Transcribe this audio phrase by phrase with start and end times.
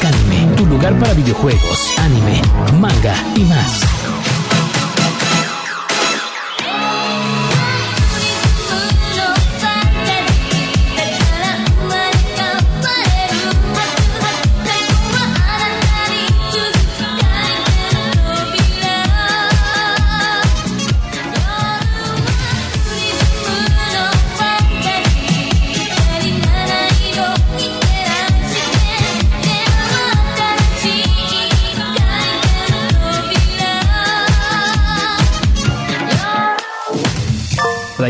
[0.00, 2.40] Daikanime, tu lugar para videojuegos, anime,
[2.78, 3.97] manga y más.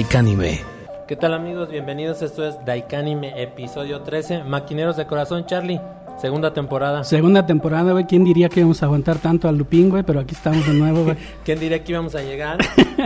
[0.09, 0.65] Daikanime.
[1.07, 1.69] ¿Qué tal amigos?
[1.69, 5.83] Bienvenidos, esto es Daikanime, episodio 13, Maquineros de Corazón, Charlie,
[6.19, 7.05] segunda temporada.
[7.05, 8.07] Segunda temporada, güey.
[8.07, 10.05] ¿Quién diría que íbamos a aguantar tanto al Lupín, güey?
[10.05, 11.19] Pero aquí estamos de nuevo, güey.
[11.45, 12.57] ¿Quién diría que íbamos a llegar?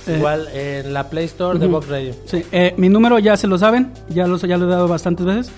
[0.06, 1.66] Eh, Igual en la Play Store de.
[1.66, 2.14] Vox Radio.
[2.26, 5.26] Sí, eh, mi número ya se lo saben, ya lo, ya lo he dado bastantes
[5.26, 5.52] veces.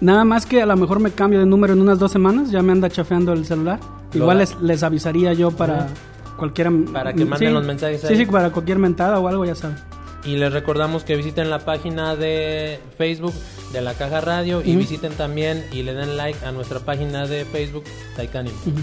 [0.00, 2.62] Nada más que a lo mejor me cambio de número en unas dos semanas, ya
[2.62, 3.78] me anda chafeando el celular.
[4.14, 5.88] Igual les, les avisaría yo para
[6.36, 6.70] cualquier...
[6.92, 9.76] Para que manden los mensajes Sí, sí, para cualquier mentada o algo, ya saben.
[10.24, 13.34] Y les recordamos que visiten la página de Facebook
[13.72, 17.44] de la Caja Radio y visiten también y le den like a nuestra página de
[17.44, 17.84] Facebook
[18.16, 18.56] Taikanime.
[18.66, 18.80] Ujú.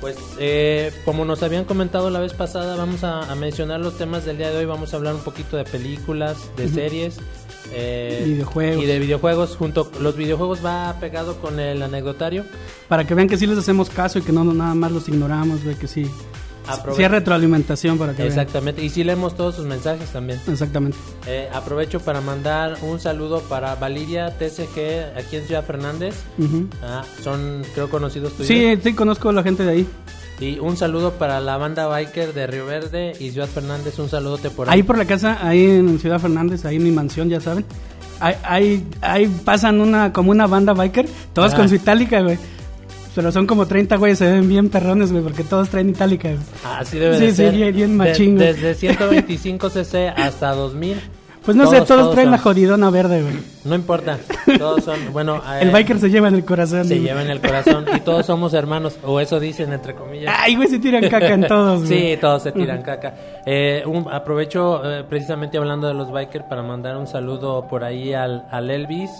[0.00, 4.26] Pues eh, como nos habían comentado la vez pasada, vamos a, a mencionar los temas
[4.26, 4.64] del día de hoy.
[4.66, 7.16] Vamos a hablar un poquito de películas, de series,
[7.72, 8.82] eh, Videojuegos.
[8.84, 9.56] y de videojuegos.
[9.56, 12.44] Junto los videojuegos va pegado con el anecdotario.
[12.88, 15.08] Para que vean que sí les hacemos caso y que no no nada más los
[15.08, 16.06] ignoramos, güey, que sí.
[16.68, 18.28] Aprove- Sí hay retroalimentación para que vean.
[18.28, 18.84] Exactamente.
[18.84, 20.40] Y sí leemos todos sus mensajes también.
[20.48, 20.96] Exactamente.
[21.26, 26.14] Eh, aprovecho para mandar un saludo para Valiria TCG aquí en Ciudad Fernández.
[26.82, 28.48] Ah, son, creo, conocidos tuyos.
[28.48, 29.86] Sí, sí, conozco a la gente de ahí.
[30.38, 33.98] Y un saludo para la banda biker de Río Verde y Ciudad Fernández.
[33.98, 34.74] Un saludote por ahí.
[34.74, 37.64] Ahí por la casa, ahí en Ciudad Fernández, ahí en mi mansión, ya saben.
[38.20, 41.58] Ahí, ahí, ahí pasan una, como una banda biker, todos Ajá.
[41.58, 42.38] con su itálica, güey.
[43.16, 46.40] Pero son como 30, güey, se ven bien perrones, güey, porque todos traen itálica, güey.
[46.78, 47.54] Así debe Sí, de sí, ser.
[47.54, 48.52] bien- bien De- machín, güey.
[48.52, 51.00] desde 125 cc hasta 2000.
[51.44, 53.34] Pues no sé, todos, traen son- la jodidona verde, güey.
[53.64, 54.18] No importa.
[54.58, 56.84] Todos son, bueno, El eh, biker se lleva en el corazón.
[56.86, 57.06] se güey.
[57.06, 60.34] lleva en el corazón y todos somos hermanos, o eso dicen entre comillas.
[60.40, 62.14] Ay, güey, se tiran caca en todos, güey.
[62.14, 63.14] Sí, todos se tiran caca.
[63.46, 68.12] Eh, un- aprovecho eh, precisamente hablando de los bikers para mandar un saludo por ahí
[68.12, 69.10] al, al Elvis,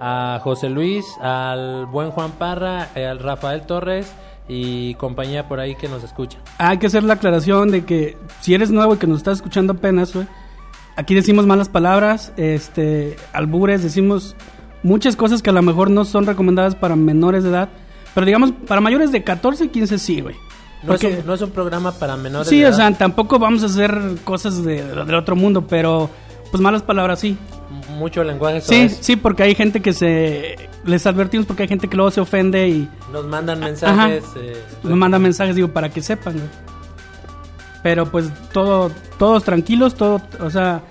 [0.00, 4.12] a José Luis, al buen Juan Parra, eh, al Rafael Torres
[4.48, 6.38] y compañía por ahí que nos escucha.
[6.58, 9.72] Hay que hacer la aclaración de que si eres nuevo y que nos estás escuchando
[9.72, 10.26] apenas, güey,
[10.96, 14.36] aquí decimos malas palabras, este, albures, decimos
[14.82, 17.68] muchas cosas que a lo mejor no son recomendadas para menores de edad,
[18.14, 20.36] pero digamos para mayores de 14, 15 sí, güey.
[20.82, 22.48] No, es Porque- un, no es un programa para menores.
[22.48, 22.76] sí, de o edad.
[22.76, 26.08] sea, tampoco vamos a hacer cosas de, del otro mundo, pero
[26.50, 27.36] pues malas palabras sí.
[27.98, 28.60] Mucho lenguaje.
[28.60, 28.98] Sí, soez.
[29.00, 32.68] sí, porque hay gente que se les advertimos porque hay gente que luego se ofende
[32.68, 34.24] y Nos mandan mensajes.
[34.24, 34.38] Ajá.
[34.40, 36.48] eh, nos manda mensajes, digo, para que sepan, güey.
[37.82, 40.82] Pero pues todo, todos tranquilos, todo, o sea,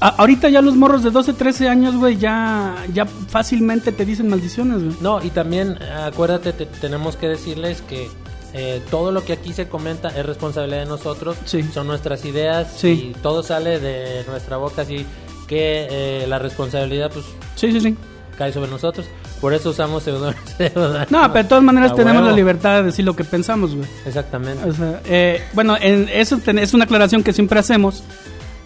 [0.00, 4.28] a- ahorita ya los morros de 12, 13 años, güey, ya, ya fácilmente te dicen
[4.28, 4.96] maldiciones, güey.
[5.00, 8.08] No, y también acuérdate, te- tenemos que decirles que
[8.54, 11.62] eh, todo lo que aquí se comenta es responsabilidad de nosotros, Sí.
[11.72, 13.12] son nuestras ideas Sí.
[13.14, 15.06] y todo sale de nuestra boca, así
[15.46, 17.24] que eh, la responsabilidad pues
[17.56, 17.96] Sí, sí, sí.
[18.36, 19.06] cae sobre nosotros.
[19.40, 20.38] Por eso usamos pseudónimos.
[21.10, 22.30] No, pero de todas maneras tenemos huevo.
[22.30, 23.88] la libertad de decir lo que pensamos, güey.
[24.06, 24.68] Exactamente.
[24.68, 28.04] O sea, eh, bueno, en, eso es una aclaración que siempre hacemos.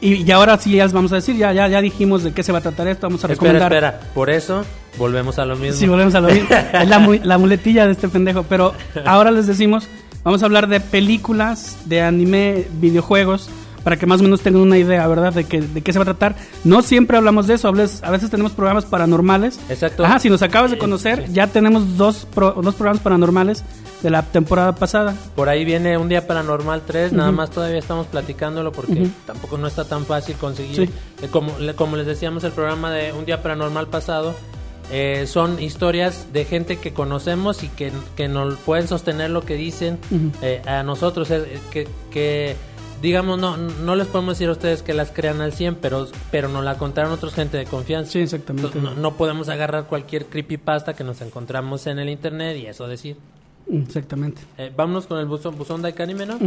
[0.01, 2.43] Y, y ahora sí ya les vamos a decir, ya, ya, ya dijimos de qué
[2.43, 3.73] se va a tratar esto, vamos a Espera, recomendar.
[3.95, 4.13] espera.
[4.15, 4.65] Por eso
[4.99, 5.75] volvemos a lo mismo.
[5.79, 6.49] Si volvemos a lo mismo.
[6.73, 8.43] Es la, mu- la muletilla de este pendejo.
[8.43, 8.75] Pero
[9.07, 9.89] ahora les decimos,
[10.23, 13.49] vamos a hablar de películas, de anime, videojuegos,
[13.87, 15.33] para que más o menos tengan una idea, ¿verdad?
[15.33, 16.35] De, que, de qué se va a tratar.
[16.65, 19.61] No siempre hablamos de eso, a veces, a veces tenemos programas paranormales.
[19.69, 20.05] Exacto.
[20.05, 21.33] Ajá, si nos acabas de conocer, sí.
[21.35, 23.63] ya tenemos dos, pro- dos programas paranormales
[24.03, 25.15] de la temporada pasada.
[25.37, 29.69] Por ahí viene un día paranormal 3, nada más todavía estamos platicándolo porque tampoco no
[29.69, 30.75] está tan fácil conseguir.
[30.89, 30.91] Sí.
[31.23, 34.35] Eh, como, como les decíamos el programa de un día paranormal pasado,
[34.91, 39.55] eh, son historias de gente que conocemos y que, que nos pueden sostener lo que
[39.55, 39.99] dicen
[40.43, 42.57] eh, a nosotros, eh, que, que
[43.03, 46.49] digamos, no, no les podemos decir a ustedes que las crean al 100, pero, pero
[46.49, 48.13] nos la contaron otros gente de confianza.
[48.13, 48.79] Sí, exactamente.
[48.81, 53.17] No, no podemos agarrar cualquier creepypasta que nos encontramos en el internet y eso decir.
[53.71, 54.43] Exactamente.
[54.59, 56.39] Eh, vámonos con el buzón, buzón de anime, ¿no?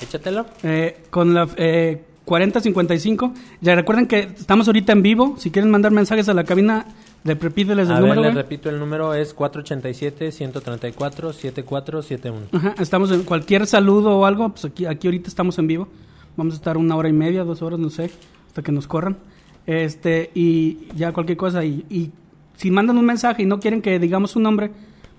[0.00, 0.46] Échatelo.
[0.62, 3.34] Eh, con la, eh, 4055.
[3.60, 5.34] Ya recuerden que estamos ahorita en vivo.
[5.36, 6.86] Si quieren mandar mensajes a la cabina,
[7.24, 8.22] le repíteles el A ver, número.
[8.22, 8.42] les güey.
[8.42, 12.32] repito, el número es 487-134-7471.
[12.52, 15.88] Ajá, estamos en cualquier saludo o algo, pues aquí, aquí ahorita estamos en vivo.
[16.38, 18.10] Vamos a estar una hora y media, dos horas, no sé,
[18.46, 19.18] hasta que nos corran.
[19.66, 21.62] Este, y ya cualquier cosa.
[21.66, 22.12] Y, y
[22.56, 24.70] si mandan un mensaje y no quieren que digamos su nombre,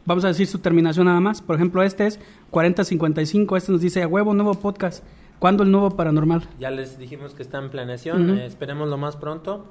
[0.06, 1.44] vamos a decir su terminación nada más.
[1.44, 2.19] Por ejemplo, este es
[2.50, 3.56] 4055.
[3.56, 5.04] Este nos dice a huevo, nuevo podcast.
[5.44, 6.44] ¿Cuándo el nuevo paranormal?
[6.57, 8.40] Ya les dijimos que está en planeación, Ujú.
[8.40, 9.66] eh, esperemos lo más pronto.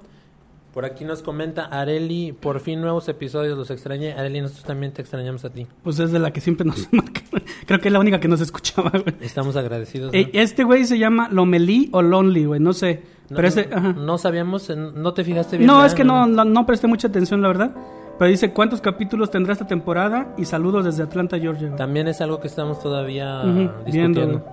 [0.74, 4.12] Por aquí nos comenta Areli, por fin nuevos episodios, los extrañé.
[4.12, 5.66] Areli, nosotros también te extrañamos a ti.
[5.82, 7.22] Pues es de la que siempre nos marca.
[7.64, 9.14] Creo que es la única que nos escuchaba, güey.
[9.22, 10.12] Estamos agradecidos.
[10.12, 10.18] ¿no?
[10.18, 13.04] Eh, Este güey se llama Lomelí o Lonely, güey, no sé.
[13.30, 13.94] No, Pero ese, ajá.
[13.94, 15.66] no sabíamos, eh, no te fijaste bien.
[15.66, 17.74] No, es que no, no, no presté mucha atención, la verdad.
[18.18, 20.34] Pero dice, ¿cuántos capítulos tendrá esta temporada?
[20.36, 21.68] Y saludos desde Atlanta, Georgia.
[21.68, 21.78] güey.
[21.78, 24.20] También es algo que estamos todavía Ujú, discutiendo.
[24.20, 24.44] viendo.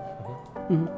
[0.70, 0.88] Ujú.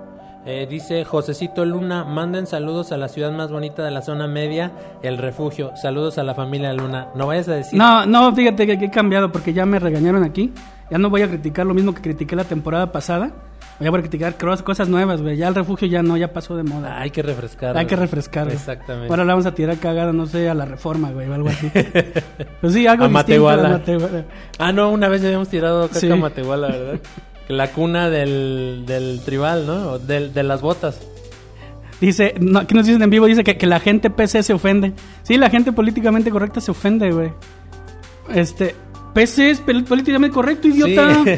[0.45, 4.73] Eh, dice Josecito Luna, manden saludos a la ciudad más bonita de la zona media,
[5.03, 5.71] el refugio.
[5.77, 7.09] Saludos a la familia Luna.
[7.15, 7.79] No vayas a decir...
[7.79, 10.53] No, no, fíjate que, que he cambiado porque ya me regañaron aquí.
[10.91, 13.31] Ya no voy a criticar lo mismo que critiqué la temporada pasada.
[13.79, 15.37] Voy a criticar cosas nuevas, güey.
[15.37, 17.01] Ya el refugio ya no, ya pasó de moda.
[17.01, 17.77] Hay que refrescar.
[17.77, 18.57] Hay que refrescar, güey.
[18.57, 19.09] Exactamente.
[19.11, 21.71] Ahora la vamos a tirar cagada, no sé, a la reforma, güey, o algo así.
[22.61, 23.81] pues sí, algo a Matehuala.
[24.59, 26.11] Ah, no, una vez ya habíamos tirado caca Sí.
[26.11, 27.01] a Matehuala, ¿verdad?
[27.57, 29.93] La cuna del, del tribal, ¿no?
[29.93, 30.99] O del- de las botas.
[32.01, 34.93] Dice, no, aquí nos dicen en vivo, dice que, que la gente PC se ofende.
[35.23, 37.31] Sí, la gente políticamente correcta se ofende, güey.
[38.35, 38.75] Este,
[39.15, 41.23] PC es políticamente correcto, idiota.
[41.25, 41.31] Sí.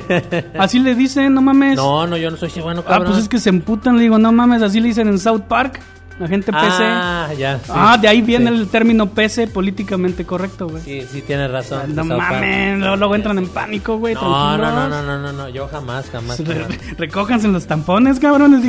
[0.59, 1.77] Así le dicen, no mames.
[1.77, 3.13] No, no, yo no soy sí, bueno, ah, cabrón.
[3.13, 5.81] pues es que se emputan, le digo, no mames, así le dicen en South Park.
[6.19, 6.65] La gente PC.
[6.81, 7.59] Ah, ya.
[7.59, 7.73] sí.
[7.75, 8.57] ah, de ahí viene Sí.
[8.57, 10.81] el término PC políticamente correcto, güey.
[10.85, 11.93] Sí, sí, tienes razón.
[11.95, 14.15] no mames, luego, luego entran en pánico, güey.
[14.15, 16.39] No, no, no, no, no, no, no, yo jamás, jamás.
[16.39, 16.79] Re- jamás.
[16.99, 18.63] recójanse los tampones, cabrones.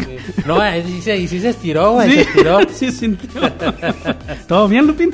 [0.48, 2.60] No, eh, sí se, y sí se estiró, güey, Sí, se estiró.
[2.74, 3.42] sí sintió.
[4.48, 5.12] ¿Todo bien, Lupín?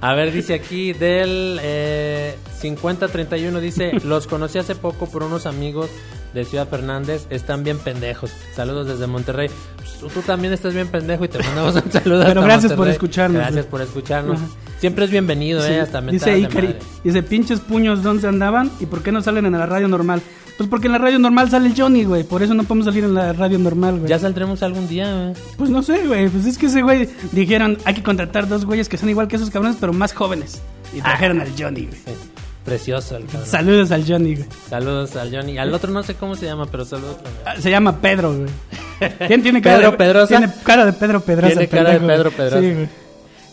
[0.00, 5.90] A ver, dice aquí del eh, 5031, dice, los conocí hace poco por unos amigos
[6.34, 8.30] de Ciudad Fernández, están bien pendejos.
[8.54, 9.50] Saludos desde Monterrey.
[9.76, 12.24] Pues, tú, también estás bien pendejo y te mandamos un saludo.
[12.24, 14.40] Pero gracias por escucharnos, Gracias por escucharnos.
[14.40, 14.48] Ajá.
[14.78, 16.74] Siempre es bienvenido, Sí, eh, hasta dice Icari,
[17.04, 18.68] dice, pinches puños, ¿dónde andaban?
[18.80, 20.20] ¿Y por qué no salen en la radio normal?
[20.56, 22.24] Pues porque en la radio normal sale el Johnny, güey.
[22.24, 24.08] Por eso no podemos salir en la radio normal, güey.
[24.08, 25.34] Ya saldremos algún día, güey.
[25.56, 26.28] Pues no sé, güey.
[26.28, 29.36] Pues es que ese güey dijeron, hay que contratar dos güeyes que son igual que
[29.36, 30.60] esos cabrones, pero más jóvenes.
[30.92, 31.98] Y trajeron al Johnny, güey.
[32.04, 32.12] Sí,
[32.64, 33.46] Precioso el cabrón.
[33.46, 34.48] Saludos al Johnny, güey.
[34.68, 35.58] Saludos al Johnny.
[35.58, 37.16] Al otro no sé cómo se llama, pero saludos.
[37.44, 38.50] Ah, Se llama Pedro, güey.
[39.26, 40.28] ¿Quién tiene cara ¿Pedro de, Pedrosa?
[40.38, 41.48] Tiene cara de Pedro Pedrosa.
[41.48, 42.30] Tiene cara de Pedro.
[42.30, 42.60] Pedrosa.
[42.60, 42.88] Sí, güey.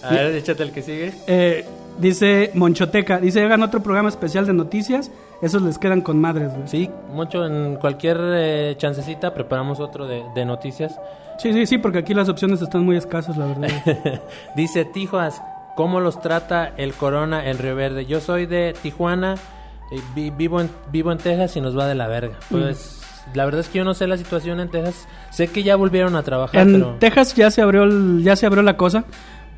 [0.04, 1.14] A ver, échate el que sigue.
[1.28, 1.66] Eh,
[1.98, 5.12] dice Monchoteca, dice, hagan otro programa especial de noticias.
[5.42, 6.68] Esos les quedan con madres, güey.
[6.68, 11.00] Sí, mucho en cualquier eh, chancecita preparamos otro de, de noticias.
[11.40, 13.70] Sí, sí, sí, porque aquí las opciones están muy escasas, la verdad.
[14.56, 15.42] Dice Tijuas,
[15.76, 18.06] ¿cómo los trata el corona el Río Verde?
[18.06, 19.36] Yo soy de Tijuana,
[19.92, 22.36] eh, vi- vivo, en, vivo en Texas y nos va de la verga.
[22.50, 23.02] Pues
[23.34, 25.08] la verdad es que yo no sé la situación en Texas.
[25.32, 26.96] Sé que ya volvieron a trabajar, en pero...
[27.00, 29.04] Texas ya se abrió el- ya se abrió la cosa,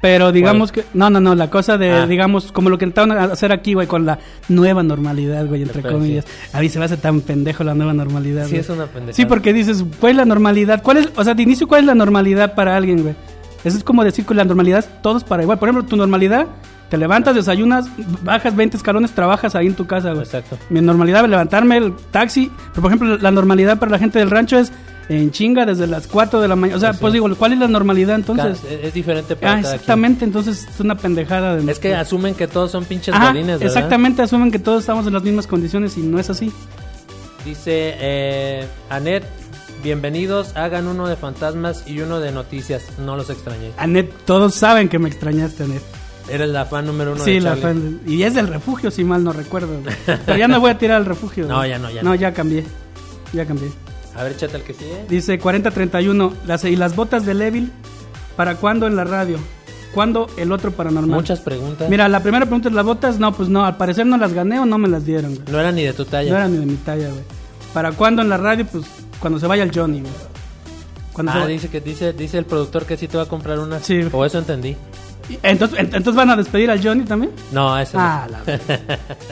[0.02, 2.08] pero digamos que no, no, no, la cosa de Ah.
[2.08, 4.18] digamos como lo que intentaron hacer aquí, güey, con la
[4.50, 5.96] nueva normalidad, güey, entre Pero sí.
[5.96, 6.26] comillas.
[6.54, 8.46] A mí se me hace tan pendejo la nueva normalidad.
[8.46, 8.62] Sí, güey.
[8.62, 9.14] es una pendejada.
[9.14, 10.82] Sí, porque dices, ¿cuál es la normalidad?
[10.84, 13.16] ¿Cuál es, o sea, de inicio cuál es la normalidad para alguien, güey?
[13.64, 15.60] Eso es como decir que la normalidad es todos para igual.
[15.60, 16.48] Por ejemplo, tu normalidad
[16.90, 17.86] te levantas, desayunas,
[18.24, 20.24] bajas 20 escalones, trabajas ahí en tu casa, güey.
[20.24, 20.58] Exacto.
[20.70, 22.52] Mi normalidad es levantarme el taxi.
[22.72, 24.72] Pero, por ejemplo, la normalidad para la gente del rancho es
[25.10, 26.78] en chinga desde las 4 de la mañana.
[26.78, 27.02] O sea, Pues sí.
[27.02, 28.62] pues digo, ¿cuál es la normalidad entonces?
[28.70, 29.74] es, es diferente para Ah, cada quien.
[29.76, 30.26] exactamente.
[30.26, 31.56] Entonces es una pendejada.
[31.56, 33.68] De Es que asumen que todos son pinches Ajá, godines, ¿verdad?
[33.68, 34.22] exactamente.
[34.22, 36.52] Asumen que todos estamos en las mismas condiciones y no es así.
[37.46, 39.24] Dice eh, Anet,
[39.84, 42.84] bienvenidos, hagan uno de fantasmas y uno de noticias.
[43.00, 43.72] No los extrañé.
[43.78, 45.82] Anet, todos saben que me extrañaste, Anet.
[46.30, 47.64] Eres la fan número uno Sí, de la Charlie.
[47.64, 49.80] fan- Y es del refugio, si mal no recuerdo.
[49.82, 49.96] güey.
[50.26, 51.46] Pero ya no voy a tirar al refugio.
[51.48, 52.16] No, ya no, ya No, no.
[52.16, 52.64] ya cambié.
[53.34, 53.70] Ya cambié.
[54.16, 55.06] A ver, échate el que sigue.
[55.10, 56.34] Dice 4031.
[56.46, 57.72] Las, ¿Y las botas de Levil?
[58.36, 59.38] ¿Para cuándo en la radio?
[59.94, 61.18] ¿Cuándo el otro paranormal?
[61.18, 61.90] Muchas preguntas.
[61.90, 63.20] Mira, la primera pregunta es: ¿las botas?
[63.20, 63.66] No, pues no.
[63.66, 65.36] Al parecer no las gané o no me las dieron.
[65.36, 65.48] güey.
[65.52, 66.30] No era ni de tu talla.
[66.30, 67.24] No eran ni de mi talla, güey.
[67.74, 68.66] ¿Para cuándo en la radio?
[68.68, 68.86] Pues
[69.22, 70.12] cuando se vaya el Johnny, güey.
[71.14, 73.80] Cuando Ah, dice que dice dice el productor que sí te va a comprar una.
[73.80, 74.02] Sí.
[74.12, 74.76] O eso entendí.
[75.44, 77.32] Entonces, ent- entonces van a despedir al Johnny también.
[77.54, 78.04] No, eso no.
[78.04, 78.60] Ah, la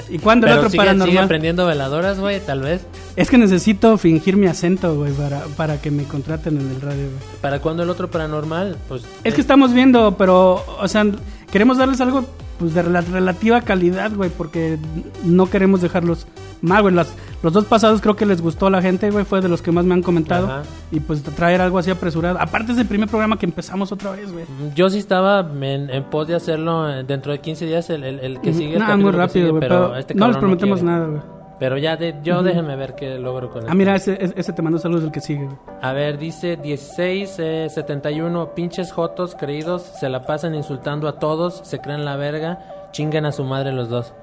[0.10, 1.10] ¿Y cuándo el otro sigue, paranormal?
[1.10, 2.81] sigue prendiendo veladoras, güey, tal vez.
[3.17, 7.03] Es que necesito fingir mi acento, güey, para, para que me contraten en el radio,
[7.05, 7.39] güey.
[7.41, 8.77] ¿Para cuándo el otro paranormal?
[8.88, 11.05] Pues Es que estamos viendo, pero, o sea,
[11.51, 12.25] queremos darles algo
[12.60, 14.78] pues de la relativa calidad, güey, porque
[15.24, 16.28] no queremos dejarlos
[16.62, 16.94] mal, güey.
[16.94, 19.62] Las- los dos pasados creo que les gustó a la gente, güey, fue de los
[19.62, 20.48] que más me han comentado.
[20.48, 20.63] Ajá.
[20.92, 22.38] Y pues traer algo así apresurado.
[22.39, 24.44] Aparte es el primer programa que empezamos otra vez, güey.
[24.75, 28.20] Yo sí estaba en, en pos de hacerlo eh, dentro de 15 días, el, el-
[28.20, 28.74] el que sigue.
[28.74, 31.22] el Nah, muy rápido, güey, pero pero este no les prometemos nada, güey.
[31.60, 34.80] Pero ya, de, yo déjenme ver qué logro con Ah, mira, ese, ese- te mando
[34.80, 35.50] saludos el que sigue.
[35.82, 41.60] A ver, dice 16, eh, 71, pinches jotos creídos, se la pasan insultando a todos,
[41.66, 44.13] se creen la verga, chingan a su madre los dos.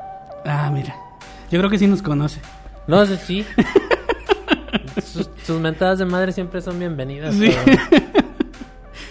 [0.46, 0.94] Ah, mira.
[1.50, 2.40] Yo creo que sí nos conoce.
[2.86, 3.44] No sé, sí.
[5.04, 7.34] sus, sus mentadas de madre siempre son bienvenidas.
[7.34, 7.50] Sí.
[7.64, 7.82] pero-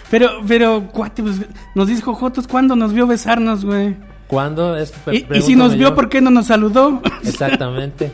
[0.08, 1.40] Pero, pero, cuate, pues,
[1.74, 3.96] nos dijo Jotos cuando nos vio besarnos, güey.
[4.26, 4.76] ¿Cuándo?
[4.76, 5.94] Es, Y, si nos vio, yo.
[5.94, 7.00] ¿por qué no nos saludó?
[7.24, 8.10] Exactamente.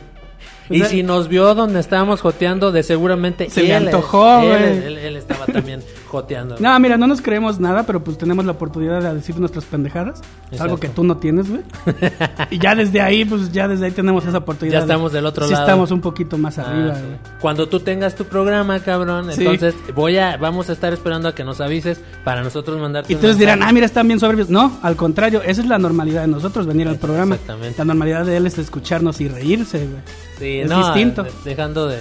[0.69, 4.41] O Y sea- si nos vio donde estábamos joteando, de seguramente Se le él- antojó,
[4.41, 4.85] él, güey.
[4.87, 5.81] él- él estaba también
[6.13, 6.55] joteando.
[6.59, 10.21] No, mira, no nos creemos nada, pero pues tenemos la oportunidad de decir nuestras pendejadas.
[10.45, 10.63] Exacto.
[10.63, 11.61] Algo que tú no tienes, güey.
[12.51, 14.77] y ya desde ahí, pues ya desde ahí tenemos esa oportunidad.
[14.77, 15.63] Ya estamos del otro sí lado.
[15.65, 17.01] estamos un poquito más Ah, arriba, sí.
[17.01, 17.17] güey.
[17.41, 19.41] Cuando tú tengas tu programa, cabrón, Sí.
[19.41, 23.11] entonces voy a, vamos a estar esperando a que nos avises para nosotros mandarte.
[23.11, 24.49] Y entonces dirán, ah, mira, están bien soberbios.
[24.49, 27.35] No, al contrario, esa es la normalidad de nosotros, venir al programa.
[27.35, 27.77] Exactamente.
[27.79, 30.01] La normalidad de él es escucharnos y reírse, güey.
[30.37, 31.23] Sí, es no, distinto.
[31.23, 31.97] de- dejando de,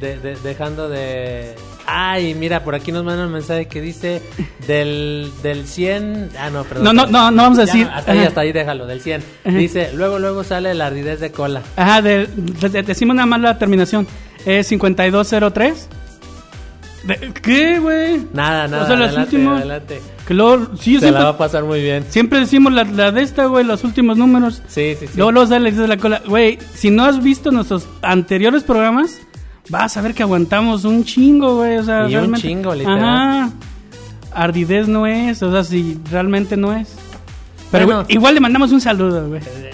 [0.00, 1.54] de- de- dejando de.
[1.86, 4.20] Ay, mira, por aquí nos mandan un mensaje que dice
[4.66, 6.30] del, del 100.
[6.38, 6.84] Ah, no, perdón.
[6.84, 7.88] No, no, no, no vamos a Ya decir.
[7.92, 9.22] hasta ahí, hasta ahí, déjalo, del 100.
[9.44, 9.56] Ajá.
[9.56, 11.62] Dice, luego, luego sale la ardidez de cola.
[11.76, 14.06] Ajá, de- de- decimos nada más la terminación.
[14.44, 15.88] Es 5203.
[17.04, 18.26] De- ¿Qué, güey?
[18.32, 18.82] Nada, nada.
[18.82, 20.00] O sea, los adelante, últimos- adelante.
[20.26, 22.04] Que luego, sí, Se siempre, la va a pasar muy bien.
[22.08, 24.60] siempre decimos la, la de esta, güey, los últimos números.
[24.66, 25.12] Sí, sí, sí.
[25.14, 26.20] Luego, luego sale desde la cola.
[26.26, 29.20] Güey, si no has visto nuestros anteriores programas,
[29.68, 31.78] vas a ver que aguantamos un chingo, güey.
[31.78, 32.40] O sea, Y un realmente.
[32.48, 32.98] chingo, literal.
[33.04, 33.50] Ajá.
[34.32, 36.88] Ardidez no es, o sea, si realmente no es.
[37.70, 38.04] Pero Bueno.
[38.08, 39.40] igual le mandamos un saludo, güey.
[39.42, 39.70] Eh,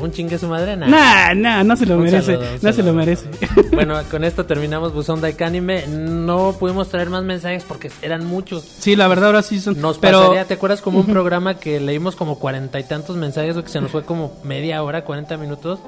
[0.00, 1.32] Un chingue su madre, nada.
[1.32, 2.34] Nah, nah, no se lo Un merece.
[2.34, 3.26] saludo, un no se lo merece.
[3.72, 5.86] Bueno, con esto terminamos Buzón Anime.
[5.86, 8.64] No pudimos traer más mensajes porque eran muchos.
[8.64, 9.78] Sí, la verdad ahora sí son.
[9.80, 13.56] Nos pero pasaría, ¿te acuerdas como un programa que leímos como cuarenta y tantos mensajes
[13.58, 15.78] o que se nos fue como media hora, 40 minutos?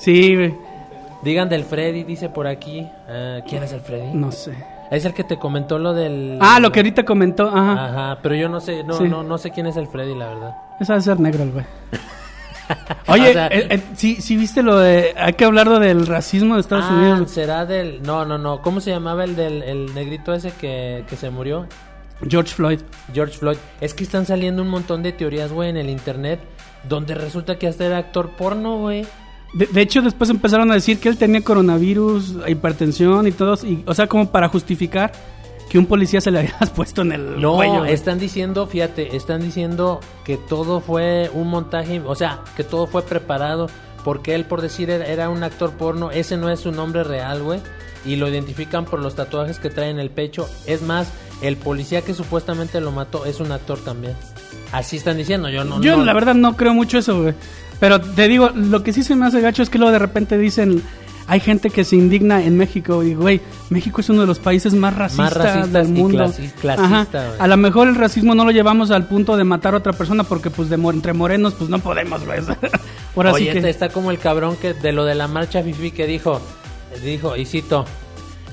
[0.00, 0.54] sí, güey.
[1.22, 2.86] Digan del Freddy, dice por aquí.
[3.08, 4.12] Ah, ¿Quién es el Freddy?
[4.14, 4.52] No sé.
[4.90, 6.38] Es el que te comentó lo del...
[6.40, 7.86] Ah, lo que ahorita comentó, ajá.
[7.88, 9.04] Ajá, pero yo no sé, no, Sí.
[9.04, 10.56] no, no sé quién es el Freddy, la verdad.
[10.80, 11.66] Esa debe ser negro el güey.
[13.08, 15.14] Oye, O sea- eh, eh, sí, sí viste lo de.
[15.16, 17.30] Hay que hablar del racismo de Estados ah, Unidos.
[17.30, 18.02] será del...
[18.02, 18.62] No, no, no.
[18.62, 21.66] ¿Cómo se llamaba el del el negrito ese que, que se murió?
[22.26, 22.80] George Floyd.
[23.12, 23.58] George Floyd.
[23.80, 26.40] Es que están saliendo un montón de teorías, güey, en el internet,
[26.88, 29.06] donde resulta que hasta era actor porno, güey.
[29.54, 33.54] De, de hecho, después empezaron a decir que él tenía coronavirus, hipertensión y todo.
[33.66, 35.12] Y, o sea, como para justificar
[35.70, 37.84] que un policía se le había puesto en el No, cuello.
[37.84, 43.02] están diciendo, fíjate, están diciendo que todo fue un montaje, o sea, que todo fue
[43.02, 43.68] preparado,
[44.04, 47.42] porque él, por decir, era, era un actor porno, ese no es su nombre real,
[47.42, 47.60] güey,
[48.06, 50.48] y lo identifican por los tatuajes que trae en el pecho.
[50.66, 51.10] Es más,
[51.42, 54.14] el policía que supuestamente lo mató es un actor también.
[54.72, 55.80] Así están diciendo, yo no...
[55.82, 57.34] Yo, no- la verdad, no creo mucho eso, güey.
[57.80, 60.38] Pero te digo, lo que sí se me hace gacho es que luego de repente
[60.38, 60.82] dicen.
[61.30, 64.72] Hay gente que se indigna en México y, güey, México es uno de los países
[64.72, 66.32] más racistas, racistas del mundo.
[66.58, 67.06] clasista, Ajá.
[67.38, 70.24] A lo mejor el racismo no lo llevamos al punto de matar a otra persona
[70.24, 72.38] porque, pues, de entre morenos, pues no podemos, güey.
[73.14, 73.58] Ahora Oye, sí que.
[73.58, 76.40] este está como el cabrón que de lo de la marcha fifi que dijo,
[77.04, 77.84] dijo, y cito,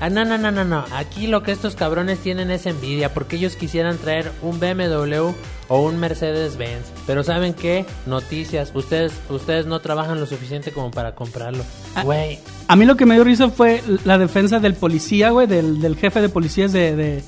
[0.01, 3.37] ah, no, no, no, no, no, aquí lo que estos cabrones tienen es envidia, porque
[3.37, 5.31] ellos quisieran traer un BMW
[5.67, 7.85] o un Mercedes-Benz, pero ¿saben qué?
[8.05, 11.63] Noticias, ustedes, ustedes no trabajan lo suficiente como para comprarlo.
[11.95, 12.03] Ah.
[12.03, 15.81] Güey, A mí lo que me dio risa fue la defensa del policía, güey, del,
[15.81, 17.23] del jefe de policías de, de,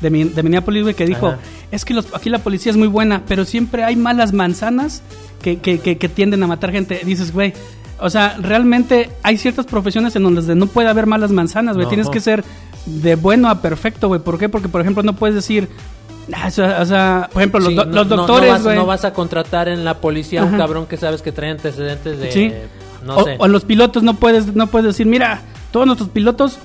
[0.00, 1.38] de, de Minneapolis, güey, que dijo, Ajá.
[1.70, 5.02] es que los, aquí la policía es muy buena, pero siempre hay malas manzanas
[5.42, 7.00] que, que, que, que tienden a matar gente.
[7.04, 7.52] Dices, güey,
[7.98, 11.84] o sea, realmente hay ciertas profesiones en donde no puede haber malas manzanas, güey.
[11.84, 11.90] No.
[11.90, 12.42] Tienes que ser
[12.86, 14.20] de bueno a perfecto, güey.
[14.20, 14.48] ¿Por qué?
[14.48, 15.68] Porque, por ejemplo, no puedes decir...
[16.32, 16.46] ah,
[16.80, 18.76] O sea, por ejemplo, los, sí, do- no- los no- doctores, no, vas, güey.
[18.76, 22.18] no vas a contratar en la policía a un cabrón que sabes que trae antecedentes
[22.18, 22.32] de...
[22.32, 22.52] Sí.
[23.04, 23.34] No o, sé.
[23.38, 25.40] o los pilotos no puedes no puedes decir, mira,
[25.72, 26.58] todos nuestros pilotos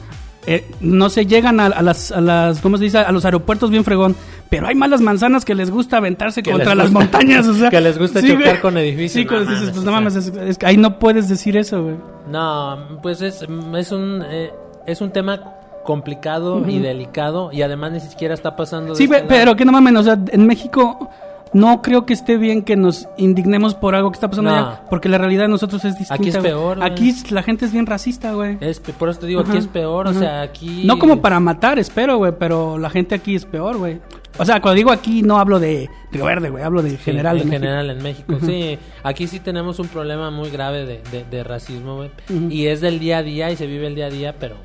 [0.46, 3.00] eh, no se llegan a, a las a las ¿cómo se dice?
[3.00, 4.16] a los aeropuertos bien fregón,
[4.50, 7.82] pero hay malas manzanas que les gusta aventarse Que contra las montañas, o sea, que
[7.82, 8.62] les gusta sí, chocar güey.
[8.62, 9.14] con edificios.
[9.14, 11.96] Sí, No dices, pues no mames, es, es ahí no puedes decir eso, güey.
[12.30, 13.42] No, pues es,
[13.76, 14.52] es un eh,
[14.86, 15.42] es un tema
[15.88, 18.89] complicado y delicado y además ni siquiera está pasando.
[18.91, 19.29] de Sí, este pe- lado.
[19.29, 21.10] pero que no mames, o sea, en México
[21.53, 24.58] no creo que esté bien que nos indignemos por algo que está pasando No.
[24.58, 26.15] allá, porque la realidad de nosotros es distinta.
[26.15, 26.44] Aquí es güey.
[26.51, 26.91] peor, güey.
[26.91, 28.58] Aquí la gente es bien racista, güey.
[28.60, 30.84] Es por eso te digo, aquí es peor, o sea, aquí...
[30.86, 34.00] No como para matar, espero, güey, pero la gente aquí es peor, güey.
[34.39, 37.38] O sea, cuando digo aquí no hablo de Río Verde, güey, hablo de Sí, general.
[37.39, 38.36] en de general en México.
[38.46, 42.12] Sí, aquí sí tenemos un problema muy grave de, de- de racismo, güey.
[42.53, 44.58] Y es del día a día y se vive el día a día, pero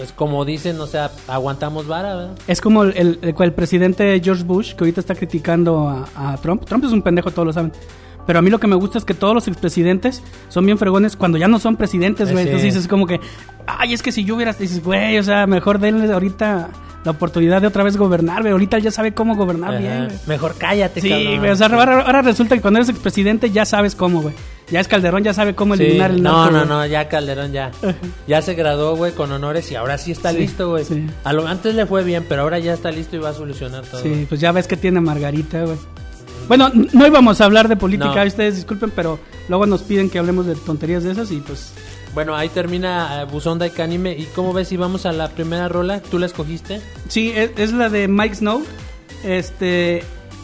[0.00, 2.30] pues como dicen, o sea, aguantamos vara, ¿verdad?
[2.46, 6.36] Es como el, el- el- el presidente George Bush, que ahorita está criticando a, a
[6.38, 6.64] Trump.
[6.64, 7.70] Trump es un pendejo, todos lo saben.
[8.26, 11.16] Pero a mí lo que me gusta es que todos los expresidentes son bien fregones
[11.16, 12.44] cuando ya no son presidentes, güey.
[12.44, 12.48] Sí.
[12.50, 13.20] Entonces dices como que,
[13.66, 16.68] ay, es que si yo hubiera, dices, güey, o sea, mejor denle ahorita
[17.04, 18.52] la oportunidad de otra vez gobernar, güey.
[18.52, 19.78] Ahorita él ya sabe cómo gobernar Ajá.
[19.80, 20.18] bien, güey.
[20.26, 23.94] Mejor cállate, Sí, güey, o sea, ahora, ahora resulta que cuando eres expresidente ya sabes
[23.94, 24.34] cómo, güey.
[24.70, 26.68] Ya es Calderón, ya sabe cómo Sí, eliminar el no, narco, no, güey.
[26.68, 27.70] no, ya Calderón ya.
[28.28, 30.84] Ya se graduó, güey, con honores y ahora sí está Sí, listo, güey.
[30.84, 31.06] sí.
[31.24, 33.84] A lo antes le fue bien, pero ahora ya está listo y va a solucionar
[33.84, 34.00] todo.
[34.02, 35.76] Sí, pues ya ves que tiene Margarita, güey.
[36.48, 38.26] Bueno, no íbamos a hablar de política, No.
[38.26, 41.72] ustedes disculpen, pero luego nos piden que hablemos de tonterías de esas y pues...
[42.12, 44.12] Bueno, ahí termina eh, Buzón de Anime.
[44.18, 46.00] ¿Y cómo ves si vamos a la primera rola?
[46.00, 46.80] ¿Tú la escogiste?
[47.06, 48.62] Sí, es, es la de Mike Snow,
[49.24, 50.02] este,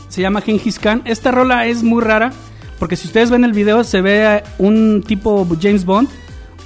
[0.09, 1.03] se llama Genghis Khan.
[1.05, 2.33] Esta rola es muy rara,
[2.79, 6.09] porque si ustedes ven el video se ve un tipo James Bond,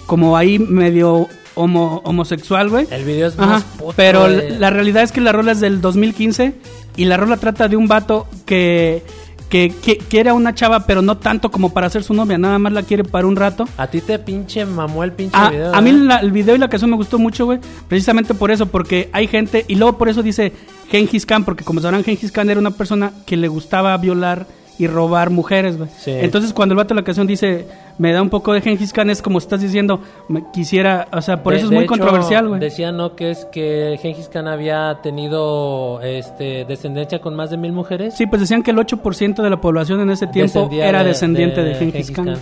[0.07, 2.87] como ahí medio homo- homosexual, güey.
[2.91, 5.81] El video es Ajá, más puto, pero la realidad es que la rola es del
[5.81, 6.55] 2015
[6.97, 9.05] y la rola trata de un vato que,
[9.49, 12.59] que, que quiere a una chava, pero no tanto como para ser su novia, nada
[12.59, 13.69] más la quiere para un rato.
[13.77, 15.75] A ti te pinche mamó el pinche A, video.
[15.75, 16.07] a mí ¿verdad?
[16.07, 17.59] la- el video y la canción me gustó mucho, güey.
[17.89, 20.53] Precisamente por eso, porque hay gente, y luego por eso dice
[20.91, 24.47] Genghis Khan, porque como sabrán, Genghis Khan era una persona que le gustaba violar
[24.81, 25.91] y robar mujeres, güey.
[25.97, 26.11] Sí.
[26.11, 27.67] Entonces cuando el vato de la canción dice,
[27.99, 31.43] me da un poco de Genghis Khan, es como estás diciendo, me quisiera, o sea,
[31.43, 32.61] por De- eso es muy hecho, controversial, güey.
[32.61, 33.15] Decía, ¿no?
[33.15, 38.15] Que es que Gengis Khan había tenido este, descendencia con más de mil mujeres.
[38.17, 41.09] Sí, pues decían que el 8% de la población en ese tiempo Descendía era de-
[41.09, 42.37] descendiente de, de Genghis Khan.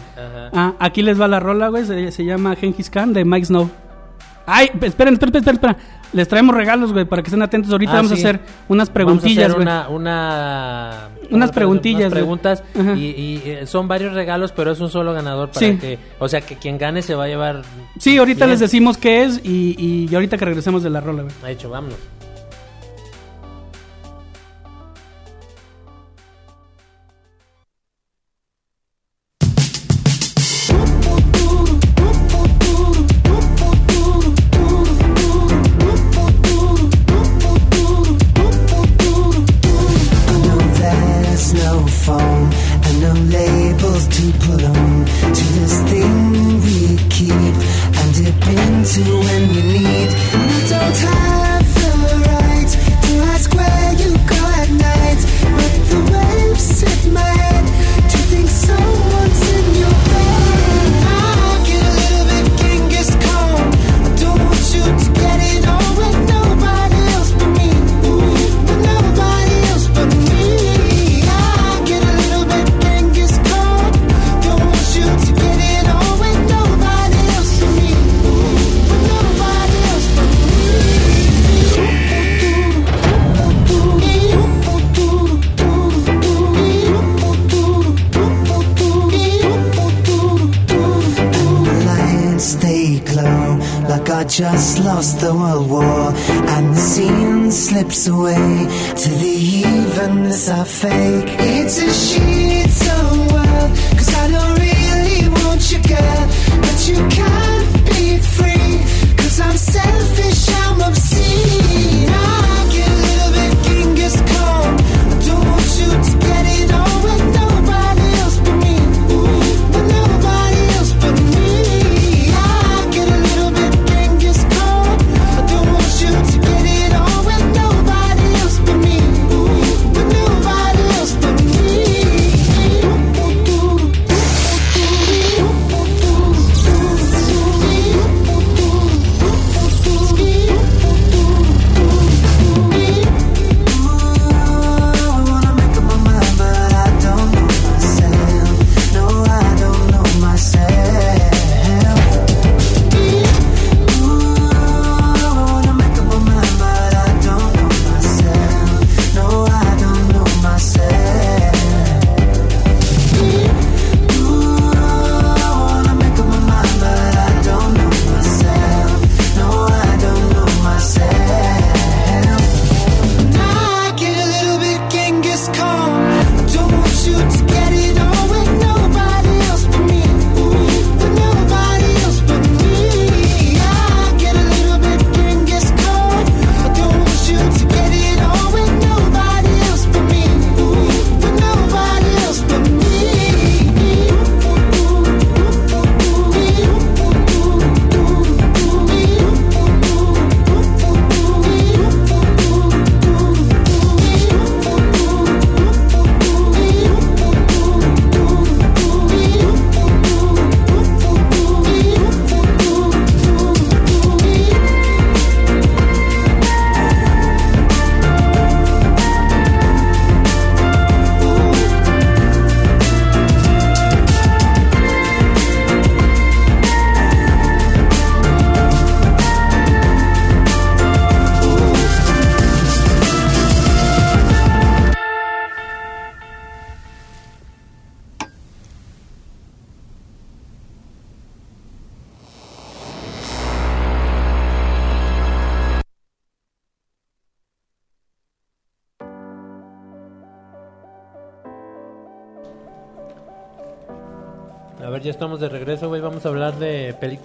[0.53, 3.69] Ah, aquí les va la rola, güey, se, se llama Genghis Khan de Mike Snow.
[4.51, 5.77] Ay, esperen, esperen, esperen, esperen.
[6.15, 7.71] Les traemos regalos, güey, para que estén atentos.
[7.71, 8.17] Ahorita Ah, vamos sí.
[8.17, 9.69] a hacer unas preguntillas, Vamos güey.
[9.69, 9.99] a hacer una,
[10.89, 14.81] una Unas ¿cómo le preguntillas, unas preguntas y, y, eh, son varios regalos, pero es
[14.81, 15.77] un solo ganador para Sí.
[15.77, 17.63] que, o sea, que quien gane se va a llevar.
[17.99, 21.35] Sí, ahorita les decimos qué es y, y ahorita que regresemos de la rola, güey.
[21.45, 21.99] Ha hecho, vámonos.
[48.97, 49.78] Into when we need.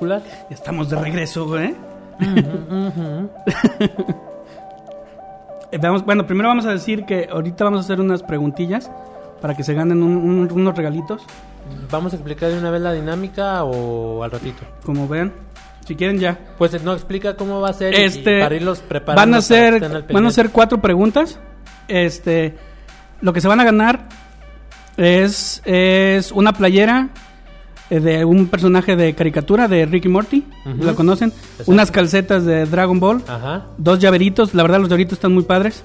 [0.04, 0.24] Películas.
[0.50, 1.74] Estamos de regreso, güey.
[5.72, 8.92] Eh, bueno, primero vamos a decir que ahorita vamos a hacer unas preguntillas
[9.42, 11.24] para que se ganen un- un- unos regalitos.
[11.90, 14.62] ¿Vamos a explicar de una vez la dinámica o al ratito?
[14.86, 15.34] Como vean,
[15.84, 16.38] si quieren ya.
[16.60, 19.20] Pues no explica cómo va a ser y- y Este, para irlos preparando.
[19.32, 19.80] van a ser
[20.14, 21.40] van a ser cuatro preguntas.
[21.88, 22.56] Este,
[23.22, 24.02] lo que se van a ganar
[24.96, 27.10] es es una playera
[28.00, 30.84] de un personaje de caricatura de Ricky Morty, Ujú.
[30.86, 31.30] ¿la conocen?
[31.30, 31.72] Exacto.
[31.72, 33.66] Unas calcetas de Dragon Ball, Ajá.
[33.78, 35.84] dos llaveritos, la verdad los llaveritos están muy padres.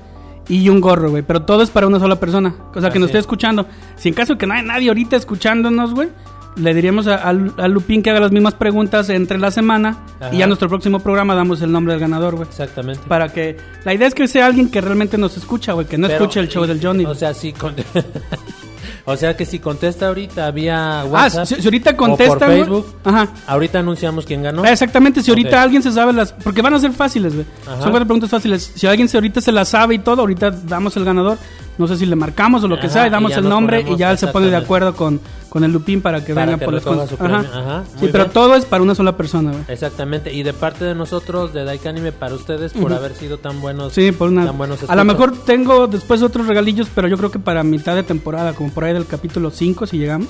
[0.51, 1.23] Y un gorro, güey.
[1.23, 2.55] Pero todo es para una sola persona.
[2.75, 3.25] O sea, que nos esté es.
[3.25, 3.67] escuchando.
[3.97, 6.09] Si en caso de que no haya nadie ahorita escuchándonos, güey,
[6.57, 9.99] le diríamos a, a Lupín que haga las mismas preguntas entre la semana.
[10.19, 10.33] Ajá.
[10.35, 12.49] Y ya en nuestro próximo programa damos el nombre del ganador, güey.
[12.49, 13.03] Exactamente.
[13.07, 13.59] Para que.
[13.85, 15.87] La idea es que sea alguien que realmente nos escucha, güey.
[15.87, 17.05] Que no Pero, escuche el show y- del Johnny.
[17.05, 17.75] O sea, si con-
[19.11, 22.39] o sea que si contesta ahorita vía ah, WhatsApp si, si ahorita o contesta.
[22.39, 23.29] por Facebook, Ajá.
[23.47, 24.63] ahorita anunciamos quién ganó.
[24.65, 26.33] Ah, Exactamente, si ahorita alguien se sabe las...
[26.33, 27.47] Porque van a ser fáciles, güey.
[27.65, 28.71] Son cuatro preguntas fáciles.
[28.75, 31.39] Si alguien se ahorita se las sabe y todo, ahorita damos el ganador.
[31.79, 33.97] No sé si le marcamos o lo que Ajá, sea, y damos el nombre ponemos
[33.97, 36.59] y ya él se pone de acuerdo con, con el Lupín para que Para venga
[36.59, 37.13] que por las cosas.
[37.13, 37.37] premio.
[37.39, 39.63] Ajá, Sí, pero todo es para una sola persona, güey.
[39.69, 43.61] Exactamente, y de parte de nosotros, de Daika Anime, para ustedes, por haber sido tan
[43.61, 43.93] buenos.
[43.93, 44.45] Sí, por una...
[44.47, 47.95] tan buenos a lo mejor tengo después otros regalillos, pero yo creo que para mitad
[47.95, 50.29] de temporada, como por ahí del capítulo 5, si llegamos,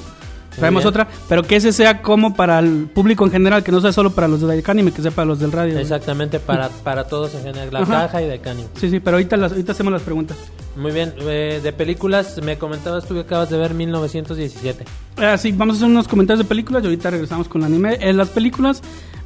[0.59, 0.89] traemos bien.
[0.89, 1.09] otra.
[1.29, 4.29] Pero que ese sea como para el público en general, que no sea solo para
[4.29, 5.79] los de Daika Anime, que sea para los del radio.
[5.79, 7.93] Exactamente, para, para todos en general, la Ajá.
[8.07, 8.69] caja y Daika Anime.
[8.79, 10.37] Sí, sí, pero ahorita, las, ahorita hacemos las preguntas.
[10.77, 14.85] Muy bien, eh, de películas, me comentabas tú que acabas de ver 1917.
[15.17, 17.99] Ah, sí, vamos a hacer unos comentarios de películas y ahorita regresamos con el anime.
[18.01, 18.81] En las películas,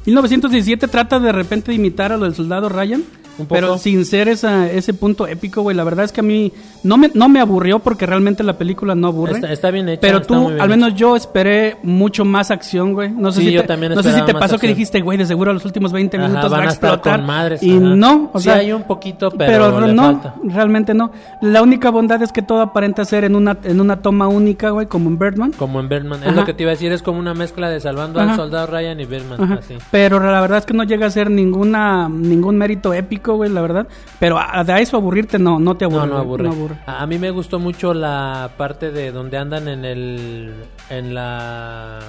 [0.05, 3.03] 1917 trata de repente de imitar a lo del soldado Ryan.
[3.37, 3.55] Un poco.
[3.55, 5.75] Pero sin ser esa, ese punto épico, güey.
[5.75, 6.51] La verdad es que a mí
[6.83, 9.33] no me, no me aburrió porque realmente la película no aburre.
[9.33, 10.01] Está, está bien hecha.
[10.01, 10.77] Pero está tú, muy bien al hecha.
[10.77, 13.09] menos yo esperé mucho más acción, güey.
[13.09, 15.17] No sé Sí, si yo te, también no sé si te pasó que dijiste, güey,
[15.17, 17.17] de seguro los últimos 20 Ajá, minutos van va a explotar.
[17.19, 17.79] con madres, y ajá.
[17.79, 20.35] no, o Sí sea, hay un poquito, pero le no, falta.
[20.43, 21.11] realmente no.
[21.41, 24.85] La única bondad es que todo aparenta ser en una, en una toma única, güey,
[24.87, 25.51] como en Birdman.
[25.53, 26.23] Como en Birdman.
[26.23, 28.67] Es lo que te iba a decir, es como una mezcla de Salvando al Soldado
[28.67, 29.53] Ryan y Birdman.
[29.53, 29.75] Así.
[29.91, 33.61] Pero la verdad es que no llega a ser ninguna ningún mérito épico, güey, la
[33.61, 33.87] verdad.
[34.19, 36.07] Pero a, eso aburrirte no, no te aburre.
[36.07, 36.43] No, no aburre.
[36.43, 36.75] no aburre.
[36.85, 40.53] A, a mí me gustó mucho la parte de donde andan en el.
[40.89, 41.99] En la.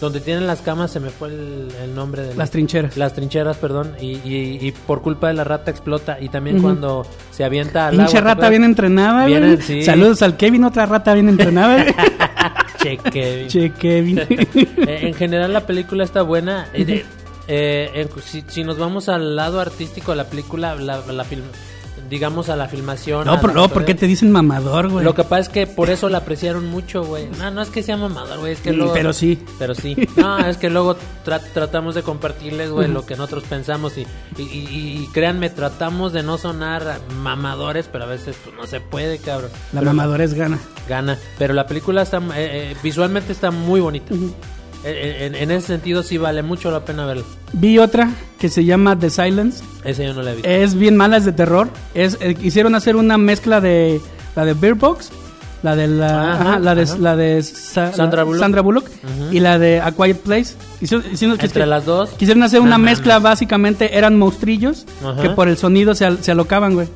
[0.00, 2.96] Donde tienen las camas, se me fue el, el nombre de la- Las trincheras.
[2.96, 3.94] Las trincheras, perdón.
[4.00, 6.18] Y, y, y por culpa de la rata explota.
[6.20, 9.34] Y también cuando se avienta al Pinche agua, ¿te rata bien entrenada, güey.
[9.38, 9.82] Vienen, sí.
[9.82, 11.84] Saludos al Kevin, otra rata bien entrenada.
[12.80, 13.48] Che, Kevin.
[13.48, 14.18] che, Kevin.
[14.86, 16.68] Eh, en general la película está buena.
[16.72, 17.04] Eh,
[17.48, 21.42] eh, en- si, si nos vamos al lado artístico de la película, la, la film-
[22.08, 23.26] digamos a la filmación.
[23.26, 25.04] no, la no, ¿por qué te dicen mamador, güey?
[25.04, 27.26] Lo que pasa es que por eso la apreciaron mucho, güey.
[27.38, 28.92] No, no es que sea mamador, güey, es que Mm, luego...
[28.94, 29.38] pero sí.
[29.58, 29.94] Pero sí.
[30.16, 34.06] No, es que luego tra- tratamos de compartirles, güey, lo que nosotros pensamos y,
[34.38, 38.80] y, y- y créanme, tratamos de no sonar mamadores, pero a veces pues, no se
[38.80, 39.50] puede, cabrón.
[39.72, 40.58] La Pero mamadores gana.
[40.88, 41.18] Gana.
[41.36, 44.14] Pero la película está, eh, eh, visualmente está muy bonita.
[44.14, 44.30] Eh,
[44.84, 47.24] en, en ese sentido sí vale mucho la pena verla.
[47.52, 49.62] Vi otra que se llama The Silence.
[49.84, 50.48] Ese yo no la he visto.
[50.48, 51.68] Es bien mala, es de terror.
[51.94, 54.00] Es, eh, quisieron hacer una mezcla de
[54.36, 55.10] la de Beer Box,
[55.62, 56.98] la de la, Ajá, ajá, la de, ajá.
[56.98, 58.40] la de Sa- Sandra Bullock.
[58.40, 58.88] Sandra Bullock
[59.32, 60.54] y la de A Quiet Place.
[60.80, 62.10] Hicieron, hicieron- Entre las dos.
[62.10, 65.20] Quisieron hacer una mezcla, básicamente eran monstrillos Ajá.
[65.22, 66.88] que por el sonido se, al- se alocaban, güey.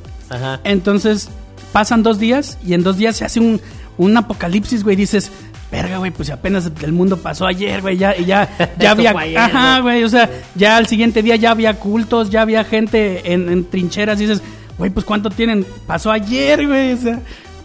[0.64, 1.28] Entonces
[1.72, 3.60] pasan dos días y en dos días se hace un,
[3.98, 4.96] un apocalipsis, güey.
[4.96, 5.30] Dices,
[5.72, 9.38] verga, güey, pues apenas el mundo pasó ayer, güey, ya, y ya, ya había, ayer,
[9.38, 10.04] ajá, güey.
[10.04, 14.20] o sea, ya al siguiente día ya había cultos, ya había gente en, en trincheras
[14.20, 14.42] y dices,
[14.76, 17.20] güey, pues cuánto tienen, pasó ayer, güey, o sea,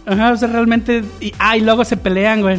[0.06, 2.58] ajá, o sea, realmente, y, ah, y luego se pelean, güey,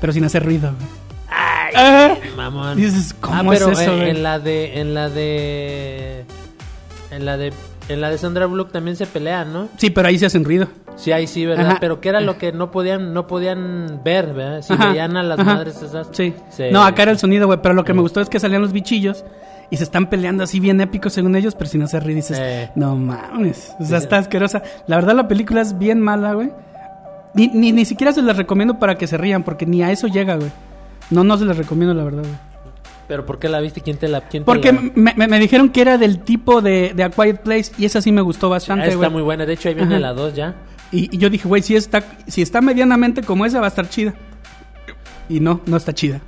[0.00, 1.00] pero sin hacer ruido, güey.
[1.28, 2.16] Ay, Ajá.
[2.36, 2.76] mamón.
[2.76, 4.10] Dices, ¿cómo ah, pero es eso, eh, güey?
[4.10, 6.24] en la de en la de
[7.12, 7.52] en la de
[7.88, 9.68] en la de Sandra Bullock también se pelean, ¿no?
[9.76, 10.68] Sí, pero ahí se hacen ruido.
[11.00, 11.66] Sí, ahí sí, ¿verdad?
[11.66, 11.76] Ajá.
[11.80, 14.62] Pero que era lo que no podían no podían ver, ¿verdad?
[14.62, 15.54] Si Ajá, veían a las ajá.
[15.54, 16.08] madres esas.
[16.12, 16.34] Sí.
[16.50, 17.58] se- No, acá era el sonido, güey.
[17.62, 19.24] Pero lo que me gustó es que salían los bichillos
[19.70, 22.08] y se están peleando así bien épicos según ellos, pero sin hacer.
[22.10, 22.70] Y dices, Eh.
[22.74, 23.74] no mames.
[23.80, 24.62] O sea, Sí, está asquerosa.
[24.86, 26.50] La verdad, la película es bien mala, güey.
[27.34, 30.06] Ni, ni, ni siquiera se las recomiendo para que se rían, porque ni a eso
[30.08, 30.50] llega, güey.
[31.10, 32.50] No, no se las recomiendo, la verdad, güey.
[33.06, 33.80] Pero ¿por qué la viste?
[33.80, 36.60] ¿Quién te la quién te Porque la- me, me- me dijeron que era del tipo
[36.62, 39.10] de, de A Quiet Place y esa sí me gustó Ah, bastante, está güey.
[39.10, 39.46] muy buena.
[39.46, 40.00] De hecho, ahí viene Ajá.
[40.00, 40.54] la 2 ya.
[40.92, 43.88] Y, y yo dije, güey, si está, si está medianamente como esa, va a estar
[43.88, 44.14] chida.
[45.28, 46.20] Y no, no está chida.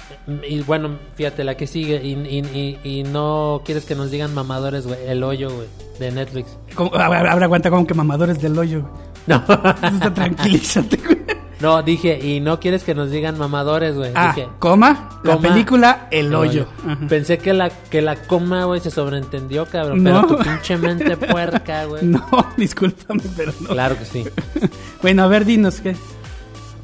[0.48, 2.00] Y bueno, fíjate, la que sigue.
[2.04, 4.98] Y, y, y, y no quieres que nos digan mamadores, güey.
[5.08, 5.66] El hoyo, güey.
[5.98, 6.56] De Netflix.
[6.76, 8.92] Ahora aguanta como que mamadores del hoyo, güey.
[9.26, 9.36] No.
[9.36, 11.21] Está tranquilízate, güey.
[11.62, 14.10] No, dije, y no quieres que nos digan mamadores, güey.
[14.16, 16.66] Ah, Dije, coma, la coma, película El Hoyo.
[17.08, 20.02] Pensé que la, que la coma, güey, se sobreentendió, cabrón.
[20.02, 20.26] No.
[20.26, 22.04] Pero tu pinche mente puerca, güey.
[22.04, 23.68] No, discúlpame, pero no.
[23.68, 24.24] Claro que sí.
[25.02, 25.96] Bueno, a ver, dinos qué.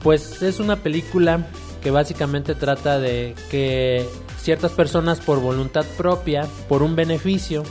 [0.02, 1.46] Pues es una película
[1.82, 4.08] que básicamente trata de que
[4.40, 7.64] ciertas personas por voluntad propia, por un beneficio,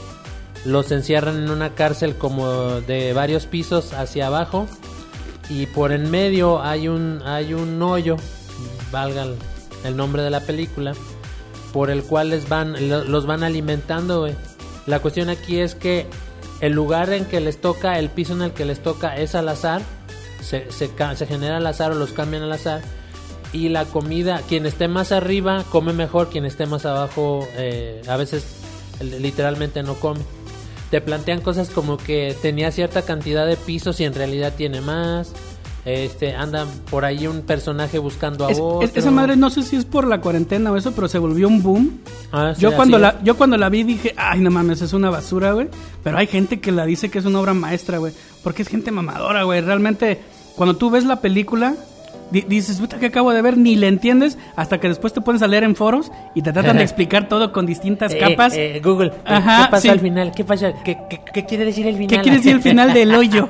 [0.66, 4.66] los encierran en una cárcel como de varios pisos hacia abajo
[5.50, 8.16] y por en medio hay un hay un hoyo,
[8.90, 9.26] valga
[9.84, 10.92] el, nombre de la película,
[11.72, 14.28] por el cual les van lo- los van alimentando.
[14.86, 16.06] La cuestión aquí es que
[16.60, 19.48] el lugar en que les toca, el piso en el que les toca es al
[19.48, 19.82] azar,
[20.42, 22.80] se, se, se genera al azar o los cambian al azar.
[23.52, 28.16] Y la comida, quien esté más arriba come mejor, quien esté más abajo eh, a
[28.16, 28.44] veces
[29.00, 30.20] literalmente no come.
[30.90, 35.32] Te plantean cosas como que tenía cierta cantidad de pisos y en realidad tiene más.
[35.84, 38.82] Este, anda por ahí un personaje buscando a Es- otro.
[38.86, 41.48] es- esa madre no sé si es por la cuarentena o eso, pero se volvió
[41.48, 42.00] un boom.
[42.32, 45.08] Ah, sí, yo cuando la yo cuando la vi dije, ay, no mames, es una
[45.08, 45.68] basura, güey.
[46.02, 48.12] Pero hay gente que la dice que es una obra maestra, güey.
[48.42, 49.60] Porque es gente mamadora, güey.
[49.62, 50.20] Realmente,
[50.56, 51.74] cuando tú ves la película,
[52.30, 53.56] dices, puta, que acabo de ver?
[53.56, 56.76] Ni le entiendes hasta que después te pones a leer en foros y te tratan
[56.76, 58.54] de explicar todo con distintas Eh, capas.
[58.56, 59.88] eh, Google, eh, Ajá, ¿qué pasa sí.
[59.88, 60.32] al final?
[60.34, 60.72] ¿Qué pasa?
[60.84, 62.08] ¿Qué, qué, qué quiere decir el final?
[62.16, 63.48] ¿Qué quiere decir el final del hoyo?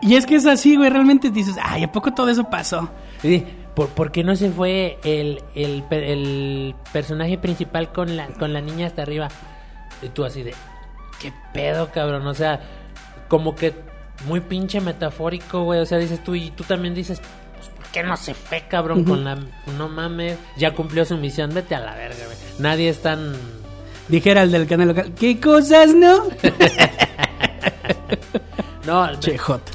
[0.00, 0.90] Y es que es así, güey.
[0.90, 2.88] Realmente dices, ay, ¿a poco todo eso pasó?
[3.20, 3.44] Sí,
[3.74, 8.60] ¿Por, por qué no se fue el, el, el personaje principal con la, con la
[8.60, 9.28] niña hasta arriba?
[10.02, 10.54] Y tú así de,
[11.20, 12.26] ¿qué pedo, cabrón?
[12.26, 12.60] O sea,
[13.28, 13.74] como que
[14.26, 15.80] muy pinche metafórico, güey.
[15.80, 17.47] O sea, dices tú y tú también dices, pues, ¿por
[17.92, 19.04] qué no se fue, cabrón?
[19.04, 19.38] Con la...
[19.76, 22.36] No mames, ya cumplió su misión, vete a la verga, güey.
[22.58, 23.34] Nadie es tan...
[24.08, 26.24] Dijera el del canal local, ¿qué cosas, no?
[28.86, 29.72] No, che, Jota.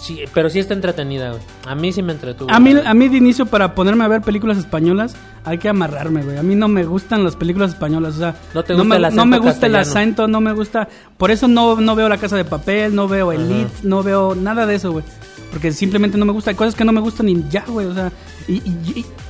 [0.00, 1.42] Sí, pero sí está entretenida, güey.
[1.66, 2.50] A mí sí me entretuvo.
[2.50, 6.22] A mí, a mí de inicio para ponerme a ver películas españolas hay que amarrarme,
[6.22, 6.36] güey.
[6.38, 9.04] A mí no me gustan las películas españolas, o sea, ¿No te gusta me, el
[9.04, 9.80] acento no me gusta el castellano?
[10.00, 13.32] acento, no me gusta, por eso no, no veo La Casa de Papel, no veo
[13.32, 13.74] Elite, Ajá.
[13.84, 15.04] no veo nada de eso, güey.
[15.50, 17.94] Porque simplemente no me gusta, hay cosas que no me gustan y ya, güey, o
[17.94, 18.12] sea,
[18.46, 18.70] y, y,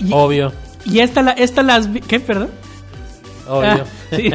[0.01, 0.53] y, y- Obvio,
[0.85, 2.49] y esta, la, esta las vi, ¿qué, perdón?
[3.49, 3.69] obvio.
[3.71, 4.31] Ah, sí.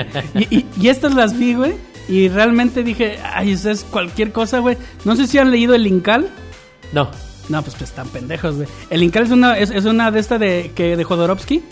[0.82, 1.74] y estas las vi, güey,
[2.08, 4.78] y realmente dije, ay, eso es cualquier cosa, güey.
[5.06, 6.30] No sé si han leído El Incal.
[6.92, 7.10] No.
[7.50, 8.68] No, pues, pues están pendejos, güey.
[8.90, 11.64] El Incal es una, es, es una de esta de, que, de Jodorowsky.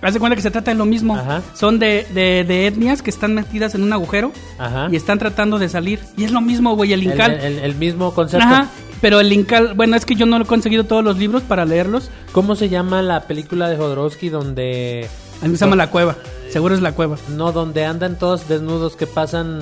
[0.00, 1.16] Haz de cuenta que se trata de lo mismo.
[1.16, 1.42] Ajá.
[1.54, 4.86] Son de, de, de etnias que están metidas en un agujero Ajá.
[4.92, 5.98] y están tratando de salir.
[6.16, 7.32] Y es lo mismo, güey, el El, Incal.
[7.40, 8.46] el- el mismo concepto.
[8.46, 8.68] Ajá.
[9.00, 12.10] Pero el Incal, bueno, es que yo no he conseguido todos los libros para leerlos.
[12.30, 15.08] ¿Cómo se llama la película de Jodorowsky donde
[15.42, 16.16] A mí se llama La Cueva.
[16.50, 17.16] Seguro es La Cueva.
[17.28, 19.60] no donde andan todos desnudos que pasan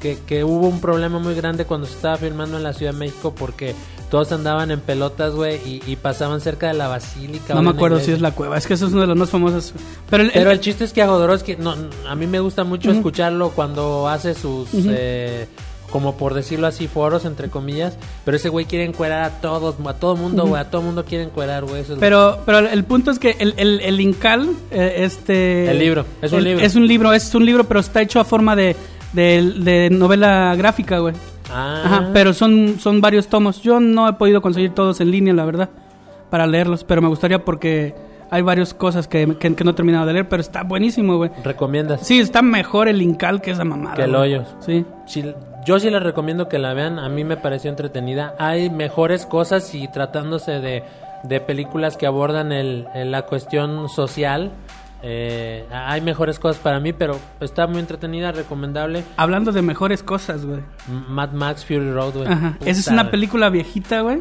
[0.00, 2.98] que, que hubo un problema muy grande cuando se estaba filmando en la Ciudad de
[2.98, 3.74] México porque
[4.10, 7.52] todos andaban en pelotas, güey, y, y pasaban cerca de la basílica.
[7.54, 8.56] No me una acuerdo si es La Cueva.
[8.56, 9.72] Es que eso es uno de los más famosos.
[10.08, 11.74] Pero el, Pero el- el chiste es que a Jodorowsky, no,
[12.08, 15.46] a mí me gusta mucho escucharlo cuando hace sus, eh,
[15.90, 17.96] como por decirlo así, foros, entre comillas.
[18.24, 21.24] Pero ese güey quiere encuerar a todos, a todo mundo, güey, a todo mundo quiere
[21.24, 21.80] encuerar, güey.
[21.82, 25.70] eso es- Pero, pero el punto es que el, el, el Incal, eh, este...
[25.70, 26.64] El libro, es un el- libro.
[26.64, 28.76] Es un libro, es un libro, pero está hecho a forma de,
[29.14, 31.14] de, de novela gráfica, güey.
[31.50, 31.82] Ah.
[31.84, 33.62] Ajá, pero son, son varios tomos.
[33.62, 35.70] Yo no he podido conseguir todos en línea, la verdad,
[36.28, 37.94] para leerlos, pero me gustaría porque
[38.30, 41.30] hay varias cosas que, que, que no he terminado de leer, pero está buenísimo, güey.
[41.44, 42.06] ¿Recomiendas?
[42.06, 43.94] Sí, está mejor el Incal que esa mamada.
[43.96, 44.34] Que el güey.
[44.34, 44.44] hoyo.
[44.60, 44.84] Sí.
[45.06, 45.24] Sí,
[45.66, 46.98] yo sí les recomiendo que la vean.
[46.98, 48.34] A mí me pareció entretenida.
[48.38, 50.82] Hay mejores cosas y tratándose de,
[51.24, 54.50] de películas que abordan el, el- la cuestión social.
[55.02, 59.04] eh, hay mejores cosas para mí, pero está muy entretenida, recomendable.
[59.16, 60.60] Hablando de mejores cosas, güey.
[61.08, 62.28] Mad Max Fury Road, güey.
[62.64, 64.20] Esa es una película viejita, güey,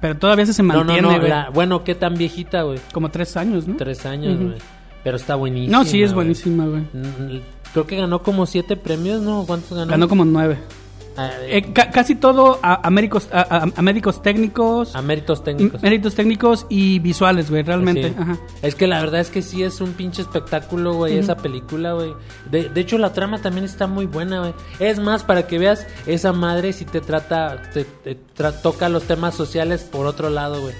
[0.00, 1.18] pero todavía se mantiene, no, no.
[1.28, 2.78] la- bueno, ¿qué tan viejita, güey?
[2.92, 3.76] Como tres años, ¿no?
[3.76, 4.38] Tres años.
[5.02, 5.78] Pero está buenísima.
[5.78, 6.80] No, sí, es buenísima, güey.
[6.92, 7.40] Mm,
[7.72, 9.44] Creo que ganó como siete premios, ¿no?
[9.46, 9.90] ¿Cuántos ganó?
[9.90, 10.58] Ganó como nueve.
[11.16, 15.80] Ah, Eh, ca- casi todo a, a médicos, a, médicos técnicos, a méritos técnicos.
[15.82, 18.08] méritos técnicos y visuales, güey, realmente.
[18.08, 18.14] Sí.
[18.18, 18.36] Ajá.
[18.62, 22.12] Es que la verdad es que sí es un pinche espectáculo, güey, esa película, güey.
[22.50, 24.54] De, de hecho, la trama también está muy buena, güey.
[24.80, 29.04] Es más, para que veas, esa madre si te trata, te, te tra- toca los
[29.04, 30.74] temas sociales por otro lado, güey.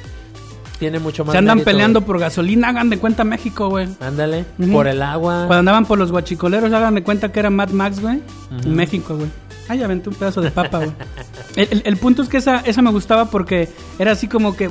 [0.80, 3.86] Tiene mucho más Se andan mérito, peleando por gasolina, hagan de cuenta México, güey.
[4.00, 5.44] Ándale, por el agua.
[5.46, 8.20] Cuando andaban por los guachicoleros, hagan de cuenta que era Mad Max, güey.
[8.66, 9.28] México, güey.
[9.68, 10.90] Ay, aventé un pedazo de papa, güey.
[11.56, 14.70] el, el- el punto es que esa, esa me gustaba porque era así como que.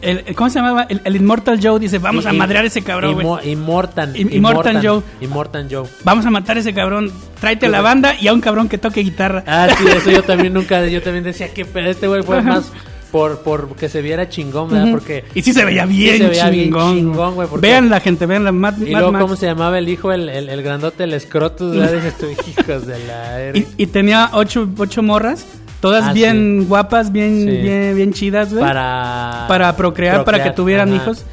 [0.00, 0.86] El, ¿Cómo se llamaba?
[0.88, 3.26] El, Immortal Joe dice: Vamos a madrear a ese cabrón, güey.
[3.26, 4.14] Imo- Immortan.
[4.14, 5.02] Im- Immortan Joe.
[5.20, 5.88] Immortan Joe.
[6.04, 7.10] Vamos a matar a ese cabrón.
[7.40, 9.42] Tráete a la banda y a un cabrón que toque guitarra.
[9.44, 12.70] Ah, sí, eso yo también nunca, yo también decía que este güey fue más,
[13.10, 14.90] por, por que se viera chingón, ¿verdad?
[14.90, 16.94] Porque Y sí se veía Sí bien se veía bien chingón.
[16.96, 19.22] chingón, güey, porque- Vean la gente, vean la Mad, y Mad luego Max.
[19.22, 21.92] cómo se llamaba el hijo, el, el, el grandote, el Scrotus, ¿verdad?
[21.92, 23.50] Dices tú, hijos de la.
[23.58, 25.46] Y, y tenía ocho, ocho morras,
[25.80, 27.46] todas Ah, bien guapas, bien, Sí.
[27.56, 28.64] bien, bien chidas, güey.
[28.64, 31.24] para Para procrear, para que tuvieran ajá, hijos.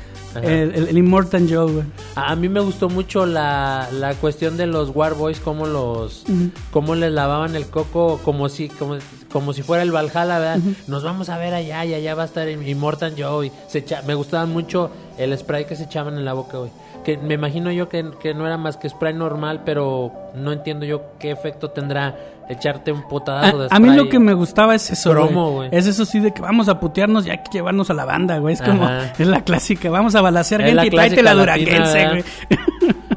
[0.44, 1.86] El, el, el Immortal Joe, güey.
[2.16, 6.24] A, a mí me gustó mucho la, la cuestión de los War Boys, cómo los
[6.72, 8.98] cómo les lavaban el coco como si como,
[9.32, 10.60] como si fuera el Valhalla, ¿verdad?
[10.88, 14.02] Nos vamos a ver allá y allá va a estar Immortal Joe y se echa-
[14.04, 16.72] me gustaba mucho el spray que se echaban en la boca, güey.
[17.06, 20.86] Que me imagino yo que, que no era más que spray normal, pero no entiendo
[20.88, 22.18] yo qué efecto tendrá
[22.50, 25.70] echarte un potadazo de A, a mí lo que me gustaba es eso, güey.
[25.72, 28.38] Es eso sí de que vamos a putearnos y hay que llevarnos a la banda,
[28.40, 28.54] güey.
[28.54, 29.90] Es como, es la clásica.
[29.90, 32.24] Vamos a balasear gente la y tráete la latina, duranguense, güey.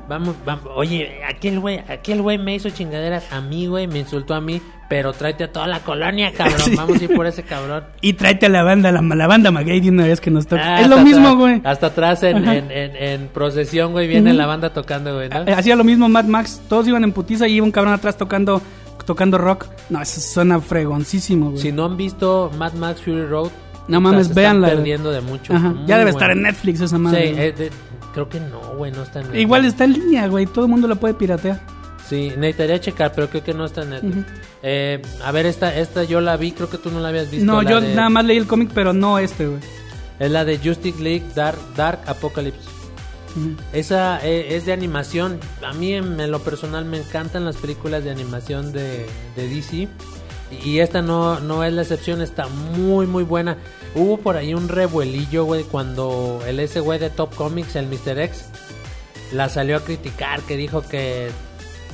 [0.09, 4.33] Vamos, vamos, oye, aquel güey, aquel güey me hizo chingaderas a mí, güey, me insultó
[4.33, 6.59] a mí, pero tráete a toda la colonia, cabrón.
[6.69, 6.77] Sí.
[6.77, 7.85] Vamos a ir por ese cabrón.
[8.01, 10.77] Y tráete a la banda, la, la banda Maguey de una vez que nos toca.
[10.77, 11.61] Ah, es lo mismo, güey.
[11.63, 15.45] Hasta atrás en, en, en, en procesión, güey, viene la banda tocando, güey, ¿no?
[15.55, 16.63] Hacía lo mismo Mad Max.
[16.71, 18.63] Todos iban en putiza y iba un cabrón atrás tocando
[19.09, 19.67] tocando rock.
[19.91, 21.63] No, eso suena fregoncísimo, güey.
[21.63, 23.51] Si no han visto Mad Max Fury Road,
[23.89, 25.55] No mames, véanla, perdiendo de mucho.
[25.55, 25.75] Ajá.
[25.87, 27.33] Ya debe estar en Netflix esa Sí, madre.
[27.33, 27.43] güey.
[27.47, 27.71] eh, de-
[28.13, 29.43] creo que no, güey, no está en Netflix.
[29.43, 30.47] Igual está en línea, güey.
[30.47, 31.61] Todo el mundo la puede piratear.
[32.09, 34.17] Sí, necesitaría checar, pero creo que no está en Netflix.
[34.63, 37.45] eh, a ver, esta, esta yo la vi, creo que tú no la habías visto.
[37.47, 39.61] No, yo de- nada más leí el cómic, pero no este, güey.
[40.19, 42.69] Es la de Justice League Dark, Dark Apocalypse.
[43.73, 45.41] Esa eh, es de animación.
[45.63, 49.89] A mí en, lo personal me encantan las películas de animación de, DC.
[50.65, 53.59] Y esta no, no es la excepción, está muy muy buena.
[53.95, 58.19] Hubo por ahí un revuelillo, güey, cuando el ese güey de Top Comics, el Mr.
[58.19, 58.47] X,
[59.33, 61.31] la salió a criticar, que dijo que,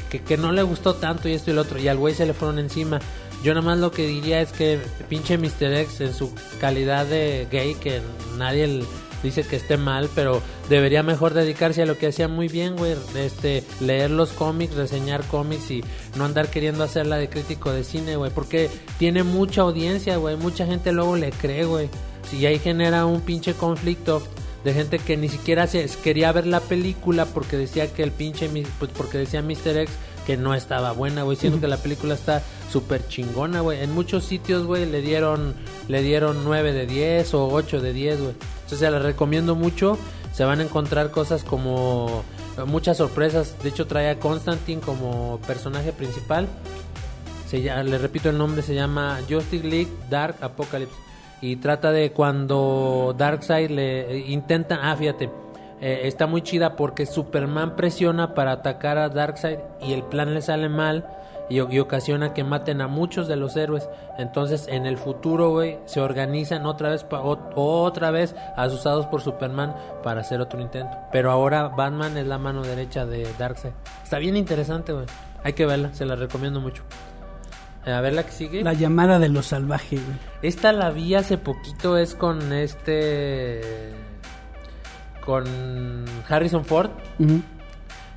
[0.09, 1.81] que, que no le gustó tanto y esto y lo otro.
[1.81, 3.01] Y al güey se le fueron encima.
[3.45, 4.79] Yo nada más lo que diría es que
[5.11, 5.75] pinche Mr.
[5.75, 8.01] X en su calidad de gay, que
[8.39, 8.85] nadie
[9.23, 12.95] dice que esté mal, pero debería mejor dedicarse a lo que hacía muy bien, güey.
[13.17, 15.85] Este, leer los cómics, reseñar cómics y
[16.17, 18.31] no andar queriendo hacerla de crítico de cine, güey.
[18.31, 20.37] Porque tiene mucha audiencia, güey.
[20.37, 21.89] Mucha gente luego le cree, güey.
[22.31, 24.23] Si ahí genera un pinche conflicto
[24.65, 28.49] de gente que ni siquiera se quería ver la película porque decía que el pinche
[28.79, 29.77] pues porque decía Mr.
[29.77, 33.83] X que no estaba buena, güey, siendo que la película está súper chingona, güey.
[33.83, 35.55] En muchos sitios, güey, le dieron
[35.87, 38.31] le dieron 9 de 10 o 8 de 10, güey.
[38.31, 39.99] Entonces se la recomiendo mucho.
[40.35, 42.25] Se van a encontrar cosas como
[42.59, 43.57] eh, muchas sorpresas.
[43.63, 46.49] De hecho trae a Constantine como personaje principal.
[47.49, 50.97] Se le repito el nombre, se llama Justice League Dark Apocalypse.
[51.41, 54.81] Y trata de cuando Darkseid le eh, intenta.
[54.83, 55.31] Ah, fíjate.
[55.81, 60.43] eh, está muy chida porque Superman presiona para atacar a Darkseid y el plan le
[60.43, 61.07] sale mal
[61.49, 63.89] y, y ocasiona que maten a muchos de los héroes.
[64.19, 69.21] Entonces, en el futuro, güey, se organizan otra vez, pa- ot- otra vez asusados por
[69.21, 70.97] Superman para hacer otro intento.
[71.13, 73.73] Pero ahora Batman es la mano derecha de Darkseid.
[74.03, 75.07] Está bien interesante, güey.
[75.43, 76.83] Hay que verla, se la recomiendo mucho.
[77.87, 78.65] A ver la que sigue.
[78.65, 80.17] La llamada de los salvajes, güey.
[80.41, 83.61] Esta la vi hace poquito, es con este.
[85.25, 85.45] con
[86.29, 86.91] Harrison Ford.
[87.19, 87.43] Ujú.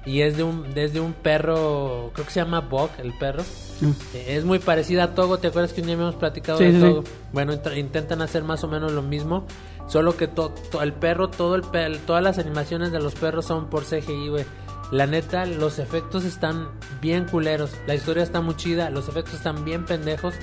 [0.07, 3.43] Y es de un, desde un perro, creo que se llama Buck, el perro.
[3.81, 3.89] Mm.
[4.13, 6.71] Eh, Es muy parecida a Togo, ¿te acuerdas que un día habíamos platicado Sí, de
[6.71, 7.01] sí, Togo?
[7.03, 7.11] sí.
[7.33, 9.45] Bueno, int- intentan hacer más o menos lo mismo,
[9.87, 13.69] solo que to- to- el perro, todo el todas las animaciones de los perros son
[13.69, 14.45] por CGI, güey.
[14.91, 16.69] La neta, los efectos están
[17.01, 20.33] bien culeros, la historia está muy chida, los efectos están bien pendejos,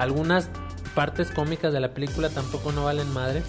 [0.00, 0.50] algunas
[0.96, 3.42] partes cómicas de la película tampoco no valen madre.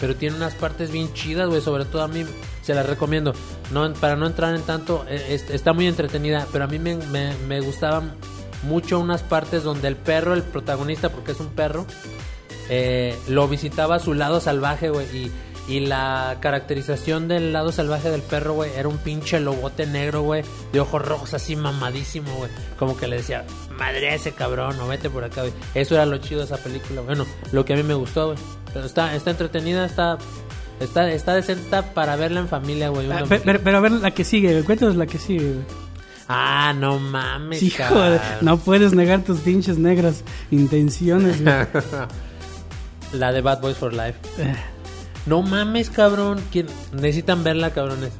[0.00, 1.60] Pero tiene unas partes bien chidas, güey.
[1.60, 2.24] Sobre todo a mí
[2.62, 3.32] se las recomiendo.
[3.70, 6.46] No, para no entrar en tanto, eh, es- está muy entretenida.
[6.52, 8.14] Pero a mí me, me, me gustaban
[8.62, 11.86] mucho unas partes donde el perro, el protagonista, porque es un perro,
[12.68, 15.06] eh, lo visitaba a su lado salvaje, güey.
[15.16, 15.32] Y,
[15.68, 20.42] y la caracterización del lado salvaje del perro, güey, era un pinche lobote negro, güey,
[20.72, 22.50] de ojos rojos así mamadísimo, güey.
[22.78, 23.44] Como que le decía,
[23.78, 25.52] madre ese cabrón, o vete por acá, güey.
[25.74, 27.02] Eso era lo chido de esa película.
[27.02, 28.38] Bueno, lo que a mí me gustó, güey.
[28.72, 30.18] Pero está, está entretenida, está,
[30.80, 33.10] está, está decente, para verla en familia, güey.
[33.10, 34.62] Ah, pero, pero a ver la que sigue.
[34.62, 35.64] Cuéntanos la que sigue, güey.
[36.28, 41.54] Ah, no mames, Hijo de- no puedes negar tus pinches negras intenciones, güey.
[43.12, 44.14] La de Bad Boys for Life.
[44.38, 44.54] Eh,
[45.26, 46.40] No mames, cabrón.
[46.52, 46.66] ¿Quién?
[46.92, 48.12] Necesitan verla, cabrones.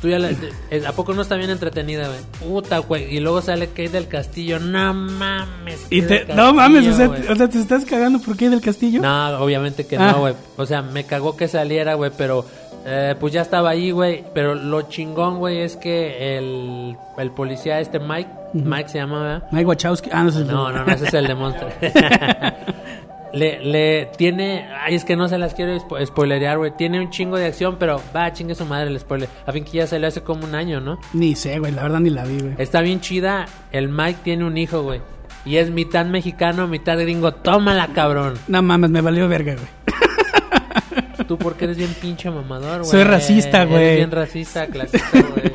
[0.00, 0.30] Tú ya la-
[0.70, 2.20] eh, ¿A poco no está bien entretenida, güey?
[2.38, 3.12] Puta, güey.
[3.16, 4.60] Y luego sale Kate del Castillo.
[4.60, 5.86] No mames.
[5.90, 8.60] y Kate te, no mames, o sea, o sea, te estás cagando por qué del
[8.60, 9.02] castillo.
[9.02, 10.12] No, obviamente que Ah.
[10.12, 10.34] no, güey.
[10.56, 12.44] O sea, me cagó que saliera, güey, pero
[12.86, 14.24] eh, pues ya estaba ahí, güey.
[14.34, 19.42] Pero lo chingón, güey, es que el, el policía este Mike, Mike se llama, ¿verdad?
[19.50, 20.10] Mike Wachowski.
[20.12, 20.22] Ah.
[20.24, 21.74] No, no, no, ese es el de Monster.
[23.32, 24.68] le, le tiene.
[24.84, 26.72] Ay, es que no se las quiero spo- spoilerear, güey.
[26.76, 29.28] Tiene un chingo de acción, pero va, chingue su madre el spoiler.
[29.46, 30.98] A fin que ya salió hace como un año, ¿no?
[31.12, 32.54] Ni sé, güey, la verdad ni la vi, güey.
[32.58, 33.46] Está bien chida.
[33.72, 35.00] El Mike tiene un hijo, güey.
[35.44, 37.32] Y es mitad mexicano, mitad gringo.
[37.32, 38.34] Tómala, cabrón.
[38.48, 41.26] No mames, me valió verga, güey.
[41.26, 42.90] Tú porque eres bien pinche mamador, güey.
[42.90, 43.82] Soy racista, güey.
[43.84, 45.52] Eres bien racista, clasista, güey.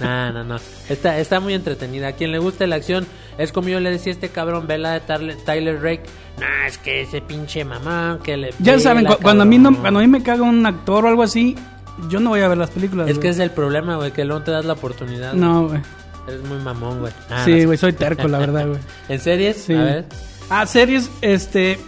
[0.00, 0.56] No, no, no.
[0.88, 2.08] Está, está muy entretenida.
[2.08, 3.06] A quien le guste la acción,
[3.38, 6.02] es como yo le decía a este cabrón, vela de Tyler, Tyler Rake.
[6.38, 8.50] No, es que ese pinche mamá que le.
[8.58, 9.80] Ya saben, cuando a mí no, cabrón".
[9.82, 11.56] cuando a mí me caga un actor o algo así,
[12.08, 13.08] yo no voy a ver las películas.
[13.08, 13.30] Es que güey.
[13.30, 15.32] es el problema, güey, que no te das la oportunidad.
[15.32, 15.80] No, güey.
[16.28, 17.12] Eres muy mamón, güey.
[17.30, 17.66] Ah, Sí, no.
[17.66, 18.80] güey, soy terco, la verdad, güey.
[19.08, 19.56] ¿En series?
[19.56, 19.74] Sí.
[19.74, 20.04] A ver.
[20.50, 21.78] Ah, series, este,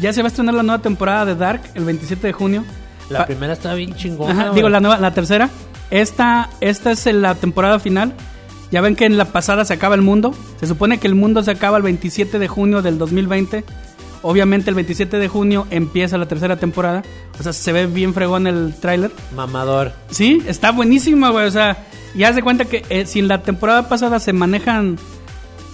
[0.00, 2.64] ya se va a estrenar la nueva temporada de Dark el 27 de junio.
[3.10, 4.32] La Pa- primera está bien chingona.
[4.32, 5.48] Ajá, digo la nueva, la tercera.
[5.90, 8.12] Esta, esta es la temporada final.
[8.72, 10.34] Ya ven que en la pasada se acaba el mundo.
[10.60, 13.64] Se supone que el mundo se acaba el 27 de junio del 2020.
[14.22, 17.02] Obviamente el 27 de junio empieza la tercera temporada.
[17.38, 19.12] O sea, se ve bien fregón el tráiler.
[19.36, 19.92] Mamador.
[20.10, 21.46] Sí, está buenísimo, güey.
[21.46, 21.76] O sea,
[22.16, 24.98] ya se cuenta que eh, si en la temporada pasada se manejan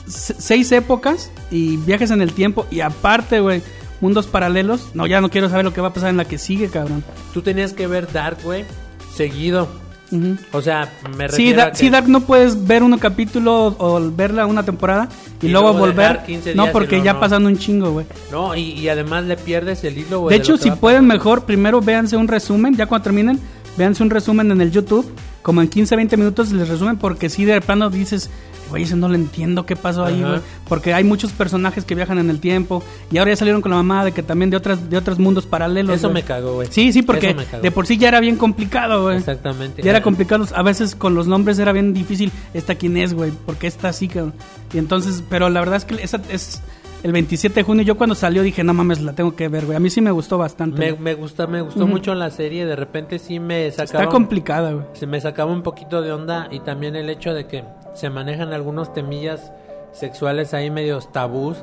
[0.06, 3.62] se- seis épocas y viajes en el tiempo y aparte, güey,
[4.02, 4.90] mundos paralelos.
[4.92, 7.02] No, ya no quiero saber lo que va a pasar en la que sigue, cabrón.
[7.32, 8.66] Tú tenías que ver Dark, güey,
[9.16, 9.80] seguido.
[10.52, 13.74] O sea, me refiero Sí, a Da- que- sí, Dark no puedes ver un capítulo
[13.78, 15.08] o verla una temporada
[15.40, 16.08] y, Y luego, luego volver.
[16.12, 17.20] dejar 15 No, porque ya no.
[17.20, 18.06] pasan un chingo, güey.
[18.30, 20.36] No, y, y además le pierdes el hilo, güey.
[20.36, 23.40] De hecho, si pueden mejor, primero véanse un resumen, ya cuando terminen,
[23.76, 25.10] véanse un resumen en el YouTube,
[25.42, 28.30] como en 15, 20 minutos les resumen, porque si de plano dices,
[28.70, 30.40] güey, eso no lo entiendo, ¿qué pasó ahí, güey?
[30.68, 33.76] Porque hay muchos personajes que viajan en el tiempo, y ahora ya salieron con la
[33.76, 35.96] mamá de que también de otras de otros mundos paralelos.
[35.96, 36.68] Eso me cagó, güey.
[36.70, 39.18] Sí, sí, porque de por sí ya era bien complicado, güey.
[39.18, 39.82] Exactamente.
[39.82, 43.32] Ya era complicado, a veces con los nombres era bien difícil, esta quién es, güey,
[43.46, 44.34] porque esta así, cabrón.
[44.72, 46.62] Y entonces, pero la verdad es que esa es
[47.02, 49.76] el 27 de junio, yo cuando salió dije, no mames, la tengo que ver, güey.
[49.76, 50.78] A mí sí me gustó bastante.
[50.78, 52.64] Me, me gusta, me gustó mucho la serie.
[52.64, 54.04] De repente sí me sacaba.
[54.04, 54.86] Está complicada, güey.
[54.92, 58.52] se me sacaba un poquito de onda y también el hecho de que se manejan
[58.52, 59.52] algunos temillas
[59.92, 61.58] sexuales ahí medios tabús,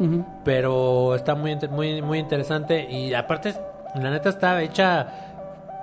[0.45, 3.55] pero está muy muy muy interesante y aparte
[3.95, 5.07] la neta está hecha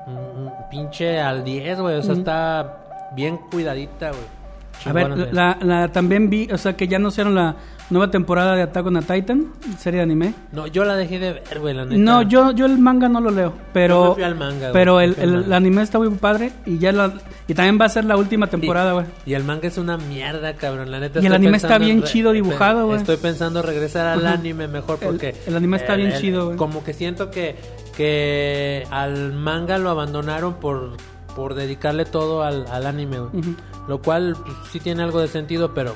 [0.07, 4.36] mm, pinche al 10, güey, o sea, está bien cuidadita, güey.
[4.85, 7.57] A ver, la, la- también vi, o sea, que ya anunciaron la
[7.89, 9.47] nueva temporada de Attack on a Titan,
[9.79, 10.35] serie de anime.
[10.53, 11.97] No, yo la dejé de ver, güey, la neta.
[11.97, 15.01] No, yo, yo el manga no lo leo, Yo pero fui al manga, güey, pero
[15.01, 17.13] el, el- el anime está muy padre y ya la,
[17.49, 19.07] y también va a ser la última temporada, güey.
[19.25, 20.91] Y el manga es una mierda, cabrón.
[20.91, 21.21] La neta.
[21.21, 22.99] Y el anime está bien chido dibujado, güey.
[22.99, 25.35] Estoy pensando regresar al anime mejor El- porque.
[25.47, 26.57] el anime está bien chido, güey.
[26.57, 27.55] Como que siento que,
[27.97, 30.97] que al manga lo abandonaron por,
[31.37, 33.45] por dedicarle todo al, al anime, güey.
[33.87, 35.95] Lo cual pues, sí tiene algo de sentido, pero.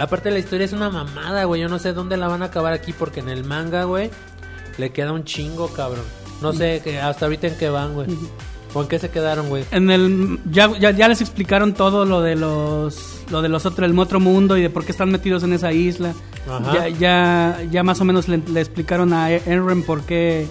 [0.00, 1.62] Aparte la historia es una mamada, güey.
[1.62, 4.10] Yo no sé dónde la van a acabar aquí porque en el manga, güey,
[4.78, 6.04] le queda un chingo, cabrón.
[6.42, 8.08] No sé que hasta ahorita en qué van, güey.
[8.74, 9.64] ¿O en qué se quedaron, güey?
[9.70, 13.88] En el ya, ya, ya les explicaron todo lo de los lo de los otros
[13.88, 16.14] el otro mundo y de por qué están metidos en esa isla.
[16.48, 16.72] Ajá.
[16.72, 20.48] Ya, ya ya más o menos le, le explicaron a Enren por qué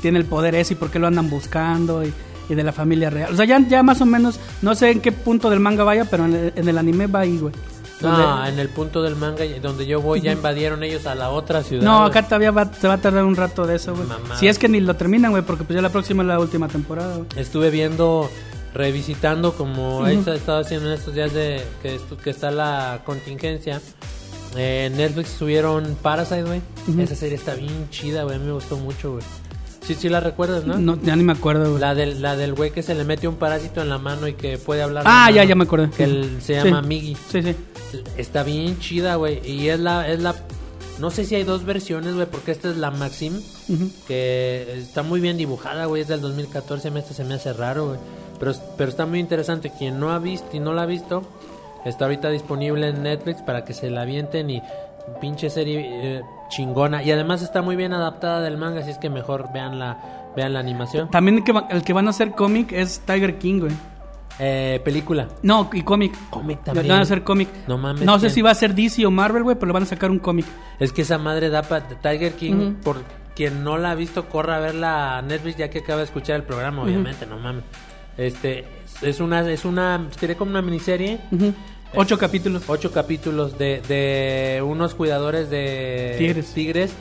[0.00, 2.12] tiene el poder ese y por qué lo andan buscando y,
[2.48, 3.32] y de la familia real.
[3.32, 6.04] O sea, ya, ya más o menos no sé en qué punto del manga vaya,
[6.04, 7.52] pero en el, en el anime va ahí, güey.
[8.00, 11.62] No, en el punto del manga donde yo voy ya invadieron ellos a la otra
[11.62, 11.84] ciudad.
[11.84, 14.08] No, acá todavía va, se va a tardar un rato de eso, güey.
[14.38, 16.66] Si es que ni lo terminan, güey, porque pues ya la próxima es la última
[16.68, 17.28] temporada, güey.
[17.36, 18.28] Estuve viendo,
[18.74, 20.06] revisitando como Ujú.
[20.06, 23.80] he estado haciendo en estos días de que, que está la contingencia.
[24.56, 26.60] Eh, en Netflix subieron Parasite, güey.
[26.98, 28.36] Esa serie está bien chida, güey.
[28.36, 29.24] A mí me gustó mucho, güey.
[29.86, 30.78] Sí, sí la recuerdas, ¿no?
[30.78, 31.80] No, ya ni me acuerdo, güey.
[31.80, 34.34] La del, la del güey que se le mete un parásito en la mano y
[34.34, 35.02] que puede hablar.
[35.06, 35.90] Ah, ya, mano, ya me acordé.
[35.90, 36.64] Que él se Sí.
[36.68, 37.16] llama Miggy.
[37.30, 37.56] Sí, sí.
[38.16, 39.40] Está bien chida, güey.
[39.48, 40.34] Y es la, es la.
[41.00, 43.40] No sé si hay dos versiones, güey, porque esta es la Maxim,
[44.06, 46.02] que está muy bien dibujada, güey.
[46.02, 47.98] Es del 2014, me- esto se me hace raro, güey.
[48.38, 49.72] Pero, pero está muy interesante.
[49.76, 51.22] Quien no ha visto y no la ha visto,
[51.84, 54.62] está ahorita disponible en Netflix para que se la avienten y
[55.20, 55.80] pinche serie
[56.18, 57.02] eh, chingona.
[57.02, 60.52] Y además está muy bien adaptada del manga, así es que mejor vean la, vean
[60.52, 61.10] la animación.
[61.10, 63.72] También el que, va- el que van a hacer cómic es Tiger King, güey.
[64.38, 65.28] Eh, película.
[65.42, 66.14] No, y cómic.
[66.30, 66.88] Cómic también.
[66.88, 67.48] van a hacer cómic.
[67.68, 69.82] No mames, No sé si va a ser DC o Marvel, güey, pero le van
[69.82, 70.46] a sacar un cómic.
[70.80, 72.74] Es que esa madre da para Tiger King.
[72.82, 72.96] Por
[73.36, 76.36] quien no la ha visto, corra a verla a Netflix ya que acaba de escuchar
[76.36, 77.64] el programa, obviamente, no mames.
[78.16, 78.64] Este
[79.02, 81.20] es una, es una, sería como una miniserie.
[81.94, 82.62] Ocho capítulos.
[82.68, 86.54] Ocho capítulos de, de unos cuidadores de Tigres.
[86.54, 86.92] tigres.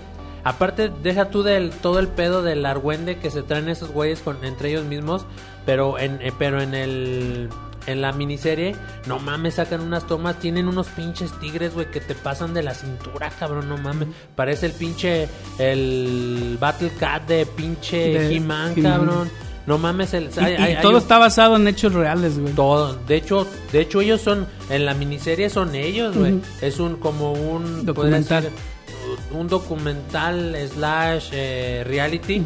[0.44, 4.44] Aparte, deja tú del todo el pedo del argüende que se traen esos güeyes con,
[4.44, 5.26] entre ellos mismos,
[5.66, 7.50] pero en, eh, pero en el
[7.88, 8.76] en la miniserie,
[9.08, 12.76] no mames, sacan unas tomas, tienen unos pinches tigres, güey, que te pasan de la
[12.76, 14.08] cintura, cabrón, no mames.
[14.36, 15.28] Parece el pinche,
[15.58, 18.76] el Battle Cat de pinche He-Man.
[18.82, 19.32] cabrón.
[19.68, 22.40] No mames, el, Y, hay- y hay- hay todo un- está basado en hechos reales,
[22.40, 22.54] güey.
[22.54, 22.96] todo.
[23.08, 26.40] De hecho, de hecho ellos son en la miniserie son ellos, güey.
[26.62, 28.44] Es un como un Documental.
[28.44, 28.58] decir,
[29.32, 32.42] un documental slash eh, reality,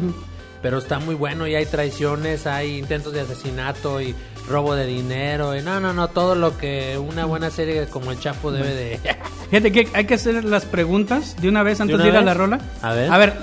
[0.62, 4.14] pero está muy bueno y hay traiciones, hay intentos de asesinato y
[4.48, 8.20] robo de dinero y no, no, no, todo lo que una buena serie como El
[8.20, 9.00] Chapo debe de
[9.50, 12.20] Fíjate que hay que hacer las preguntas de una vez antes una de, ir a
[12.22, 12.60] la rola.
[12.82, 13.10] A ver.
[13.10, 13.34] A ver,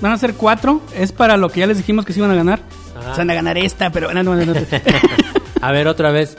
[0.00, 0.80] van a ser cuatro.
[0.94, 2.60] Es para lo que ya les dijimos que se iban a ganar.
[3.00, 4.34] Se van a ganar esta, pero no, no.
[5.60, 6.36] A ver otra vez.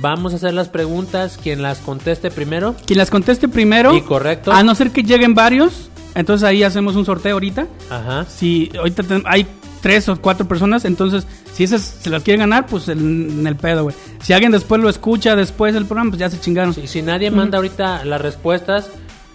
[0.00, 2.76] Vamos a hacer las preguntas, quien las conteste primero.
[2.86, 3.94] Quien las conteste primero.
[3.94, 4.52] Y correcto.
[4.52, 5.90] A no ser que lleguen varios.
[6.14, 7.66] Entonces ahí hacemos un sorteo ahorita.
[7.90, 8.26] Ajá.
[8.28, 9.46] Si ahorita hay
[9.80, 13.56] tres o cuatro personas, entonces si esas se las quieren ganar, pues en, en el
[13.56, 13.96] pedo, güey.
[14.22, 16.74] Si alguien después lo escucha después del programa, pues ya se chingaron.
[16.74, 18.90] Si, si nadie manda ahorita las respuestas,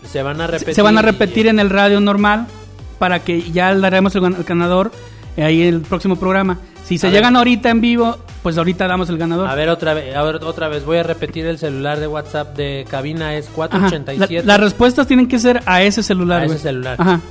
[0.09, 0.75] se van a repetir.
[0.75, 2.47] se van a repetir en el radio normal
[2.99, 4.91] para que ya le daremos el, el ganador
[5.37, 6.59] ahí el próximo programa.
[6.83, 7.19] Si se A ver.
[7.19, 9.47] llegan ahorita en vivo, pues ahorita damos el ganador.
[9.47, 12.57] A ver otra vez, a ver otra vez, voy a repetir el celular de WhatsApp
[12.57, 13.55] de cabina es Ajá.
[13.55, 14.45] 487.
[14.45, 16.59] La- las respuestas tienen que ser a ese celular, A ese güey.
[16.61, 16.95] celular.
[16.99, 17.21] Ajá.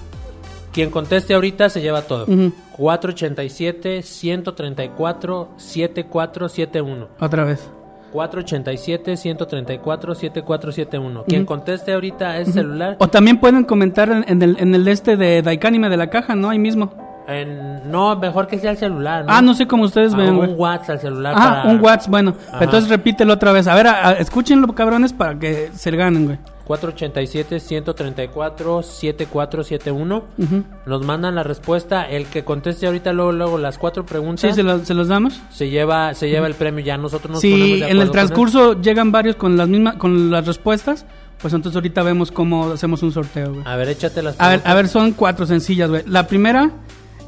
[0.73, 2.25] Quien conteste ahorita se lleva todo.
[2.25, 2.51] Ujú.
[2.79, 7.09] 487 134 7471.
[7.21, 7.69] Otra vez.
[8.13, 11.25] 487 134 7471.
[11.29, 15.17] Quien conteste ahorita a ese celular O también pueden comentar en, el, en el este
[15.17, 16.51] de Daikánime de la caja, ¿no?
[16.51, 16.93] Ahí mismo.
[17.29, 20.55] En- no, mejor que sea el celular, Ah, no sé cómo ustedes Ah, ven, un
[20.57, 22.35] WhatsApp al celular Ah, para un WhatsApp, bueno.
[22.53, 22.65] Ajá.
[22.65, 23.67] Entonces repítelo otra vez.
[23.67, 26.39] A ver, a- a- escúchenlo, cabrones, para que se ganen, güey.
[26.65, 30.25] 487 134 7471.
[30.39, 30.65] Ujú.
[30.87, 32.05] Nos mandan la respuesta.
[32.05, 35.41] El que conteste ahorita luego, luego las cuatro preguntas Sí, se, lo- se los damos.
[35.51, 36.85] se lleva se lleva el premio.
[36.85, 40.31] Ya nosotros nos ponemos Si de en el transcurso llegan varios con las mismas, con
[40.31, 41.05] las respuestas,
[41.41, 43.63] pues entonces ahorita vemos cómo hacemos un sorteo, güey.
[43.67, 44.71] A ver, échate las A ver, preguntas.
[44.73, 46.03] a ver, son cuatro sencillas, güey.
[46.07, 46.71] La primera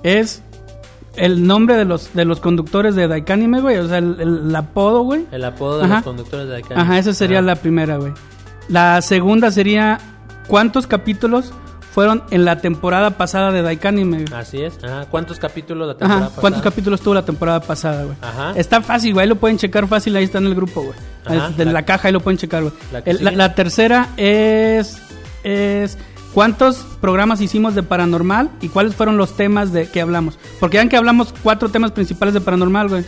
[0.04, 0.42] es
[1.16, 3.78] el nombre de los de los conductores de Daikánime, güey.
[3.78, 5.26] O sea, el, el apodo, güey.
[5.32, 5.94] El apodo de Ajá.
[5.96, 6.80] los conductores de acá.
[6.80, 8.12] Ajá, esa sería la primera, güey.
[8.68, 9.98] La segunda sería
[10.48, 11.52] cuántos capítulos
[11.92, 14.34] fueron en la temporada pasada de Daikánime, güey.
[14.40, 14.82] Así es.
[14.82, 15.06] Ajá.
[15.10, 16.70] ¿Cuántos capítulos la temporada Ajá, ¿cuántos pasada?
[16.70, 18.16] capítulos tuvo la temporada pasada, güey?
[18.20, 18.52] Ajá.
[18.56, 20.94] Está fácil, güey, ahí lo pueden checar fácil, ahí está en el grupo, güey.
[21.24, 22.74] Ajá, de la, la- caja ahí lo pueden checar, güey.
[22.92, 24.98] la El- la tercera es
[25.44, 25.96] es
[26.34, 30.38] cuántos programas hicimos de paranormal y cuáles fueron los temas de que hablamos.
[30.60, 33.04] Porque vean que hablamos cuatro temas principales de paranormal, güey.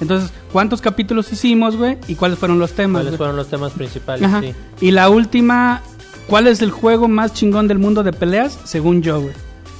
[0.00, 1.98] Entonces, ¿cuántos capítulos hicimos, güey?
[2.08, 3.02] ¿Y cuáles fueron los temas?
[3.02, 3.18] ¿Cuáles güey?
[3.18, 4.24] fueron los temas principales?
[4.28, 4.40] Ajá.
[4.40, 4.52] Sí.
[4.80, 5.82] Y la última,
[6.26, 8.58] ¿cuál es el juego más chingón del mundo de peleas?
[8.64, 9.34] Según yo, güey.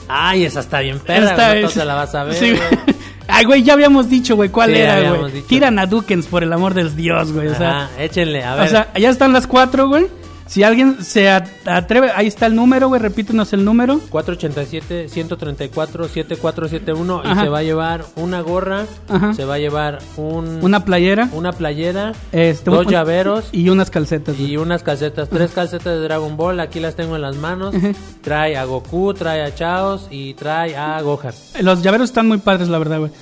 [0.07, 1.31] Ay, esa está bien perra.
[1.31, 2.35] Esta güey, no es- te la vas a ver.
[2.35, 2.61] Sí, güey.
[2.61, 2.97] güey.
[3.27, 5.33] Ay, güey, ya habíamos dicho, güey, cuál Sí, era, güey.
[5.33, 5.47] dicho.
[5.49, 7.49] Tiran a Dukens, por el amor del Dios, güey.
[7.49, 8.67] O sea, Ajá, échenle, a ver.
[8.67, 10.07] o sea, ya están las cuatro, güey.
[10.47, 13.99] Si alguien se at- atreve, ahí está el número, güey, repítenos el número.
[14.11, 19.33] 487 134 7471 y se va a llevar una gorra, Ajá.
[19.35, 21.29] se va a llevar un Una playera.
[21.33, 24.53] una playera, este, dos un- llaveros Y unas calcetas, güey.
[24.53, 27.75] y unas calcetas, tres calcetas de Dragon Ball, aquí las tengo en las manos.
[27.75, 27.93] Ajá.
[28.23, 31.33] Trae a Goku, trae a Chaos y trae a Gohan.
[31.63, 33.13] Los llaveros están muy padres, la verdad, güey.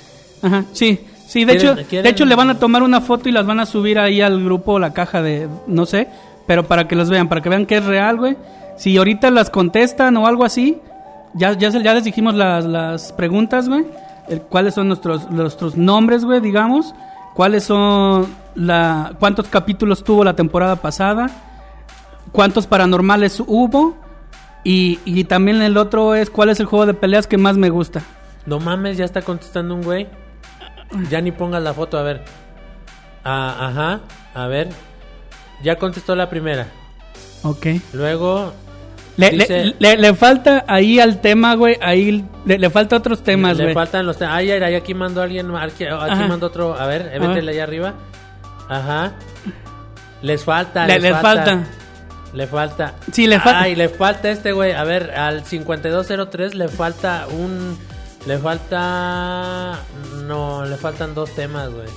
[0.41, 0.99] Ajá, sí.
[1.25, 3.45] Sí, de ¿Quieren- hecho, quieren- de hecho le van a tomar una foto y las
[3.45, 6.09] van a subir ahí al grupo, la caja de, no sé,
[6.45, 8.37] pero para que los vean, para que vean que es real, güey.
[8.77, 10.81] Si ahorita las contestan o algo así,
[11.33, 13.85] ya, ya, ya les dijimos las, las preguntas, güey.
[14.49, 16.93] ¿Cuáles son nuestros, nuestros nombres, güey, digamos?
[17.33, 21.29] ¿Cuáles son la, cuántos capítulos tuvo la temporada pasada?
[22.31, 23.95] ¿Cuántos paranormales hubo?
[24.63, 27.69] Y, y también el otro es cuál es el juego de peleas que más me
[27.69, 28.01] gusta.
[28.45, 30.07] No mames, ya está contestando un güey.
[31.09, 32.23] Ya ni pongas la foto, a ver.
[33.23, 33.99] Ah, ajá,
[34.33, 34.69] a ver.
[35.63, 36.67] Ya contestó la primera.
[37.43, 37.67] Ok.
[37.93, 38.53] Luego
[39.17, 41.77] Le, Dice- le, le- le falta ahí al tema, güey.
[41.81, 43.73] Ahí le, le falta otros temas, Le güey.
[43.75, 44.35] faltan los temas.
[44.35, 45.55] Ay, ay, aquí mandó alguien.
[45.55, 46.27] Aquí, aquí Ajá.
[46.27, 46.73] mandó otro.
[46.79, 47.29] A ver, eh, A ver.
[47.29, 47.93] vétele allá arriba.
[48.69, 49.13] Ajá.
[50.21, 50.87] Les falta.
[50.87, 51.45] Le- les, les falta.
[51.45, 51.67] falta.
[52.33, 52.93] Le falta.
[53.11, 53.61] Sí, le falta.
[53.61, 54.71] Ay, le falta este, güey.
[54.71, 57.77] A ver, al 5203 le falta un.
[58.25, 59.79] Le falta.
[60.25, 61.87] No, le faltan dos temas, güey.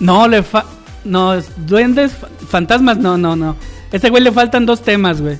[0.00, 0.64] No, le fa...
[1.04, 3.56] No, es duendes, fa- fantasmas, no, no, no.
[3.92, 5.38] Este güey le faltan dos temas, güey.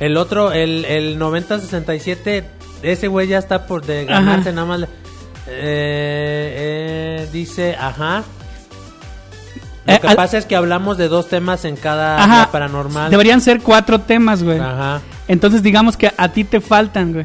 [0.00, 2.44] El otro, el, el 9067,
[2.82, 4.56] ese güey ya está por de ganarse Ajá.
[4.56, 4.80] nada más.
[4.82, 4.88] Eh,
[5.46, 8.22] eh, dice, ajá.
[9.86, 12.50] Lo Eh, que al- pasa es que hablamos de dos temas en cada Ajá.
[12.52, 13.10] paranormal.
[13.10, 14.58] Deberían ser cuatro temas, güey.
[14.58, 15.00] Ajá.
[15.28, 17.24] Entonces digamos que a ti te faltan, güey.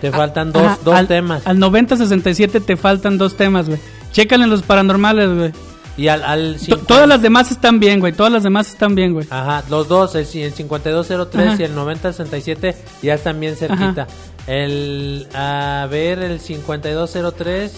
[0.00, 1.42] Te faltan dos, Ajá, dos al, temas.
[1.46, 3.80] Al 9067 te faltan dos temas, güey.
[4.12, 5.52] Chécale en los paranormales, güey.
[5.98, 8.12] Y al, al To- 50 Todas las demás están bien, güey.
[8.14, 9.26] Todas las demás están bien, güey.
[9.30, 11.56] Ajá, los dos, el, ci- el 5203 Ajá.
[11.60, 14.06] y el 9067 ya están bien cerquita.
[14.46, 17.72] El, a ver, el 5203,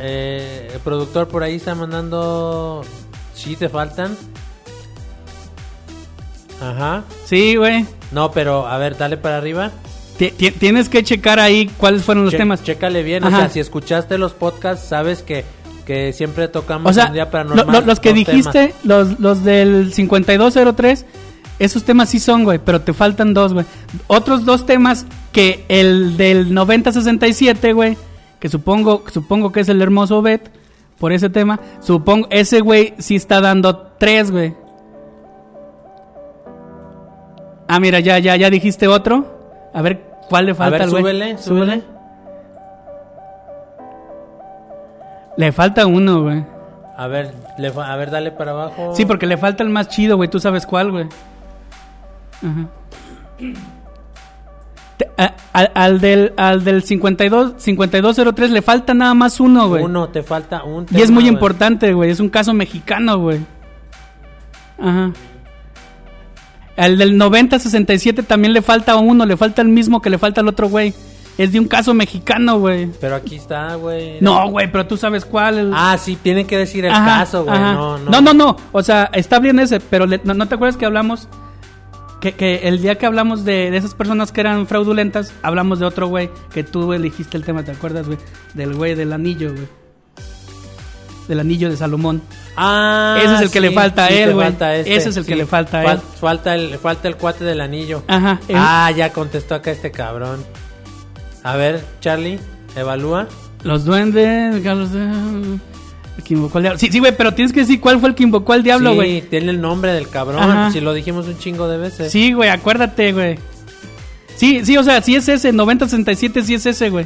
[0.00, 2.82] eh, el productor por ahí está mandando,
[3.34, 4.16] sí te faltan.
[6.60, 7.04] Ajá.
[7.24, 7.86] Sí, güey.
[8.12, 9.70] No, pero a ver, dale para arriba.
[10.18, 12.62] Ti- ti- Tienes que checar ahí cuáles fueron los Che- temas.
[12.62, 13.34] Chécale bien, Ajá.
[13.36, 15.44] o sea, si escuchaste los podcasts, sabes que,
[15.84, 17.80] que siempre tocamos O sea, un día paranormal.
[17.80, 21.06] lo- los que dijiste, los, los del 5203,
[21.58, 23.66] esos temas sí son, güey, pero te faltan dos, güey.
[24.06, 27.96] Otros dos temas que el del 9067, güey,
[28.38, 30.50] que supongo, supongo que es el hermoso Bet,
[30.98, 34.54] por ese tema, supongo, ese güey sí está dando tres, güey.
[37.68, 39.70] Ah, mira, ya, ya, ya dijiste otro.
[39.72, 41.02] A ver, ¿cuál le falta güey?
[41.02, 41.82] súbele, súbele.
[45.36, 46.44] Le falta uno, güey.
[46.96, 48.92] A ver, le a ver, dale para abajo.
[48.94, 50.28] Sí, porque le falta el más chido, güey.
[50.28, 51.06] Tú sabes cuál, güey.
[52.42, 52.68] Ajá.
[54.98, 59.82] Te- a- al, al del, al del 52, 5203 le falta nada más uno, güey.
[59.82, 62.10] Uno, te falta un Y es tema, muy importante, güey.
[62.10, 63.40] Es un caso mexicano, güey.
[64.78, 65.12] Ajá.
[66.76, 69.24] Al del 9067 también le falta uno.
[69.26, 70.94] Le falta el mismo que le falta al otro, güey.
[71.40, 72.86] Es de un caso mexicano, güey.
[73.00, 74.18] Pero aquí está, güey.
[74.20, 75.58] No, güey, pero tú sabes cuál.
[75.58, 77.58] el- Ah, sí, tienen que decir el Ajá, caso, güey.
[77.58, 78.10] No, no.
[78.10, 78.56] no, no, no.
[78.72, 81.28] O sea, está bien ese, pero le- no, ¿no te acuerdas que hablamos
[82.20, 85.86] que, que el día que hablamos de, de esas personas que eran fraudulentas, hablamos de
[85.86, 88.18] otro güey que tú elegiste el tema, ¿te acuerdas, güey?
[88.52, 89.66] Del güey del anillo, güey.
[91.28, 92.20] Del anillo de Salomón.
[92.56, 94.46] Ah, Ese es el que le falta a sí, él, güey.
[94.48, 96.00] falta este, Ese es el que le falta a él.
[96.20, 98.02] Falta el, falta el cuate del anillo.
[98.08, 98.40] Ajá.
[98.52, 100.44] Ah, ya contestó acá este cabrón.
[101.42, 102.38] A ver, Charlie,
[102.76, 103.26] evalúa.
[103.62, 105.00] Los duendes, Carlos de...
[105.04, 106.78] el que invocó al diablo.
[106.78, 108.96] Sí, sí, güey, pero tienes que decir cuál fue el que invocó al diablo, sí,
[108.96, 109.22] güey.
[109.22, 110.42] tiene el nombre del cabrón.
[110.42, 110.70] Ajá.
[110.70, 112.10] Si lo dijimos un chingo de veces.
[112.12, 113.38] Sí, güey, acuérdate, güey.
[114.36, 117.04] Sí, sí, o sea, sí es ese, 9067 sí es ese, güey.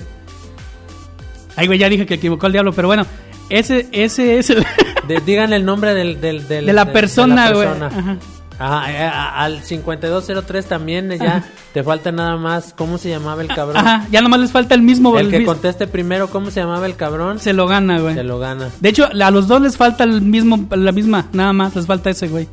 [1.57, 3.07] Ay, güey, ya dije que equivocó el diablo, pero bueno,
[3.49, 4.65] ese, ese es el...
[5.09, 7.67] De- digan el nombre del, del, del- De la persona, güey.
[7.67, 7.87] persona.
[7.89, 7.99] Ajá.
[8.01, 8.17] Ajá,
[8.61, 12.73] eh, a- al 5203 también eh, ya te falta nada más.
[12.77, 13.77] ¿Cómo se llamaba el cabrón?
[13.77, 16.87] Ajá, ya nomás les falta el mismo, El el que conteste primero cómo se llamaba
[16.87, 18.15] el cabrón, se lo gana, güey.
[18.15, 18.69] se lo gana.
[18.81, 22.11] De hecho, a los dos les falta el mismo, la misma, nada más, les falta
[22.11, 22.49] ese, güey.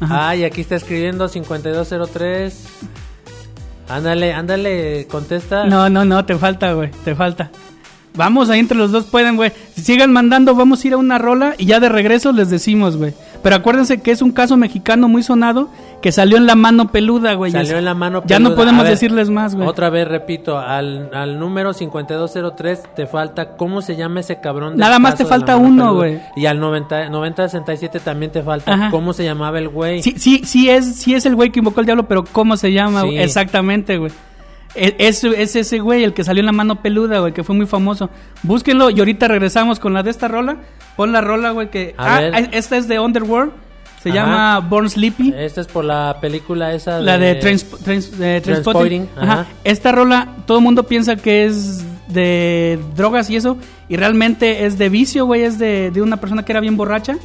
[0.00, 0.28] Ajá.
[0.30, 2.64] Ah, y aquí está escribiendo 5203.
[3.88, 5.64] Ándale, ándale, contesta.
[5.64, 7.50] No, no, no, te falta, güey, te falta.
[8.14, 9.52] Vamos, ahí entre los dos pueden, güey.
[9.74, 12.96] Si sigan mandando, vamos a ir a una rola y ya de regreso les decimos,
[12.96, 13.14] güey.
[13.42, 15.68] Pero acuérdense que es un caso mexicano muy sonado
[16.02, 17.52] que salió en la mano peluda, güey.
[17.52, 18.56] Salió en la mano Ya no peluda.
[18.56, 19.66] podemos ver, decirles más, güey.
[19.68, 24.70] Otra vez repito, al, al número 5203 te falta cómo se llama ese cabrón.
[24.72, 25.90] del Nada más te falta uno, peluda?
[25.92, 26.20] güey.
[26.36, 28.90] Y al 90 9067 también te falta Ajá.
[28.90, 30.02] cómo se llamaba el güey.
[30.02, 32.72] Sí, sí, sí es, sí es el güey que invocó al diablo, pero ¿cómo se
[32.72, 33.00] llama?
[33.02, 33.06] Sí.
[33.06, 33.18] güey?
[33.20, 34.12] Exactamente, güey.
[34.74, 37.54] E- Es, es ese güey, el que salió en la mano peluda, güey, que fue
[37.56, 38.10] muy famoso.
[38.42, 40.58] Búsquenlo y ahorita regresamos con la de esta rola.
[40.96, 41.94] Pon la rola, güey, que...
[41.98, 42.20] Ah,
[42.52, 43.52] esta es de Underworld.
[44.02, 44.18] Se Ajá.
[44.20, 45.34] llama Born Sleepy.
[45.36, 48.40] Esta es por la película esa La de trans, trans- de
[49.16, 49.46] ajá.
[49.64, 53.58] Esta rola, todo el mundo piensa que es de drogas y eso,
[53.88, 57.16] y realmente es de vicio, güey, es de, de una persona que era bien borracha.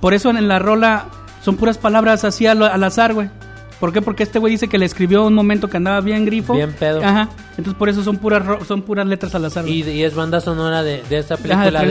[0.00, 1.06] Por eso en la rola
[1.42, 3.28] son puras palabras así al, al azar, güey.
[3.84, 4.00] ¿Por qué?
[4.00, 6.54] Porque este güey dice que le escribió un momento que andaba bien grifo.
[6.54, 7.04] Bien pedo.
[7.04, 7.28] Ajá.
[7.50, 9.68] Entonces por eso son puras son puras letras al azar.
[9.68, 11.86] Y, y es banda sonora de, de esta Ajá, de película de,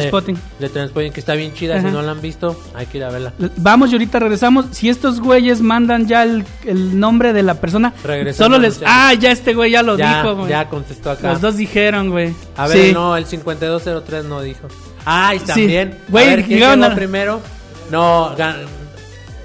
[0.60, 1.76] de Trainspotting, que está bien chida.
[1.78, 1.88] Ajá.
[1.90, 3.32] Si no la han visto, hay que ir a verla.
[3.58, 4.66] Vamos y ahorita regresamos.
[4.72, 8.82] Si estos güeyes mandan ya el, el nombre de la persona, Regresamos, solo les...
[8.88, 10.50] Ah, ya este güey ya lo ya, dijo, güey.
[10.50, 11.34] ya contestó acá.
[11.34, 12.34] Los dos dijeron, güey.
[12.58, 12.92] A ver, Sí.
[12.92, 14.68] no, el 5203 no dijo.
[15.06, 15.46] Ay, Sí.
[15.46, 16.00] también.
[16.10, 17.40] Güey, a ver, ¿quién a- primero?
[17.92, 18.66] No, gan-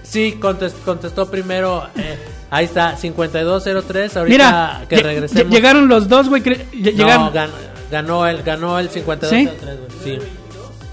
[0.02, 1.86] sí, contest- contestó primero.
[1.96, 2.18] eh,
[2.50, 4.16] ahí está, 5203.
[4.16, 5.44] Ahorita Mira, que regresemos.
[5.46, 6.42] lle- llegaron los dos, güey.
[6.42, 6.54] No,
[6.90, 7.32] llegaron.
[7.32, 7.50] gan-
[7.90, 10.18] ganó el, ganó el 5203, güey.
[10.18, 10.26] Sí.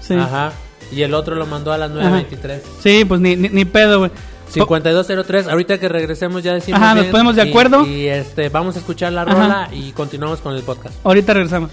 [0.00, 0.14] Sí.
[0.14, 0.52] Ajá.
[0.92, 2.62] Y el otro lo mandó a las 923.
[2.80, 4.10] Sí, pues ni, ni, ni pedo, güey.
[4.48, 7.84] 5203, ahorita que regresemos ya decimos Ajá, nos ponemos de acuerdo.
[7.84, 9.32] Y, este vamos a escuchar la Ajá.
[9.32, 10.94] rola y continuamos con el podcast.
[11.04, 11.70] Ahorita regresamos.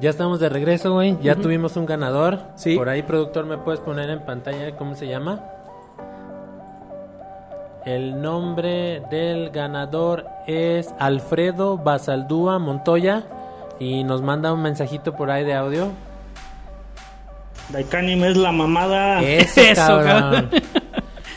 [0.00, 1.16] Ya estamos de regreso, güey.
[1.22, 2.40] Ya tuvimos un ganador.
[2.56, 2.76] Sí.
[2.76, 5.40] Por ahí, productor, ¿me puedes poner en pantalla cómo se llama?
[7.84, 13.24] El nombre del ganador es Alfredo Basaldúa Montoya.
[13.78, 15.90] Y nos manda un mensajito por ahí de audio.
[17.70, 19.22] Daikanim es la mamada.
[19.22, 20.06] Eso, cabrón.
[20.06, 20.50] cabrón.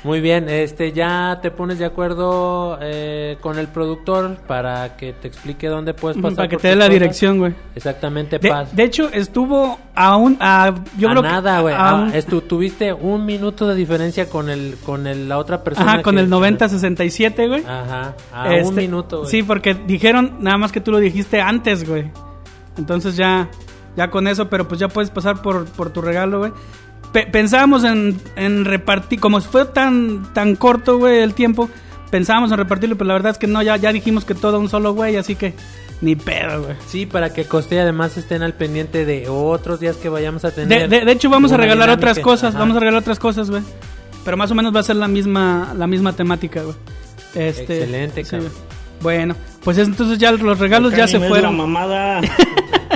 [0.04, 5.30] Muy bien, este ya te pones de acuerdo eh, con el productor para que te
[5.30, 6.36] explique dónde puedes pasar.
[6.36, 6.93] Para que te dé la cosas.
[6.93, 7.54] dirección, güey.
[7.74, 10.36] Exactamente, De, pas- de hecho, estuvo a un.
[10.41, 11.74] A, yo a creo nada, güey.
[11.78, 15.93] Ah, un- tuviste un minuto de diferencia con el con el, la otra persona.
[15.93, 17.64] Ajá, con que- el 90-67, güey.
[17.66, 19.32] Ajá, a un Este, minuto, güey.
[19.32, 22.12] Sí, porque dijeron nada más que tú lo dijiste antes, güey.
[22.78, 23.49] Entonces ya,
[23.95, 26.51] ya con eso, pero pues ya puedes pasar por, por tu regalo, güey.
[27.14, 31.70] Pe- pensábamos en, en repartir, como fue tan, tan corto, güey, el tiempo,
[32.11, 34.68] pensábamos en repartirlo, pero la verdad es que no, ya, ya dijimos que todo un
[34.70, 35.53] solo, güey, así que
[36.01, 36.76] ni pedo, güey.
[36.88, 40.51] Sí, para que Coste y además estén al pendiente de otros días que vayamos a
[40.51, 40.89] tener.
[40.89, 42.09] De, de- de hecho, vamos a regalar dinámica.
[42.11, 42.59] otras cosas, Ajá.
[42.59, 43.61] vamos a regalar otras cosas, güey.
[44.26, 46.76] Pero más o menos va a ser la misma, la misma temática, güey.
[47.36, 48.51] Este, Excelente, sí, cabrón.
[49.01, 51.41] Bueno, pues entonces ya los regalos ya se fueron.
[51.57, 52.22] la mamada.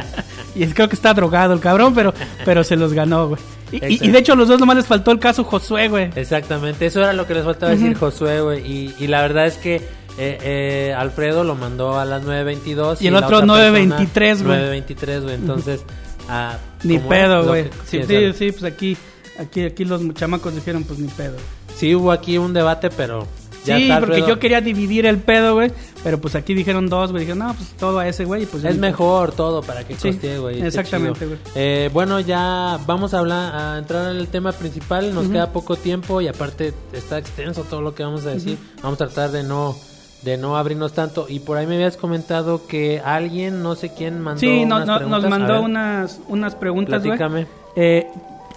[0.64, 2.14] Y creo que está drogado el cabrón, pero,
[2.46, 3.42] pero se los ganó, güey.
[3.72, 6.10] Y, y- y de hecho a los dos nomás les faltó el caso Josué, güey.
[6.16, 8.66] Exactamente, eso era lo que les faltaba decir Josué, güey.
[8.66, 12.98] Y, y la verdad es que eh, eh, Alfredo lo mandó a las 9.22.
[13.02, 14.84] Y el la otro otra 9:23, güey.
[14.84, 15.36] 9.23, güey.
[15.36, 15.82] Entonces,
[16.30, 17.66] ah, Ni pedo, güey.
[17.86, 18.98] Sí, sí, sí, pues aquí,
[19.40, 21.36] aquí, aquí los chamacos dijeron, pues ni pedo.
[21.76, 23.28] sí hubo aquí un debate, pero
[23.68, 25.72] ya sí, porque yo quería dividir el pedo, güey.
[26.04, 27.22] Pero pues aquí dijeron dos, güey.
[27.26, 28.46] Dijeron, no, pues todo a ese, güey.
[28.46, 30.62] Pues Es mejor todo para que Sí, costee, güey.
[30.62, 31.38] exactamente, güey.
[31.56, 35.14] Eh, bueno, ya vamos a hablar, a entrar en el tema principal.
[35.14, 38.58] Nos queda poco tiempo y aparte está extenso todo lo que vamos a decir.
[38.82, 39.76] Vamos a tratar de no
[40.24, 41.28] de no abrirnos tanto.
[41.30, 44.88] Y por ahí me habías comentado que alguien, no sé quién, mandó Sí, no- unas
[44.88, 45.22] no- preguntas.
[45.22, 47.02] nos mandó ver, unas, unas preguntas.
[47.04, 47.46] Platícame.
[47.76, 48.08] Eh,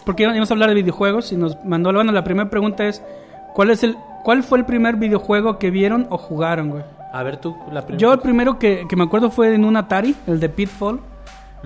[0.06, 3.02] porque íbamos a hablar de videojuegos y nos mandó, bueno, la primera pregunta es,
[3.54, 6.84] ¿cuál es el, cuál fue el primer videojuego que vieron o jugaron, güey?
[7.12, 7.98] A ver tú, la primera.
[8.00, 11.00] Yo el primero que, que me acuerdo fue en un Atari, el de Pitfall.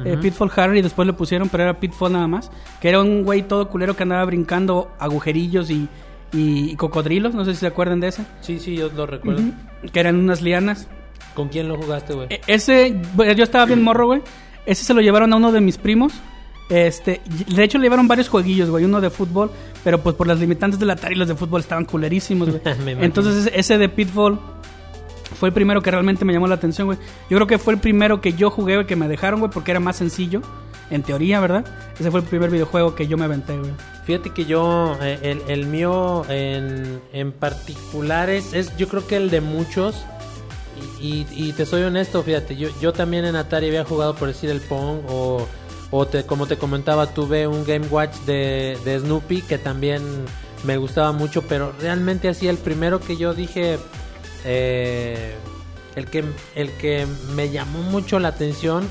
[0.04, 2.50] Eh, Pitfall Harry, después le pusieron, pero era Pitfall nada más.
[2.80, 5.88] Que era un güey todo culero que andaba brincando agujerillos y,
[6.32, 7.34] y- y cocodrilos.
[7.34, 8.24] No sé si se acuerdan de ese.
[8.40, 9.42] Sí, sí, yo lo recuerdo.
[9.92, 10.88] Que eran unas lianas.
[11.34, 12.26] ¿Con quién lo jugaste, güey?
[12.30, 13.00] E- ese,
[13.36, 14.22] yo estaba bien morro, güey.
[14.66, 16.12] Ese se lo llevaron a uno de mis primos.
[16.70, 17.20] Este,
[17.54, 19.50] de hecho le llevaron varios jueguillos, güey, uno de fútbol,
[19.84, 22.60] pero pues por las limitantes del Atari los de fútbol estaban culerísimos, güey.
[23.04, 24.38] Entonces ese, ese de Pitfall
[25.38, 26.98] fue el primero que realmente me llamó la atención, güey.
[27.28, 29.72] Yo creo que fue el primero que yo jugué, güey, que me dejaron, güey, porque
[29.72, 30.40] era más sencillo,
[30.90, 31.66] en teoría, ¿verdad?
[31.98, 33.70] Ese fue el primer videojuego que yo me aventé, güey.
[34.06, 39.16] Fíjate que yo, eh, el, el mío en, en particular es, es, yo creo que
[39.16, 40.04] el de muchos.
[41.00, 44.28] Y, y- y te soy honesto, fíjate, yo, yo también en Atari había jugado por
[44.28, 45.46] decir el Pong o,
[45.96, 50.02] o te, como te comentaba, tuve un Game Watch de, de Snoopy que también
[50.64, 53.78] me gustaba mucho, pero realmente así el primero que yo dije,
[54.44, 55.36] eh,
[55.94, 56.24] el, que,
[56.56, 58.88] el que me llamó mucho la atención,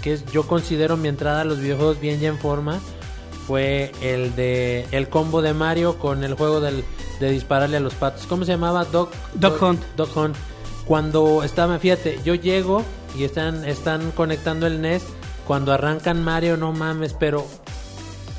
[0.00, 2.80] que es, yo considero mi entrada a los videojuegos bien ya en forma,
[3.46, 6.82] fue el de el combo de Mario con el juego del,
[7.20, 8.26] de dispararle a los patos.
[8.26, 8.86] ¿Cómo se llamaba?
[8.86, 9.82] Dog, Dog Hunt.
[9.98, 10.36] Dog Hunt.
[10.86, 12.84] Cuando estaba, fíjate, yo llego
[13.14, 15.02] y están, están conectando el NES.
[15.48, 17.44] Cuando arrancan Mario, no mames, pero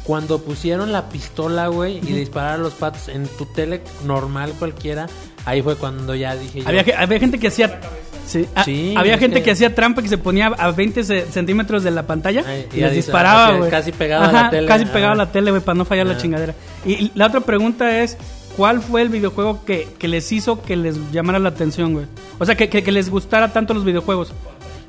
[0.04, 5.08] cuando pusieron la pistola, güey, y disparar a los patos en tu tele normal cualquiera,
[5.46, 7.80] ahí fue cuando ya dije yo, Había, ge- había gente que hacía...
[8.26, 9.52] Sí, ah, Sí, había gente que- que...
[9.52, 12.82] hacía trampa que se ponía a 20 ce- centímetros de la pantalla Ay, y, y
[12.82, 13.70] les disparaba, güey.
[13.72, 14.68] casi pegado a la tele.
[14.68, 16.54] Casi pegado a la tele, güey, para no fallar la chingadera.
[16.86, 18.18] Y, y la otra pregunta es,
[18.56, 22.06] ¿cuál fue el videojuego que, que les hizo que les llamara la atención, güey?
[22.38, 24.32] O sea, que, que, que les gustara tanto los videojuegos.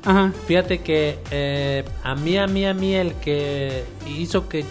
[0.03, 0.31] Ajá.
[0.47, 4.65] Fíjate que eh, a mí, a mí, a mí, el que hizo que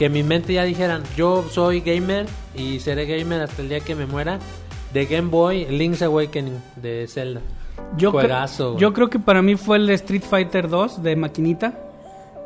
[0.00, 3.94] que mi mente ya dijeran, yo soy gamer y seré gamer hasta el día que
[3.94, 4.38] me muera,
[4.94, 7.42] de Game Boy, Link's Awakening de Zelda.
[7.98, 11.74] Yo, Juegazo, yo creo que para mí fue el Street Fighter 2 de maquinita.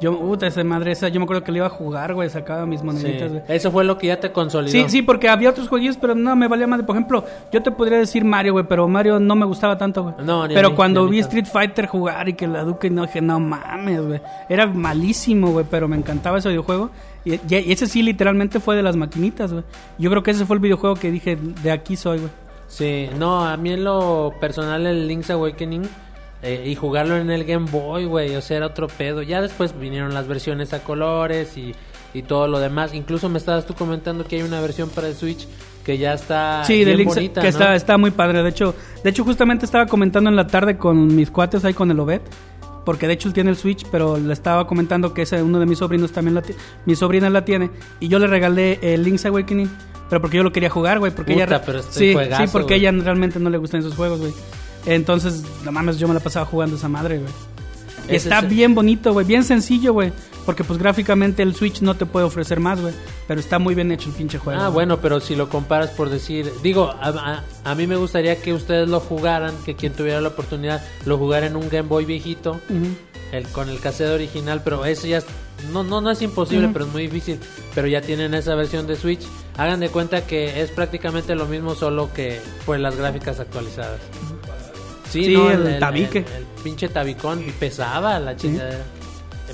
[0.01, 2.67] Yo, puta, esa madre esa, yo me acuerdo que le iba a jugar, güey, sacaba
[2.67, 3.43] mis Sí, moneditas, güey.
[3.49, 4.73] Eso fue lo que ya te consolidó.
[4.73, 6.83] Sí, sí, porque había otros jueguillos, pero no, me valía más.
[6.83, 10.15] Por ejemplo, yo te podría decir Mario, güey, pero Mario no me gustaba tanto, güey.
[10.25, 11.19] No, ni pero mí, cuando ni vi.
[11.21, 14.21] Street Fighter jugar y que la Duque, no dije, no mames, güey.
[14.49, 16.91] Era malísimo, güey, pero me encantaba ese videojuego.
[17.25, 19.65] Y ese sí, literalmente fue de las maquinitas, güey.
[19.99, 22.31] Yo creo que ese fue el videojuego que dije, de aquí soy, güey.
[22.67, 25.83] Sí, no, a mí en lo personal el Link's Awakening
[26.45, 29.23] eh, y jugarlo en el Game Boy, güey, o sea, era otro pedo.
[29.23, 31.75] Ya después vinieron las versiones a colores y,
[32.13, 32.95] y todo lo demás.
[32.95, 35.49] Incluso me estabas tú comentando que hay una versión para el Switch
[35.85, 37.51] que ya está Sí, bien bonita, que ¿no?
[37.51, 38.43] está, está muy padre.
[38.43, 41.91] De hecho, de hecho, justamente estaba comentando en la tarde con mis cuates ahí con
[41.91, 42.21] el Obed.
[42.85, 45.65] Porque de hecho él tiene el Switch, pero le estaba comentando que ese, uno de
[45.65, 46.61] mis sobrinos también la tiene.
[46.85, 47.71] Mi sobrina la tiene.
[47.99, 49.71] Y yo le regalé el Link's Awakening.
[50.11, 51.11] Pero porque yo lo quería jugar, güey.
[51.11, 51.63] Porque Puta, ella.
[51.65, 54.33] pero este sí, juegazo, sí, porque ella realmente no le gustan esos juegos, güey.
[54.87, 57.31] Entonces, no mames, yo me la pasaba jugando esa madre, güey.
[58.09, 60.13] Está bien bonito, güey, bien sencillo, güey.
[60.45, 62.93] Porque pues gráficamente el Switch no te puede ofrecer más, güey.
[63.27, 64.61] Pero está muy bien hecho el pinche juego.
[64.61, 68.37] Ah, bueno, pero si lo comparas por decir, digo, a, a- a mí me gustaría
[68.37, 72.05] que ustedes lo jugaran, que quien tuviera la oportunidad lo jugara en un Game Boy
[72.05, 72.61] viejito,
[73.33, 75.27] el con el cassette original, pero eso ya es-
[75.73, 77.39] no no no es imposible, pero es muy difícil,
[77.75, 79.23] pero ya tienen esa versión de Switch.
[79.57, 83.99] Hagan de cuenta que es prácticamente lo mismo solo que pues las gráficas actualizadas.
[85.15, 86.19] Sí, Sí, no, el tabique.
[86.19, 88.85] El, el pinche tabicón y pesaba la chingadera.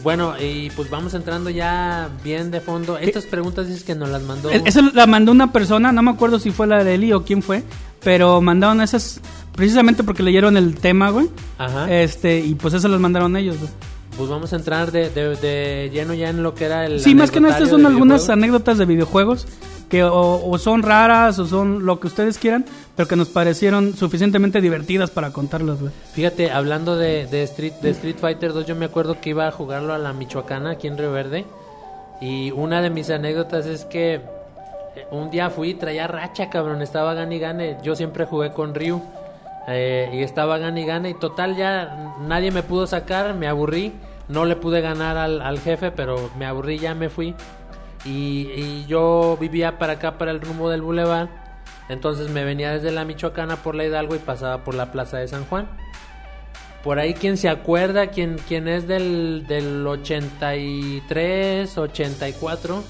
[0.02, 2.96] Bueno, y pues vamos entrando ya bien de fondo.
[2.96, 4.50] Estas preguntas dices que nos las mandó.
[4.50, 7.22] E- Esa la mandó una persona, no me acuerdo si fue la de Eli o
[7.24, 7.62] quién fue,
[8.02, 9.20] pero mandaron esas
[9.54, 11.28] precisamente porque leyeron el tema, güey.
[11.58, 11.90] Ajá.
[11.92, 13.70] Este, y pues eso las mandaron ellos, güey.
[14.20, 17.00] Pues vamos a entrar de, de- de lleno ya en lo que era el.
[17.00, 19.46] Sí, más que nada estas son algunas anécdotas de videojuegos
[19.88, 22.64] que o, o son raras o son lo que ustedes quieran,
[22.94, 25.92] pero que nos parecieron suficientemente divertidas para contarlas, güey.
[26.12, 29.50] Fíjate, hablando de, de Street, de Street Fighter 2, yo me acuerdo que iba a
[29.50, 31.44] jugarlo a la Michoacana, aquí en Río Verde.
[32.20, 34.20] Y una de mis anécdotas es que eh,
[35.10, 36.82] un día fui, traía racha, cabrón.
[36.82, 37.76] Estaba gane y gane.
[37.82, 39.00] Yo siempre jugué con Ryu.
[39.66, 41.10] eh, y estaba gane y gane.
[41.10, 43.34] Y total, ya nadie me pudo sacar.
[43.34, 43.92] Me aburrí.
[44.30, 47.34] No le pude ganar al, al jefe, pero me aburrí, ya me fui.
[48.04, 51.28] Y, y yo vivía para acá, para el rumbo del bulevar.
[51.88, 55.26] Entonces me venía desde la Michoacana por la Hidalgo y pasaba por la plaza de
[55.26, 55.68] San Juan.
[56.84, 62.84] Por ahí quien se acuerda, quien, quien es del, del 83, 84,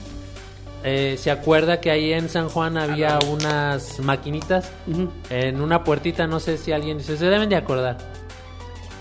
[0.85, 4.71] eh, se acuerda que ahí en San Juan había unas maquinitas
[5.29, 7.99] en una puertita, no sé si alguien dice, se deben de acordar.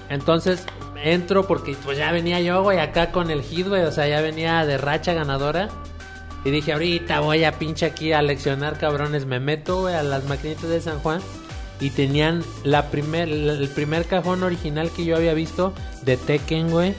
[0.10, 0.66] Entonces
[1.04, 4.22] entro porque pues ya venía yo, güey, acá con el hit, güey, o sea, ya
[4.22, 5.70] venía de racha ganadora.
[6.46, 10.24] Y dije, ahorita voy a pinche aquí a leccionar cabrones, me meto, güey, a las
[10.26, 11.20] maquinitas de San Juan.
[11.82, 15.74] Y tenían la primer, el primer cajón original que yo había visto
[16.04, 16.94] de Tekken, güey.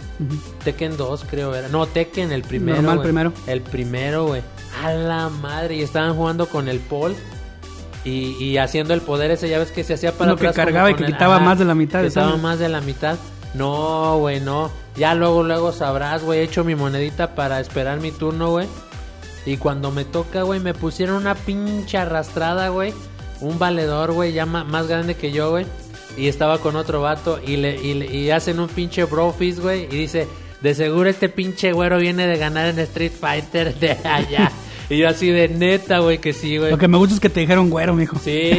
[0.64, 1.68] Tekken 2 creo era.
[1.68, 2.76] No, Tekken el primero.
[2.76, 3.04] Normal güey.
[3.04, 3.32] primero.
[3.46, 4.42] El primero, güey.
[4.82, 5.76] A la madre.
[5.76, 7.14] Y estaban jugando con el Paul.
[8.04, 10.64] Y, y haciendo el poder ese, ya ves que se hacía para Uno que atrás
[10.64, 13.18] cargaba y que el- quitaba más de la mitad Quitaba más de la mitad.
[13.54, 14.70] No, güey, no.
[14.96, 16.40] Ya luego, luego sabrás, güey.
[16.40, 18.66] He hecho mi monedita para esperar mi turno, güey.
[19.46, 22.92] Y cuando me toca, güey, me pusieron una pinche arrastrada, güey.
[23.40, 25.66] Un valedor, güey, ya más grande que yo, güey.
[26.16, 29.84] Y estaba con otro vato y le, y, le- y hacen un pinche brofist, güey.
[29.84, 30.28] Y dice,
[30.60, 34.50] de seguro este pinche güero viene de ganar en Street Fighter de allá.
[34.90, 36.70] y yo así de neta, güey, que sí, güey.
[36.70, 38.18] Lo que me gusta es que te dijeron güero, mijo.
[38.22, 38.50] Sí,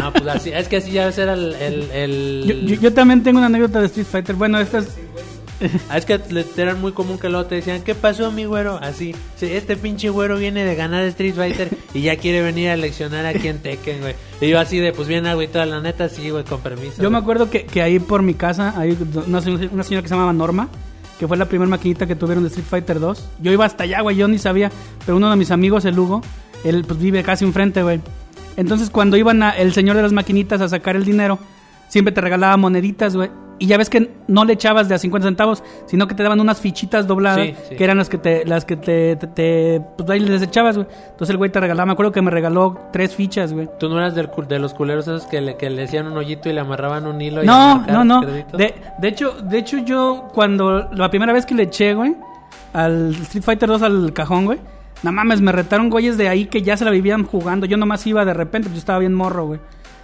[0.00, 1.54] no, pues así, es que así ya era el...
[1.54, 4.36] el, el- Yo, yo- yo también tengo una anécdota de Street Fighter.
[4.36, 4.88] Bueno, esta es...
[5.88, 6.18] Ah, es que
[6.56, 8.80] era muy común que luego te decían, ¿qué pasó mi güero?
[8.82, 12.76] Así, "Sí, este pinche güero viene de ganar Street Fighter y ya quiere venir a
[12.76, 14.14] leccionar aquí en Tekken, güey.
[14.40, 17.00] Y yo así de, pues bien agüitado, la neta, sí, güey, con permiso.
[17.00, 20.14] Yo me acuerdo que, que ahí por mi casa hay una, una señora que se
[20.14, 20.68] llamaba Norma,
[21.22, 23.28] que fue la primera maquinita que tuvieron de Street Fighter 2.
[23.42, 24.72] Yo iba hasta allá, güey, yo ni sabía,
[25.06, 26.20] pero uno de mis amigos, el Hugo,
[26.64, 28.00] él pues vive casi enfrente, güey.
[28.56, 31.38] Entonces cuando iban a, el señor de las maquinitas a sacar el dinero,
[31.86, 33.30] siempre te regalaba moneditas, güey.
[33.58, 36.40] Y ya ves que no le echabas de a 50 centavos, sino que te daban
[36.40, 37.76] unas fichitas dobladas, Sí, sí.
[37.76, 40.88] que eran las que te, las que te, te, te- pues ahí les echabas, güey.
[41.10, 43.68] Entonces el güey te regalaba, me acuerdo que me regaló tres fichas, güey.
[43.78, 46.48] ¿Tú no eras del, de los culeros esos que le, que le hacían un hoyito
[46.48, 47.44] y le amarraban un hilo?
[47.44, 48.20] y No, le no, no.
[48.22, 52.16] De, de hecho, de hecho yo cuando la primera vez que le eché, güey,
[52.72, 54.58] al Street Fighter 2 al cajón, güey,
[55.02, 57.66] no mames, me retaron güeyes de ahí que ya se la vivían jugando.
[57.66, 59.60] Yo nomás iba de repente, pues yo estaba bien morro, güey.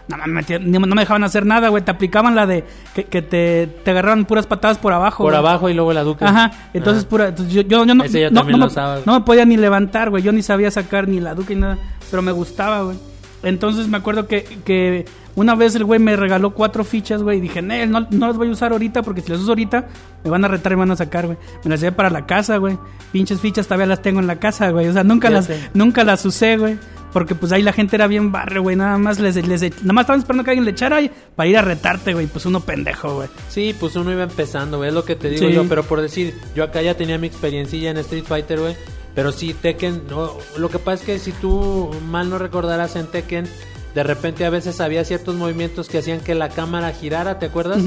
[0.09, 0.43] No me
[0.87, 1.85] no me dejaban hacer nada, güey.
[1.85, 5.23] Te aplicaban la de que, que te, te agarraban puras patadas por abajo.
[5.23, 5.39] Por güey.
[5.39, 6.25] abajo y luego la duque.
[6.25, 7.09] Ajá, entonces Ah.
[7.09, 8.99] pura, entonces yo, yo, yo no, Ese yo no, también no lo me, usaba.
[9.05, 11.79] no me podía ni levantar, güey, yo ni sabía sacar ni la duque ni nada,
[12.11, 12.97] pero me gustaba, güey.
[13.43, 15.05] Entonces me acuerdo que, que
[15.37, 18.37] una vez el güey me regaló cuatro fichas, güey, y dije, no, no, no las
[18.37, 19.87] voy a usar ahorita porque si las uso ahorita
[20.25, 21.39] me van a retar y me van a sacar, güey.
[21.63, 22.77] Me las llevé para la casa, güey.
[23.13, 24.89] Pinches fichas todavía las tengo en la casa, güey.
[24.89, 26.79] O sea, nunca las, nunca las usé, güey.
[27.13, 28.77] Porque pues ahí la gente era bien barrio, güey.
[28.77, 31.57] Nada más les, les, nada más estaban esperando que alguien le echara y- para ir
[31.57, 32.27] a retarte, güey.
[32.27, 33.29] Pues uno pendejo, güey.
[33.49, 35.55] Sí, pues uno iba empezando, güey, es lo que te digo Sí.
[35.55, 38.77] yo, pero por decir, yo acá ya tenía mi experiencia en Street Fighter, güey,
[39.15, 43.07] pero sí, Tekken, no, lo que pasa es que si tú mal no recordarás en
[43.07, 43.49] Tekken,
[43.95, 47.83] de repente a veces había ciertos movimientos que hacían que la cámara girara, ¿te acuerdas?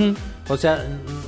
[0.50, 0.84] O sea,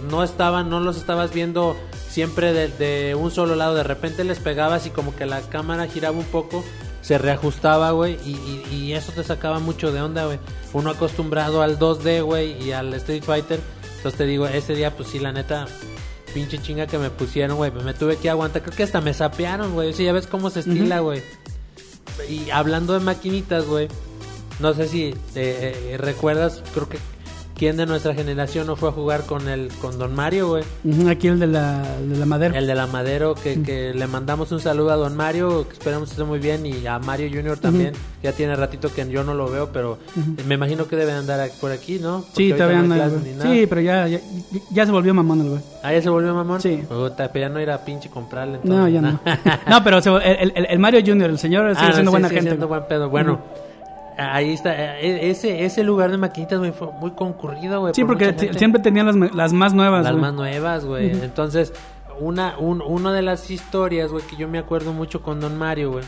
[0.09, 1.77] no estaban, no los estabas viendo
[2.09, 5.87] siempre de, de un solo lado, de repente les pegabas y como que la cámara
[5.87, 6.65] giraba un poco,
[7.03, 10.39] se reajustaba, güey, y, y- y eso te sacaba mucho de onda, güey.
[10.73, 13.59] Uno acostumbrado al 2D, güey, y al Street Fighter,
[13.97, 15.67] entonces te digo, ese día, pues sí, la neta,
[16.33, 19.73] pinche chinga que me pusieron, güey, me tuve que aguantar, creo que hasta me sapearon,
[19.73, 21.21] güey, sí, ya ves cómo se estila, güey.
[22.29, 23.87] Y hablando de maquinitas, güey,
[24.59, 26.97] no sé si eh, eh, recuerdas, creo que
[27.55, 30.63] ¿quién de nuestra generación no fue a jugar con el con Don Mario, güey?
[31.09, 32.57] Aquí el de la, de la madera.
[32.57, 36.09] El de la Madero, que, que le mandamos un saludo a Don Mario, que esperamos
[36.09, 37.93] que esté muy bien, y a Mario Junior también.
[38.21, 39.97] Ya tiene ratito que yo no lo veo, pero
[40.47, 42.21] me imagino que debe andar por aquí, ¿no?
[42.21, 43.11] Porque Sí, todavía no no nada.
[43.41, 44.19] Sí, pero ya, ya,
[44.71, 45.61] ya se volvió mamón el güey.
[45.83, 46.61] ¿Ah, ya se volvió mamón?
[46.61, 46.83] Sí.
[46.87, 48.59] Pero ya no irá a pinche comprarle.
[48.63, 49.19] No, entonces, ya no.
[49.69, 52.13] no, pero se- el, el- el Mario Junior, el señor sigue Ah, no, siendo sí,
[52.13, 52.51] buena sigue gente.
[52.51, 53.09] siendo buen pedo.
[53.09, 53.41] Bueno,
[54.17, 54.99] ahí está.
[54.99, 57.93] eh, Ese, ese lugar de maquinitas, güey, fue muy concurrido, güey.
[57.93, 60.21] Sí, por porque siempre tenían las, las más nuevas, Las güey.
[60.21, 61.11] más nuevas, güey.
[61.11, 61.73] Entonces,
[62.19, 65.91] una, un- una de las historias, güey, que yo me acuerdo mucho con Don Mario,
[65.93, 66.05] güey.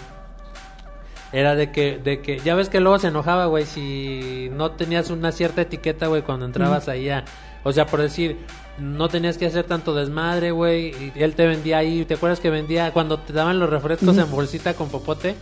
[1.31, 5.09] Era de que, de que, ya ves que luego se enojaba, güey, si no tenías
[5.09, 7.25] una cierta etiqueta, güey, cuando entrabas ahí a...
[7.63, 8.37] O sea, por decir,
[8.77, 10.89] no tenías que hacer tanto desmadre, güey.
[10.91, 14.29] y Él te vendía ahí, ¿te acuerdas que vendía cuando te daban los refrescos en
[14.31, 15.35] bolsita con popote?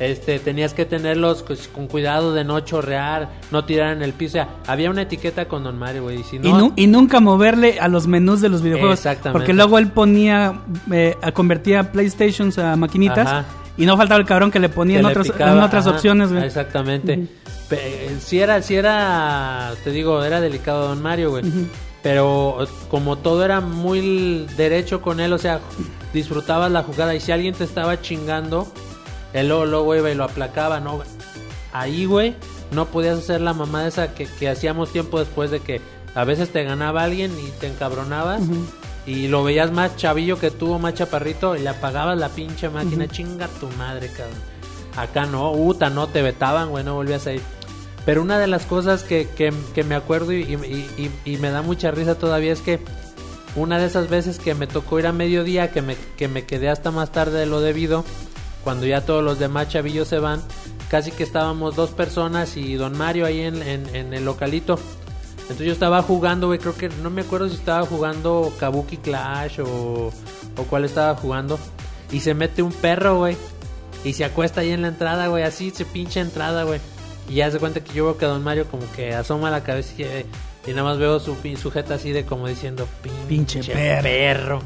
[0.00, 4.30] Este, tenías que tenerlos pues, con cuidado de no chorrear, no tirar en el piso.
[4.30, 6.20] O sea, había una etiqueta con Don Mario, güey.
[6.20, 8.98] Y si no, Y, nu- y nunca moverle a los menús de los videojuegos.
[8.98, 9.38] Exactamente.
[9.38, 13.26] Porque luego él ponía, eh, convertía PlayStations a maquinitas.
[13.28, 13.44] Ajá.
[13.76, 15.86] Y no faltaba el cabrón que le ponía que en, le otras, picaba, en otras
[15.86, 16.44] ajá, opciones, güey.
[16.44, 17.28] Exactamente.
[17.68, 21.44] Pe- eh, Si era, si era, te digo, era delicado Don Mario, güey.
[22.02, 25.60] Pero como todo era muy derecho con él, o sea,
[26.14, 27.14] disfrutabas la jugada.
[27.14, 28.66] Y si alguien te estaba chingando,
[29.32, 31.00] él luego, luego iba y lo aplacaba, ¿no?
[31.72, 32.34] Ahí, güey,
[32.72, 35.80] no podías hacer la mamada esa que, que hacíamos tiempo después de que
[36.14, 38.42] a veces te ganaba alguien y te encabronabas.
[39.06, 43.06] Y lo veías más chavillo que tú, más chaparrito, y le apagabas la pinche máquina.
[43.08, 44.36] Chinga tu madre, cabrón.
[44.96, 47.40] Acá no, uta, no, te vetaban, güey, no volvías a ir.
[48.04, 51.50] Pero una de las cosas que, que, que me acuerdo y, y- y- y me
[51.50, 52.80] da mucha risa todavía es que
[53.56, 56.68] una de esas veces que me tocó ir a mediodía, que me, que me quedé
[56.68, 58.04] hasta más tarde de lo debido,
[58.64, 60.42] cuando ya todos los demás chavillos se van,
[60.90, 64.78] casi que estábamos dos personas y don Mario ahí en, en- en el localito.
[65.42, 69.60] Entonces yo estaba jugando, güey, creo que no me acuerdo si estaba jugando Kabuki Clash
[69.60, 70.12] o,
[70.56, 71.58] o cuál estaba jugando.
[72.12, 73.36] Y se mete un perro, güey.
[74.04, 76.80] Y se acuesta ahí en la entrada, güey, así se pinche entrada, güey.
[77.28, 79.92] Y ya se cuenta que yo veo que Don Mario como que asoma la cabeza
[79.98, 80.26] y, eh,
[80.66, 84.62] y nada más veo su sujeta así de como diciendo pinche, Pinche perro.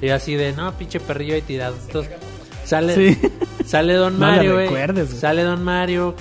[0.00, 1.76] y así de, no, pinche perrillo ahí tirado.
[1.86, 2.12] Entonces
[2.66, 3.18] sale, Sí.
[3.64, 5.06] sale Don No Mario, güey.
[5.06, 6.14] Sale Don Mario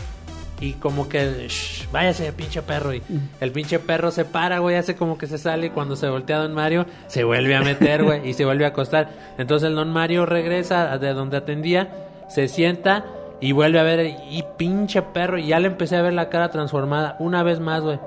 [0.62, 2.94] y como que, "Shh, váyase, pinche perro.
[2.94, 3.02] Y
[3.42, 5.68] el pinche perro se para, güey, hace como que se sale.
[5.68, 8.70] Y cuando se voltea Don Mario, se vuelve a meter, güey, y se vuelve a
[8.70, 9.10] acostar.
[9.38, 11.90] Entonces el Don Mario regresa de donde atendía,
[12.30, 13.06] se sienta
[13.42, 15.38] y vuelve a ver, y pinche perro.
[15.38, 18.00] Y ya le empecé a ver la cara transformada una vez más, güey.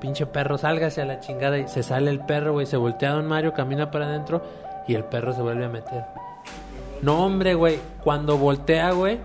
[0.00, 1.58] Pinche perro, sálgase a la chingada.
[1.58, 4.44] Y se sale el perro, güey, se voltea Don Mario, camina para adentro
[4.86, 6.04] y el perro se vuelve a meter.
[7.02, 9.18] No, hombre, güey, cuando voltea, güey.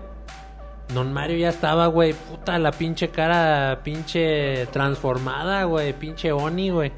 [0.92, 6.92] Don Mario ya estaba, güey, puta, la pinche cara, pinche transformada, güey, pinche Oni, güey.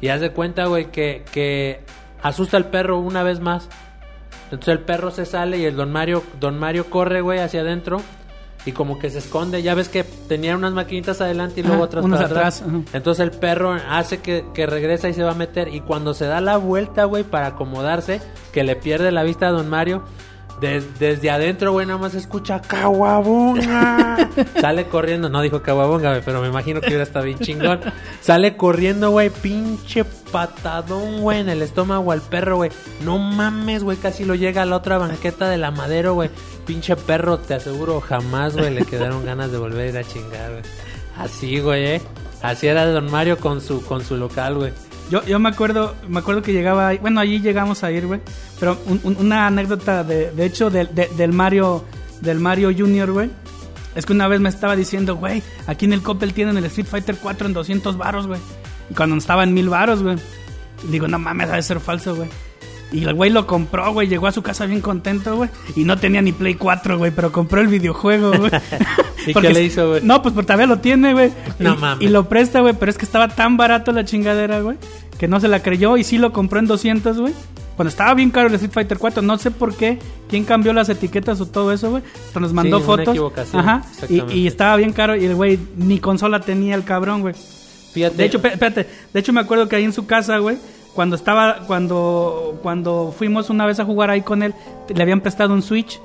[0.00, 1.82] Y haz de cuenta, güey, que, que
[2.22, 3.68] asusta al perro una vez más.
[4.44, 8.00] Entonces el perro se sale y el Don Mario, Don Mario corre, güey, hacia adentro.
[8.68, 9.62] Y como que se esconde.
[9.62, 12.62] Ya ves que tenía unas maquinitas adelante y luego Ajá, otras para atrás.
[12.92, 15.74] Entonces el perro hace que, que regresa y se va a meter.
[15.74, 18.20] Y cuando se da la vuelta, güey, para acomodarse,
[18.52, 20.02] que le pierde la vista a Don Mario,
[20.60, 24.28] des- desde adentro, güey, nada más escucha ¡Caguabonga!
[24.60, 27.80] Sale corriendo, no dijo Caguabonga, pero me imagino que hubiera estado bien chingón.
[28.20, 32.70] Sale corriendo, güey, pinche patadón, güey, en el estómago al perro, güey.
[33.04, 36.30] No mames, güey, casi lo llega a la otra banqueta de la madero, güey.
[36.66, 40.50] Pinche perro, te aseguro, jamás, güey, le quedaron ganas de volver a ir a chingar,
[40.50, 40.62] güey.
[41.18, 42.02] Así, güey, eh.
[42.42, 44.72] Así era Don Mario con su, con su local, güey.
[45.10, 48.20] Yo, yo me acuerdo, me acuerdo que llegaba, bueno, allí llegamos a ir, güey.
[48.60, 51.84] Pero un- un- una anécdota de, de hecho del, de- del Mario,
[52.20, 53.30] del Mario Junior, güey.
[53.94, 56.86] Es que una vez me estaba diciendo, güey, aquí en el Coppel tienen el Street
[56.86, 58.40] Fighter 4 en 200 varos, güey.
[58.90, 60.16] Y cuando estaba en 1000 varos, güey.
[60.90, 62.28] Digo, no mames, debe ser falso, güey.
[62.90, 65.50] Y el güey lo compró, güey, llegó a su casa bien contento, güey.
[65.76, 68.50] Y no tenía ni Play 4, güey, pero compró el videojuego, güey.
[69.26, 70.00] ¿Y Porque qué le hizo, güey?
[70.02, 71.30] No, pues porque todavía lo tiene, güey.
[71.58, 72.06] No y, mames.
[72.06, 74.78] Y lo presta, güey, pero es que estaba tan barato la chingadera, güey,
[75.18, 77.34] que no se la creyó y sí lo compró en 200, güey.
[77.78, 80.88] Cuando estaba bien caro el Street Fighter 4, no sé por qué, quién cambió las
[80.88, 82.02] etiquetas o todo eso, güey.
[82.26, 83.16] Hasta nos mandó fotos.
[83.52, 83.82] Ajá.
[84.08, 87.34] Y, estaba bien caro y el güey ni consola tenía el cabrón, güey.
[87.92, 88.16] Fíjate.
[88.16, 90.58] De hecho, espérate, de hecho me acuerdo que ahí en su casa, güey,
[90.98, 94.52] cuando estaba, cuando, cuando fuimos una vez a jugar ahí con él,
[94.92, 96.00] le habían prestado un Switch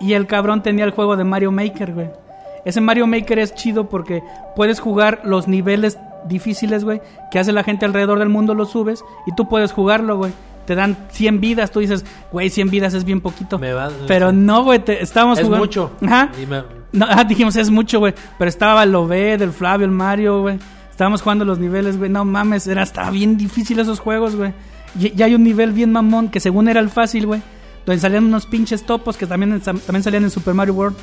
[0.00, 2.08] y el cabrón tenía el juego de Mario Maker, güey.
[2.64, 4.24] Ese Mario Maker es chido porque
[4.56, 9.04] puedes jugar los niveles difíciles, güey, que hace la gente alrededor del mundo, los subes
[9.24, 10.32] y tú puedes jugarlo, güey.
[10.66, 13.60] Te dan 100 vidas, tú dices, güey, 100 vidas es bien poquito.
[13.60, 15.64] Me va- Pero no, güey, te- estábamos Es jugando.
[15.64, 15.92] mucho.
[16.04, 16.30] Ajá.
[16.48, 18.14] Me- No, ah, dijimos, es mucho, güey.
[18.36, 20.58] Pero estaba el Lobé, del Flavio, el Mario, güey.
[20.94, 22.08] Estábamos jugando los niveles, güey.
[22.08, 24.52] No mames, era, estaba bien difícil esos juegos, güey.
[24.96, 27.42] Y ya hay un nivel bien mamón que según era el fácil, güey.
[27.84, 30.96] Donde salían unos pinches topos que también, también salían en Super Mario World.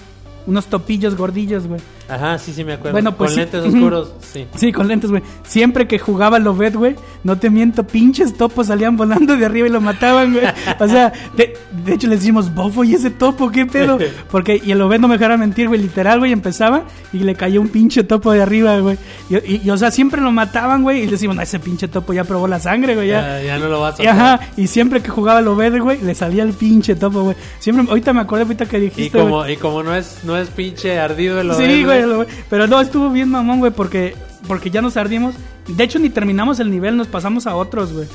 [0.47, 1.79] Unos topillos gordillos, güey.
[2.09, 2.93] Ajá, sí, sí, me acuerdo.
[2.93, 3.39] Bueno, pues Con sí.
[3.41, 4.45] lentes oscuros, sí.
[4.55, 5.21] Sí, con lentes, güey.
[5.43, 9.71] Siempre que jugaba Lobet, güey, no te miento, pinches topos salían volando de arriba y
[9.71, 10.45] lo mataban, güey.
[10.79, 11.53] O sea, de,
[11.85, 13.97] de hecho le decimos, bofo, ¿y ese topo qué pedo?
[14.31, 16.83] Porque, y el Lobet no me dejara mentir, güey, literal, güey, empezaba
[17.13, 18.97] y le cayó un pinche topo de arriba, güey.
[19.29, 21.87] Y, y- y, o sea, siempre lo mataban, güey, y le decimos, no, ese pinche
[21.87, 23.39] topo ya probó la sangre, güey, ya.
[23.39, 26.15] Ya, ya no lo vas a Y, ajá, y siempre que jugaba Lobet, güey, le
[26.15, 27.35] salía el pinche topo, güey.
[27.59, 30.99] Siempre, ahorita me acordé, ahorita que dijiste, como, y como no es, no es pinche
[30.99, 34.15] ardido el Sí, güey, lo- pero no, estuvo bien mamón, güey, porque,
[34.47, 35.35] porque ya nos ardimos.
[35.67, 38.07] De hecho, ni terminamos el nivel, nos pasamos a otros, güey.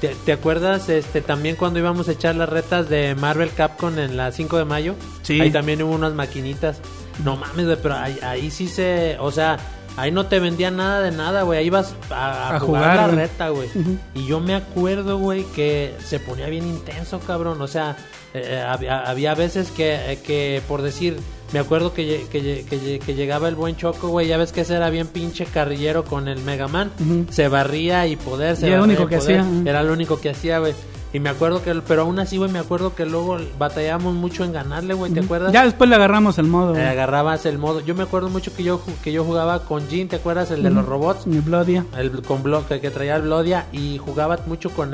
[0.00, 4.16] ¿Te, te acuerdas este también cuando íbamos a echar las retas de Marvel Capcom en
[4.16, 4.94] la 5 de mayo?
[5.22, 5.40] Sí.
[5.40, 6.80] Ahí también hubo unas maquinitas.
[7.24, 9.16] No mames, güey, pero ahí, ahí sí se...
[9.20, 9.58] O sea,
[9.96, 11.60] ahí no te vendían nada de nada, güey.
[11.60, 13.68] Ahí ibas a, a A jugar, jugar, la reta, güey.
[14.14, 17.62] Y yo me acuerdo, güey, que se ponía bien intenso, cabrón.
[17.62, 17.96] O sea,
[18.34, 21.16] eh, había, había veces que, eh, que, por decir...
[21.52, 24.26] Me acuerdo que, que, que, lle- que llegaba el buen Choco, güey.
[24.28, 26.90] Ya ves que ese era bien pinche carrillero con el Mega Man.
[27.30, 29.40] Se barría y poder, se Y era lo único que poder.
[29.40, 29.70] hacía.
[29.70, 30.72] Era lo único que hacía, güey.
[31.14, 34.52] Y me acuerdo que, pero aún así, güey, me acuerdo que luego batallábamos mucho en
[34.54, 35.52] ganarle, güey, ¿te acuerdas?
[35.52, 36.82] Ya después le agarramos el modo, güey.
[36.86, 37.80] agarrabas el modo.
[37.80, 40.50] Yo me acuerdo mucho que yo que yo jugaba con Jin, ¿te acuerdas?
[40.50, 41.26] El de los robots.
[41.26, 41.84] Mi Bloodia.
[41.98, 44.92] El con Blo- que, que traía el Blodia y jugaba mucho con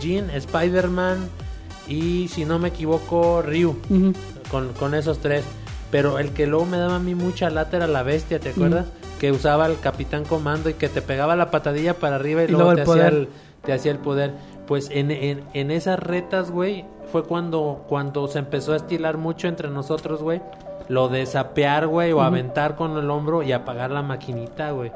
[0.00, 1.28] Jin, Spider-Man
[1.86, 3.76] y si no me equivoco, Ryu.
[4.50, 5.44] Con, con esos tres.
[5.90, 8.86] Pero el que luego me daba a mí mucha lata era la bestia, ¿te acuerdas?
[9.18, 12.48] Que usaba el Capitán Comando y que te pegaba la patadilla para arriba y, Y
[12.48, 13.28] luego, te, el hacía el,
[13.64, 14.32] te hacía el poder.
[14.66, 19.48] Pues en, en, en esas retas, güey, fue cuando, cuando se empezó a estilar mucho
[19.48, 20.40] entre nosotros, güey.
[20.88, 24.92] Lo de sapear, güey, o aventar con el hombro y apagar la maquinita, güey.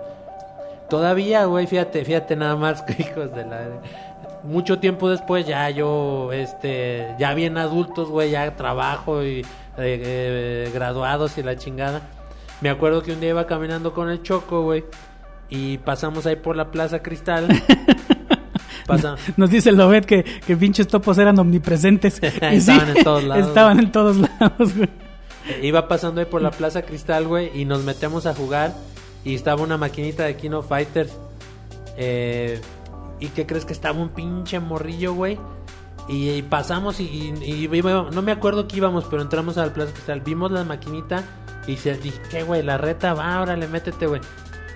[0.88, 3.68] Todavía, güey, fíjate, fíjate nada más, hijos de la...
[4.44, 9.44] Mucho tiempo después ya yo, este, ya bien adultos, güey, ya trabajo y eh,
[9.78, 12.02] eh, graduados y la chingada.
[12.60, 14.84] Me acuerdo que un día iba caminando con el Choco, güey,
[15.48, 17.48] y pasamos ahí por la Plaza Cristal.
[19.36, 22.20] Nos dice el Lobet que, que pinches topos eran omnipresentes.
[22.52, 23.48] Y sí, Estaban en todos lados.
[23.48, 24.88] Estaban en todos lados, güey.
[25.48, 28.74] Eh, Iba pasando ahí por la Plaza Cristal, güey, y nos metemos a jugar.
[29.24, 31.16] Y estaba una maquinita de Kino Fighters.
[31.96, 32.60] Eh,
[33.24, 35.38] ¿Y qué crees que estaba un pinche morrillo, güey?
[36.06, 37.32] Y, pasamos y,
[38.12, 40.20] no me acuerdo que íbamos, pero entramos a la Plaza Cristal.
[40.20, 41.24] Vimos la maquinita
[41.66, 42.62] y se dije, ¿qué, güey?
[42.62, 44.20] La reta va, órale, métete, güey.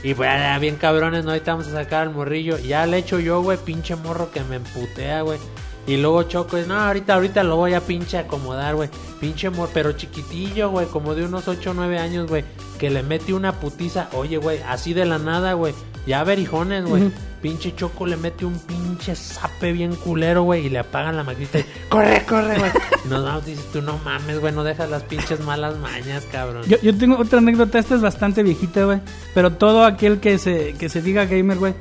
[0.03, 1.33] Y pues ya bien cabrones, ¿no?
[1.33, 2.57] Ahorita vamos a sacar al morrillo.
[2.59, 5.39] Ya le echo yo, güey, pinche morro que me emputea, güey.
[5.87, 8.89] Y luego Choco es, no, ahorita, ahorita lo voy a pinche acomodar, güey.
[9.21, 12.45] Pinche morro, pero chiquitillo, güey, como de unos 8 o 9 años, güey.
[12.79, 15.75] Que le mete una putiza, oye, güey, así de la nada, güey.
[16.07, 17.11] Ya verijones, güey.
[17.41, 20.67] Pinche Choco le mete un pinche zape bien culero, güey.
[20.67, 22.71] Y le apagan la maquinita y, corre, corre, güey.
[23.05, 26.65] Y nos vamos, dices tú, no mames, güey, no dejas las pinches malas mañas, cabrón.
[26.69, 29.01] Yo, yo tengo otra anécdota, esta es bastante viejita, güey.
[29.35, 31.75] Pero todo aquel que se, que se diga gamer, güey.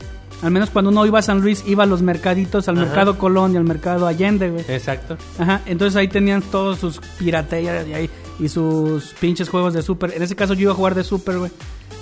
[0.43, 2.85] Al menos cuando uno iba a San Luis, iba a los mercaditos, al Ajá.
[2.85, 4.63] mercado Colón y al mercado Allende, güey.
[4.67, 5.17] Exacto.
[5.39, 8.09] Ajá, entonces ahí tenían todos sus piraterías y, ahí-
[8.39, 10.13] y sus pinches juegos de Super.
[10.15, 11.51] En ese caso yo iba a jugar de Super, güey.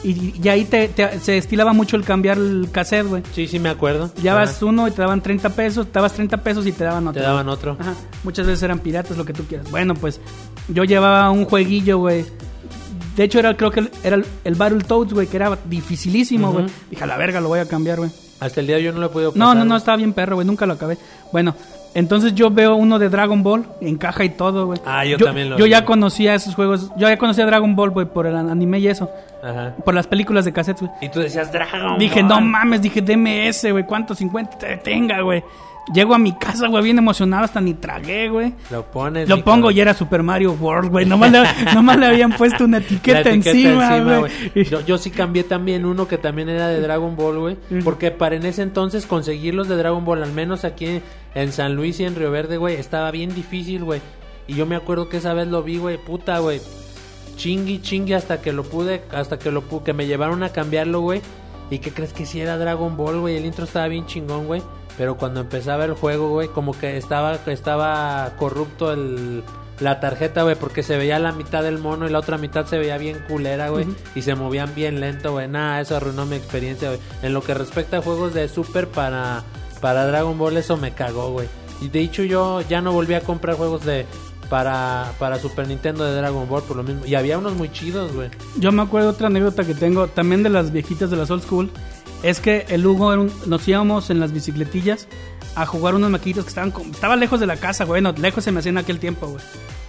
[0.05, 3.23] Y, y ahí te, te- se estilaba mucho el cambiar el cassette, güey.
[3.33, 4.11] Sí, sí, me acuerdo.
[4.21, 4.41] Ya Ajá.
[4.45, 7.19] vas uno y te daban 30 pesos, te dabas 30 pesos y te daban otro.
[7.21, 7.75] Te daban otro.
[7.79, 9.71] Ajá, muchas veces eran piratas, lo que tú quieras.
[9.71, 10.21] Bueno, pues
[10.67, 12.23] yo llevaba un jueguillo, güey.
[13.15, 16.65] De hecho, era, creo que era el, el Battletoads, güey, que era dificilísimo, güey.
[16.91, 18.11] Dije, a la verga, lo voy a cambiar, güey.
[18.41, 19.77] Hasta el día de hoy yo no lo he podido No, pasar, no, no, güey.
[19.79, 20.97] estaba bien perro, güey, nunca lo acabé.
[21.31, 21.55] Bueno,
[21.95, 24.79] entonces yo veo uno de Dragon Ball, en caja y todo, güey.
[24.85, 25.71] Ah, yo también lo Yo vi.
[25.71, 29.09] ya conocía esos juegos, yo ya conocía Dragon Ball, güey, por el anime y eso.
[29.41, 29.73] Ajá.
[29.83, 30.91] Por las películas de cassettes, güey.
[31.01, 32.29] Y tú decías Dragon Dije, Ball.
[32.29, 35.43] no mames, dije DMS, güey, ¿cuánto 50 te tenga, güey?
[35.93, 38.53] Llego a mi casa, güey, bien emocionado, hasta ni tragué, güey.
[38.71, 39.29] Lo pones.
[39.29, 39.77] Lo pongo cabrón.
[39.77, 41.05] y era Super Mario World, güey.
[41.05, 41.43] Nomás le,
[41.75, 44.31] nomás le habían puesto una etiqueta, encima, güey.
[44.65, 47.57] Yo, yo sí cambié también uno que también era de Dragon Ball, güey.
[47.83, 51.01] Porque para en ese entonces conseguir los de Dragon Ball, al menos aquí
[51.35, 54.01] en San Luis y en Río Verde, güey, estaba bien difícil, güey.
[54.47, 56.61] Y yo me acuerdo que esa vez lo vi, güey, puta, güey.
[57.35, 61.01] Chingui, chingui hasta que lo pude, hasta que lo pude, que me llevaron a cambiarlo,
[61.01, 61.21] güey.
[61.69, 63.37] ¿Y qué crees que si era Dragon Ball, güey?
[63.37, 64.61] El intro estaba bien chingón, güey.
[64.97, 69.43] Pero cuando empezaba el juego, güey, como que estaba, estaba corrupto el,
[69.79, 72.77] la tarjeta, güey, porque se veía la mitad del mono y la otra mitad se
[72.77, 73.85] veía bien culera, güey.
[74.15, 75.47] Y se movían bien lento, güey.
[75.47, 76.99] Nada, eso arruinó mi experiencia, güey.
[77.21, 79.43] En lo que respecta a juegos de Super para,
[79.81, 81.47] para Dragon Ball, eso me cagó, güey.
[81.81, 84.05] Y de hecho yo ya no volví a comprar juegos de
[84.49, 87.05] para, para Super Nintendo de Dragon Ball por lo mismo.
[87.05, 88.29] Y había unos muy chidos, güey.
[88.57, 91.69] Yo me acuerdo otra anécdota que tengo, también de las viejitas de las old school.
[92.25, 95.07] Es que el Hugo un- nos íbamos en las bicicletillas
[95.55, 98.01] a jugar unos maquitos que estaban estaba lejos de la casa, güey.
[98.01, 99.43] No, lejos se me hacía en aquel tiempo, güey.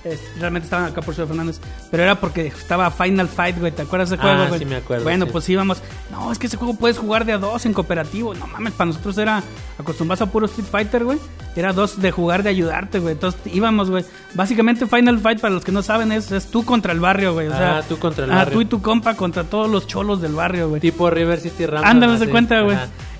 [0.04, 1.60] Es- realmente estaban acá por Ciudad Fernández.
[1.90, 3.72] Pero era porque estaba Final Fight, güey.
[3.72, 4.58] ¿Te acuerdas de ese Ah, juego, güey?
[4.60, 5.32] sí me acuerdo, Bueno, sí.
[5.32, 5.82] pues íbamos.
[6.12, 8.32] No, es que ese juego puedes jugar de a dos en cooperativo.
[8.34, 9.42] No mames, para nosotros era
[9.78, 11.18] acostumbrados a puro Street Fighter, güey.
[11.56, 13.14] Era dos de jugar, de ayudarte, güey.
[13.14, 14.04] Entonces íbamos, güey.
[14.34, 17.48] Básicamente Final Fight, para los que no saben, es, es tú contra el barrio, güey.
[17.48, 18.52] O sea, Ah, tú contra el ah, barrio.
[18.54, 20.80] tú y tu compa contra todos los cholos del barrio, güey.
[20.80, 21.88] Tipo River City Ramson.
[21.90, 22.76] Ándale, se cuenta, güey.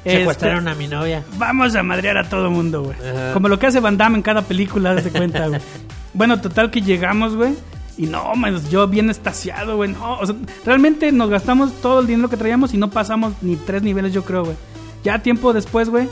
[0.06, 0.10] Ajá.
[0.12, 1.24] Este- Secuestraron a mi novia.
[1.36, 2.96] Vamos a madrear a todo mundo, güey.
[2.98, 3.32] Ajá.
[3.32, 5.60] Como lo que hace Van Damme en cada película, de cuenta, güey.
[6.14, 7.54] bueno, total que llegamos, güey.
[7.98, 9.90] Y no, man, yo bien estaciado, güey.
[9.92, 13.56] No, o sea, realmente nos gastamos todo el dinero que traíamos y no pasamos ni
[13.56, 14.56] tres niveles, yo creo, güey.
[15.02, 16.08] Ya tiempo después, güey,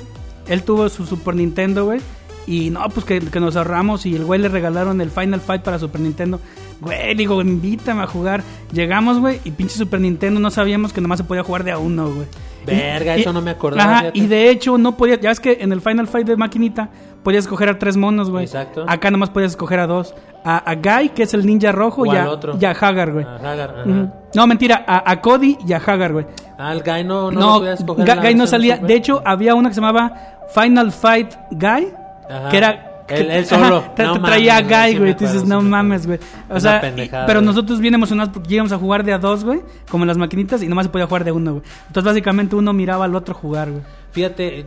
[0.48, 2.00] él tuvo su Super Nintendo, güey.
[2.46, 5.62] Y no, pues que, que nos ahorramos y el güey le regalaron el Final Fight
[5.62, 6.40] para Super Nintendo.
[6.84, 8.42] Güey, digo, invítame a jugar.
[8.72, 11.78] Llegamos, güey, y pinche Super Nintendo no sabíamos que nomás se podía jugar de a
[11.78, 12.26] uno, güey.
[12.66, 15.58] Verga, Y- eso no me acordaba, Ajá, y de hecho no podía, ya es que
[15.60, 16.88] en el Final Fight de maquinita
[17.22, 18.44] podías escoger a tres monos, güey.
[18.44, 18.86] Exacto.
[18.88, 20.14] Acá nomás podías escoger a dos.
[20.46, 22.56] A, a Guy, que es el ninja rojo, O y a, otro.
[22.58, 23.24] y a Hagar, güey.
[23.26, 23.88] A Hagar, ajá.
[23.90, 24.10] Ujú.
[24.34, 26.26] No, mentira, a, a Cody y a Hagar, güey.
[26.58, 28.76] Ah, el Guy no, no, No, lo podías escoger Guy no salía.
[28.78, 30.12] De hecho, había una que se llamaba
[30.54, 31.88] Final Fight Guy,
[32.30, 32.48] Ajá.
[32.50, 32.90] que era...
[33.08, 33.76] Él- él solo.
[33.98, 35.08] ajá, No traía a mames, Guy, sí güey.
[35.10, 36.18] me tú dices, no sí me mames, güey.
[36.48, 37.46] O sea, pendejada, y- pero güey.
[37.46, 39.60] nosotros bien emocionados porque íbamos a jugar de a dos, güey.
[39.90, 41.64] Como en las maquinitas y nomás se podía jugar de uno, güey.
[41.86, 43.82] Entonces, básicamente, uno miraba al otro jugar, güey.
[44.12, 44.66] Fíjate,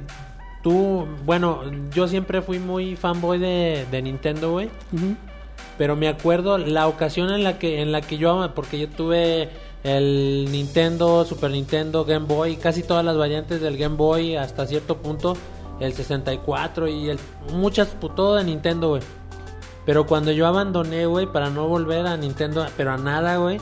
[0.61, 1.61] tú, bueno,
[1.93, 4.69] yo siempre fui muy fanboy de, de Nintendo, güey.
[5.77, 9.49] Pero me acuerdo la ocasión en la que en la que yo porque yo tuve
[9.83, 14.97] el Nintendo, Super Nintendo, Game Boy, casi todas las variantes del Game Boy hasta cierto
[14.97, 15.37] punto,
[15.79, 17.19] el 64 y el
[17.53, 19.01] muchas todo de Nintendo, güey.
[19.85, 23.57] Pero cuando yo abandoné, güey, para no volver a Nintendo, pero a nada, güey,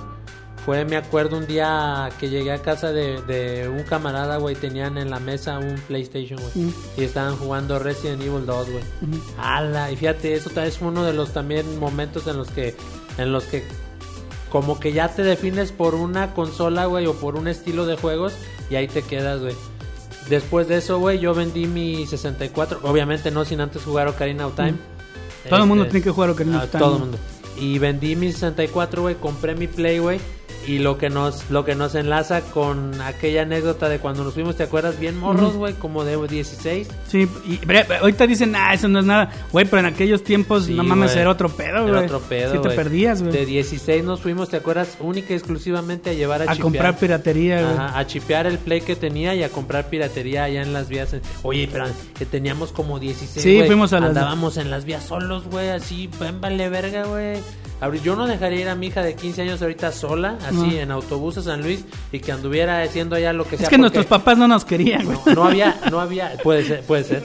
[0.65, 4.97] fue, me acuerdo un día que llegué a casa de, de un camarada, güey, tenían
[4.97, 8.83] en la mesa un PlayStation, güey, y estaban jugando Resident Evil 2, güey.
[9.03, 9.21] Ujú.
[9.37, 12.75] Ala, y fíjate, eso fue uno de los también momentos en los que,
[13.19, 13.63] en los que
[14.49, 18.33] como que ya te defines por una consola, güey, o por un estilo de juegos,
[18.71, 19.53] y ahí te quedas, güey.
[20.29, 24.55] Después de eso, güey, yo vendí mi 64, obviamente no sin antes jugar Ocarina of
[24.55, 24.73] Time.
[24.73, 25.49] Mm.
[25.49, 26.83] Todo el mundo tiene que jugar Ocarina ah, of Time.
[26.83, 27.17] Todo el mundo.
[27.59, 30.19] Y vendí mi 64, güey, compré mi Play, güey.
[30.67, 34.55] Y lo que nos lo que nos enlaza con aquella anécdota de cuando nos fuimos,
[34.55, 34.99] ¿te acuerdas?
[34.99, 36.87] Bien morros, güey, como de 16.
[37.07, 39.31] Sí, y bre- ahorita dicen, ah, eso no es nada.
[39.51, 41.89] Güey, pero en aquellos tiempos, Sí, no mames, era otro pedo, güey.
[41.93, 42.75] Era otro pedo, Sí te güey.
[42.75, 43.45] perdías, De güey.
[43.45, 44.97] 16 nos fuimos, ¿te acuerdas?
[44.99, 46.61] Única y exclusivamente a llevar a, A chipear.
[46.61, 47.75] comprar piratería, güey.
[47.77, 51.15] A chipear el play que tenía y a comprar piratería allá en las vías.
[51.43, 51.85] Oye, pero
[52.17, 53.43] que teníamos como 16.
[53.43, 57.37] Sí, fuimos a las- Andábamos en las vías solos, güey, así, ven, vale verga, güey.
[58.03, 60.71] Yo no dejaría ir a mi hija de 15 años ahorita sola, así, No.
[60.71, 63.65] en autobús a San Luis y que anduviera haciendo allá lo que sea.
[63.65, 65.17] Es que nuestros papás no nos querían, güey.
[65.27, 67.23] No, no había, no había, puede ser, puede ser.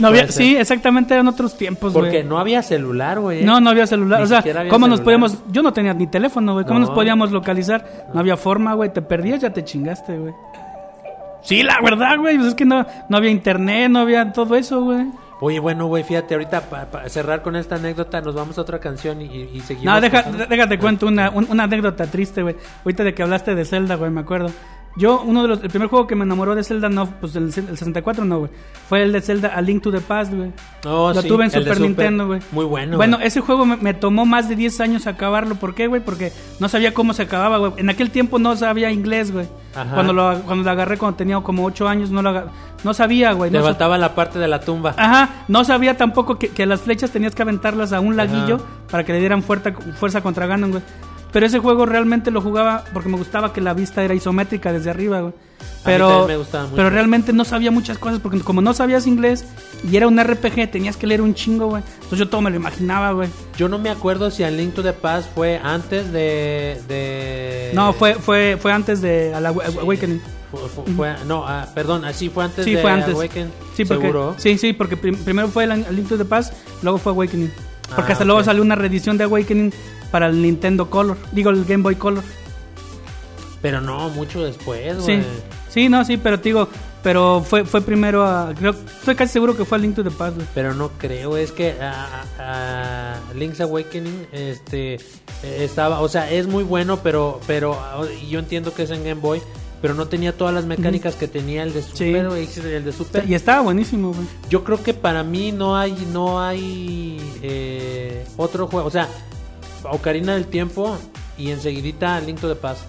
[0.00, 0.44] No había- puede ser.
[0.44, 2.04] sí, exactamente, eran otros tiempos, güey.
[2.04, 3.42] Porque no había celular, güey.
[3.44, 4.20] No, no había celular.
[4.20, 5.38] Ni o sea, ¿cómo nos podíamos.?
[5.50, 6.64] Yo no tenía ni teléfono, güey.
[6.66, 6.86] ¿Cómo No.
[6.86, 8.06] nos podíamos localizar?
[8.14, 8.92] No había forma, güey.
[8.92, 10.34] Te perdías, ya te chingaste, güey.
[11.42, 12.36] Sí, la verdad, güey.
[12.36, 15.06] Pues es que no, no había internet, no había todo eso, güey.
[15.40, 19.22] Oye, bueno, güey, fíjate, ahorita para cerrar con esta anécdota, nos vamos a otra canción
[19.22, 19.94] y, y- seguimos.
[19.94, 22.56] No, deja, déjate cuento una, un- una anécdota triste, güey.
[22.84, 24.50] Ahorita de que hablaste de Zelda, güey, me acuerdo.
[24.98, 27.44] Yo, uno de los, el primer juego que me enamoró de Zelda, no, pues el,
[27.44, 28.50] el 64 no, güey.
[28.88, 30.50] Fue el de Zelda A Link to the Past, güey.
[30.84, 32.40] Oh, Lo sí, tuve en Super Nintendo, güey.
[32.50, 32.96] Muy bueno.
[32.96, 35.54] Bueno, ese juego me, me tomó más de 10 años acabarlo.
[35.54, 36.02] ¿Por qué, güey?
[36.04, 37.72] Porque no sabía cómo se acababa, güey.
[37.76, 39.46] En aquel tiempo no sabía inglés, güey.
[39.76, 39.94] Ajá.
[39.94, 42.50] Cuando lo, cuando lo agarré cuando tenía como 8 años, no lo
[42.84, 43.50] no sabía, güey.
[43.50, 44.94] No sa- faltaba la parte de la tumba.
[44.96, 48.64] Ajá, no sabía tampoco que, que las flechas tenías que aventarlas a un laguillo Ajá.
[48.90, 50.82] para que le dieran fuerza, fuerza contra Ganon, güey.
[51.32, 54.90] Pero ese juego realmente lo jugaba porque me gustaba que la vista era isométrica desde
[54.90, 55.34] arriba, güey.
[55.84, 56.76] Pero, también me gustaba mucho.
[56.76, 59.44] pero realmente no sabía muchas cosas porque como no sabías inglés
[59.88, 61.82] y era un RPG, tenías que leer un chingo, güey.
[61.94, 63.28] Entonces yo todo me lo imaginaba, güey.
[63.56, 66.80] Yo no me acuerdo si a Link to the Past fue antes de.
[66.88, 67.70] de...
[67.74, 69.78] No, fue, fue, fue antes de a la Sí.
[69.80, 70.20] Awakening.
[70.50, 73.14] Fue- fue- no, ah, perdón, así fue antes Sí, de fue antes.
[73.14, 73.50] Awaken.
[73.76, 74.34] Sí, porque, Seguro.
[74.38, 77.52] sí, sí, porque prim- primero fue el Link to the Past, luego fue Awakening.
[77.94, 79.72] Porque Ah, hasta luego salió una reedición de Awakening
[80.10, 82.24] para el Nintendo Color, digo el Game Boy Color.
[83.60, 85.24] Pero no, mucho después, Sí, güey.
[85.68, 86.68] sí, no, sí, pero te digo,
[87.02, 90.10] pero fue, fue primero a, creo, estoy casi seguro que fue a Link to the
[90.12, 90.46] Past, güey.
[90.54, 94.98] Pero no creo, es que ah, ah, Link's Awakening este
[95.42, 97.76] estaba, o sea, es muy bueno, pero pero
[98.28, 99.42] yo entiendo que es en Game Boy,
[99.82, 102.12] pero no tenía todas las mecánicas que tenía el de Sí.
[102.12, 102.26] Super,
[102.66, 103.28] el de Super.
[103.28, 104.26] Y estaba buenísimo, güey.
[104.48, 109.08] Yo creo que para mí no hay no hay eh, otro juego, o sea,
[109.90, 110.96] Ocarina del Tiempo
[111.36, 112.82] y enseguidita Link to the Past.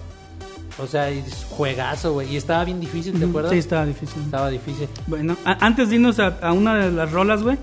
[0.78, 2.32] O sea, es juegazo, güey.
[2.32, 3.52] Y estaba bien difícil, ¿te acuerdas?
[3.52, 4.22] Sí, estaba difícil.
[4.22, 4.88] Estaba difícil.
[5.06, 7.58] Bueno, antes de irnos a, a una de las rolas, güey,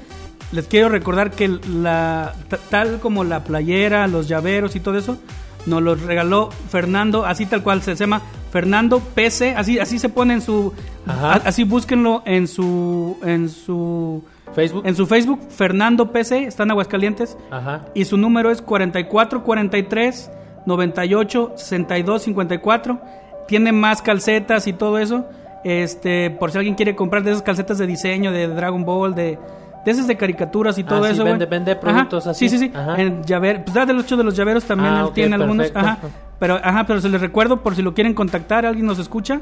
[0.51, 5.17] les quiero recordar que la ta- tal como la playera, los llaveros y todo eso,
[5.65, 10.35] nos los regaló Fernando, así tal cual se llama Fernando PC, así así se pone
[10.35, 10.71] en su
[11.07, 11.33] Ajá.
[11.33, 14.83] a- así búsquenlo en su en su Facebook.
[14.85, 17.81] en su Facebook Fernando PC, está en Aguascalientes Ajá.
[17.93, 20.31] y su número es 4443
[20.65, 23.01] 98 62 54.
[23.47, 25.25] Tiene más calcetas y todo eso.
[25.63, 29.39] Este, por si alguien quiere comprar de esas calcetas de diseño de Dragon Ball, de
[29.85, 32.49] de esas de caricaturas y todo Ah, sí, eso, vende- productos Ajá, así.
[32.49, 32.73] Sí, sí, sí.
[32.75, 33.01] Ajá.
[33.01, 35.71] En llaver, pues da de los ocho de los llaveros también Ah, él tiene algunos,
[35.73, 35.99] ajá.
[36.39, 39.39] Pero ajá, pero se les recuerdo por si lo quieren contactar, alguien nos escucha.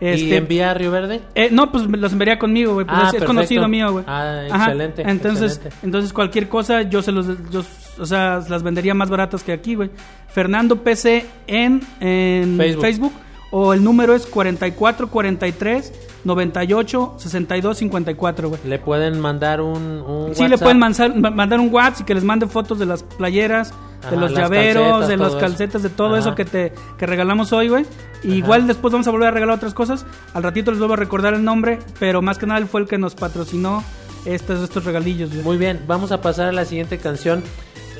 [0.00, 1.20] ¿Y Este, envía a Río Verde?
[1.34, 2.86] eh, no, pues los enviaría conmigo, güey.
[2.86, 4.04] Pues Ah, es- conocido mío, güey.
[4.06, 5.76] Ah, Ajá, excelente, Entonces, excelente.
[5.82, 7.62] entonces cualquier cosa yo se los, yo,
[7.98, 9.90] o sea, las vendería más baratas que aquí, güey.
[10.28, 12.82] Fernando PC en, en Facebook.
[12.82, 13.12] Facebook.
[13.50, 15.92] O el número es 4443
[16.24, 18.60] 98 62 54, güey.
[18.64, 20.60] Le pueden mandar un, un Sí, le WhatsApp.
[20.62, 23.72] pueden mandar, ma- mandar un WhatsApp y que les mande fotos de las playeras,
[24.02, 26.18] Ajá, de los llaveros, calcetas, de las calcetas, de todo Ajá.
[26.18, 27.86] eso que te que regalamos hoy, güey.
[28.24, 30.04] Igual después vamos a volver a regalar otras cosas.
[30.34, 32.88] Al ratito les vuelvo a recordar el nombre, pero más que nada él fue el
[32.88, 33.82] que nos patrocinó
[34.24, 35.42] estos, estos regalillos, güey.
[35.42, 37.42] Muy bien, vamos a pasar a la siguiente canción.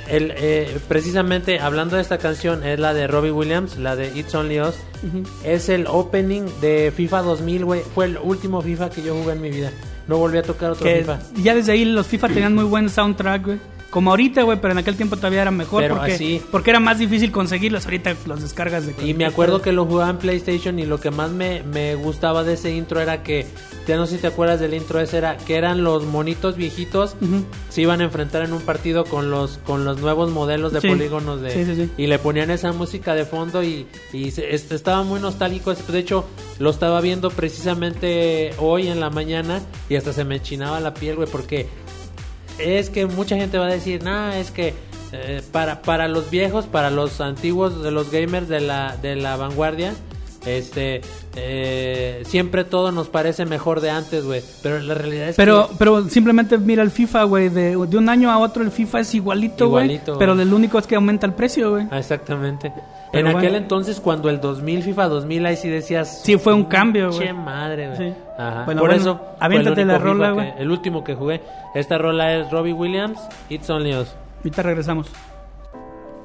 [0.09, 4.35] El, eh, precisamente hablando de esta canción es la de Robbie Williams, la de It's
[4.35, 4.75] Only Us.
[5.45, 7.83] Es el opening de FIFA 2000, güey.
[7.95, 9.71] Fue el último FIFA que yo jugué en mi vida.
[10.07, 11.19] No volví a tocar otro que FIFA.
[11.43, 13.59] ya desde ahí los FIFA tenían muy buen soundtrack, güey.
[13.91, 16.79] Como ahorita, güey, pero en aquel tiempo todavía era mejor Pero porque, así- porque era
[16.79, 17.87] más difícil conseguirlos.
[17.87, 21.11] Ahorita los descargas de Y me acuerdo que lo jugaba en PlayStation y lo que
[21.11, 23.47] más me, me gustaba de ese intro era que,
[23.87, 27.17] ya no sé si te acuerdas del intro ese, era que eran los monitos viejitos,
[27.23, 27.45] Ujú.
[27.71, 30.89] se iban a enfrentar en un partido con los con los nuevos modelos de Sí.
[30.89, 31.91] polígonos de Sí, sí, sí.
[31.97, 35.73] y le ponían esa música de fondo y, y se- estaba muy nostálgico.
[35.75, 36.27] De hecho,
[36.59, 41.17] lo estaba viendo precisamente hoy en la mañana y hasta se me enchinaba la piel,
[41.17, 41.67] güey, porque
[42.59, 44.75] es que mucha gente va a decir, nah, es que
[45.13, 49.37] eh, para, para los viejos, para los antiguos, de los gamers de la, de la
[49.37, 49.95] vanguardia,
[50.47, 51.01] este,
[51.37, 54.43] eh, siempre todo nos parece mejor de antes, güey.
[54.63, 55.75] Pero la realidad es Pero, que...
[55.79, 57.49] pero simplemente mira el FIFA, güey.
[57.49, 60.01] De, de un año a otro el FIFA es igualito, güey.
[60.19, 61.87] Pero lo único es que aumenta el precio, güey.
[61.91, 62.73] Ah, exactamente.
[63.13, 66.23] En aquel entonces, cuando el 2000, FIFA 2000, ahí sí decías...
[66.23, 67.29] Sí, fue un cambio, güey.
[67.29, 67.99] Che madre, güey.
[67.99, 68.15] Sí.
[68.37, 68.65] Ajá.
[68.65, 70.53] Bueno, Por bueno, eso, aviéntate la rola, güey.
[70.59, 71.41] El último que jugué.
[71.75, 73.19] Esta rola es Robbie Williams,
[73.49, 74.15] It's Only Us.
[74.39, 75.09] Ahorita regresamos.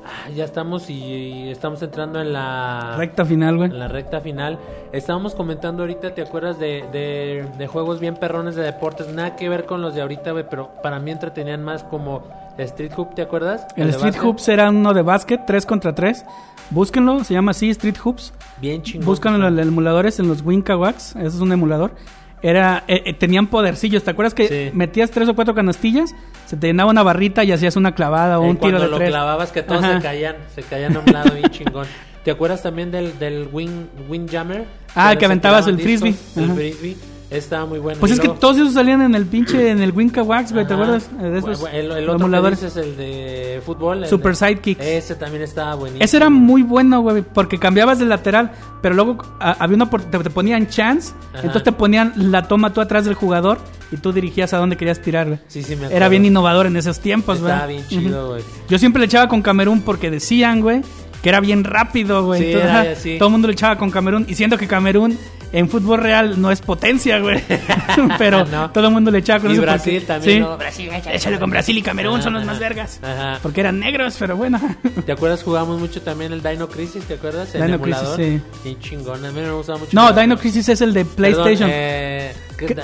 [0.05, 2.95] Ah, ya estamos y estamos entrando en la...
[2.97, 3.69] Recta final, güey.
[3.69, 4.59] En la recta final.
[4.91, 9.07] Estábamos comentando ahorita, ¿te acuerdas de, de, de juegos bien perrones de deportes?
[9.07, 12.23] Nada que ver con los de ahorita, güey, pero para mí entretenían más como
[12.57, 13.65] Street Hoop, ¿te acuerdas?
[13.75, 14.15] El Street.
[14.21, 16.23] Hoops era uno de básquet, 3 contra 3.
[16.69, 18.33] Búsquenlo, se llama así Street Hoops.
[18.61, 19.05] Bien chingón.
[19.05, 21.15] Búscanlo en los emuladores, en los Winkawax.
[21.17, 21.95] Ese es un emulador.
[22.41, 24.03] Era, eh, eh, tenían podercillos.
[24.03, 24.77] ¿Te acuerdas que Sí.
[24.77, 26.13] metías tres o cuatro canastillas?
[26.45, 28.87] Se te llenaba una barrita y hacías una clavada o Eh, un tiro cuando de
[28.89, 29.09] lo tres.
[29.09, 29.97] clavabas que todos Ajá.
[29.97, 31.87] se caían, se caían a un lado bien chingón.
[32.23, 34.65] ¿Te acuerdas también del, del Wing, Windjammer?
[34.95, 36.11] Ah, Donde que aventabas el frisbee.
[36.11, 36.53] discos, El Ajá.
[36.55, 36.97] frisbee.
[37.33, 37.99] Estaba muy bueno.
[37.99, 40.67] Pues Y es que todos esos salían en el pinche, en el Winkawax, güey.
[40.67, 41.09] ¿Te acuerdas?
[41.19, 42.59] De esos el, el otro emuladores.
[42.59, 44.03] que dices, el de fútbol.
[44.03, 44.81] el Super de- Sidekicks.
[44.85, 46.03] Ese también estaba buenísimo.
[46.03, 48.51] Ese era muy bueno, güey, porque cambiabas de lateral,
[48.81, 51.37] pero luego a- había una por- te, te ponían chance, Ajá.
[51.39, 53.57] entonces te ponían la toma tú atrás del jugador
[53.91, 55.39] y tú dirigías a donde querías tirar, güey.
[55.47, 56.09] Sí, sí, me Era acuerdo.
[56.11, 57.51] bien innovador en esos tiempos, güey.
[57.51, 58.43] Estaba bien chido, güey.
[58.69, 60.81] Yo siempre le echaba con Camerún porque decían, güey,
[61.21, 62.41] que era bien rápido, güey.
[62.41, 62.85] Sí, era.
[63.17, 65.17] Todo el mundo le echaba con Camerún y siendo que Camerún
[65.53, 67.41] en fútbol real no es potencia, güey.
[68.17, 68.71] pero No.
[68.71, 69.61] todo el mundo le echaba con Y eso.
[69.61, 70.39] Brasil porque- también, sí.
[70.41, 70.57] ¿no?
[70.57, 71.15] Brasil, échale.
[71.15, 72.51] Échale con Brasil y Camerún, son los Ajá.
[72.51, 72.99] más vergas.
[73.01, 73.39] Ajá.
[73.41, 74.59] Porque eran negros, pero bueno.
[75.05, 75.43] ¿Te acuerdas?
[75.43, 77.53] Jugábamos mucho también el Dino Crisis, ¿te acuerdas?
[77.55, 78.19] El Dino Crisis, emulador.
[78.25, 78.41] sí.
[78.63, 79.25] Bien chingón.
[79.25, 79.91] A mí me gustaba mucho.
[79.93, 80.11] No.
[80.11, 81.69] Dino Crisis es el de Perdón, PlayStation.
[81.71, 82.75] eh, ¿qué- Que-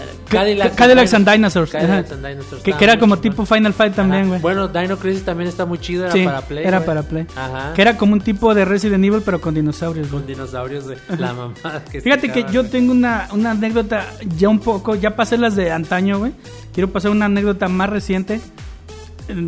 [0.76, 1.72] Cadillacs, and Dinosaurs.
[1.72, 2.64] Cadillacs and Dinosaurs.
[2.64, 4.40] Que, era como tipo Final Fight también, güey.
[4.42, 6.66] Bueno, Dino Crisis también está muy chido, era Sí, para Play.
[6.66, 7.26] era para Play.
[7.36, 7.74] Ajá.
[7.74, 10.22] Que era como un tipo de Resident Evil, pero con dinosaurios, güey.
[10.24, 11.54] con dinosaurios de la mamá.
[11.92, 14.06] Que Fíjate que sacaban, yo tengo una, una anécdota
[14.38, 16.32] ya un poco, ya pasé las de antaño, güey.
[16.74, 18.42] Quiero pasar una anécdota más reciente.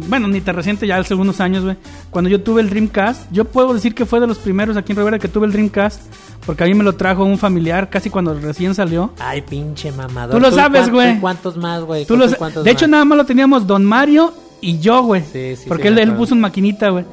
[0.08, 1.76] Bueno, ni tan reciente, ya hace algunos años, güey.
[2.12, 4.98] Cuando yo tuve el Dreamcast, yo puedo decir que fue de los primeros aquí en
[5.00, 6.02] Rivera que tuve el Dreamcast,
[6.46, 9.12] porque a mí me lo trajo un familiar casi cuando recién salió.
[9.18, 10.36] Ay, pinche mamador.
[10.36, 11.20] Tú lo sabes, güey.
[11.20, 12.06] ¿Cuántos más, güey?
[12.06, 12.90] Tú lo ¿Tú sa- cuántos de hecho, más?
[12.92, 14.32] nada más lo teníamos Don Mario
[14.62, 15.24] y yo, güey.
[15.24, 17.06] Sí, sí, porque sí, él, él puso en maquinita, güey.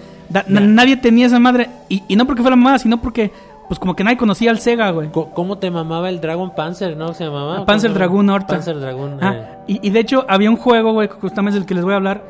[0.51, 1.71] Nadie tenía esa madre.
[1.89, 3.33] Y, y no porque fuera mamada, sino porque,
[3.69, 5.11] pues como que nadie conocía al Sega, güey.
[5.13, 7.15] ¿Cómo te mamaba el Dragon Panzer, no?
[7.15, 7.59] ¿Se llamaba?
[7.59, 7.99] Ah, Panzer ¿Cómo?
[7.99, 8.55] Dragoon Horta.
[8.55, 9.19] Panzer Dragoon.
[9.23, 9.59] Ah, eh.
[9.67, 12.23] y, y de hecho había un juego, güey, justamente del que les voy a hablar,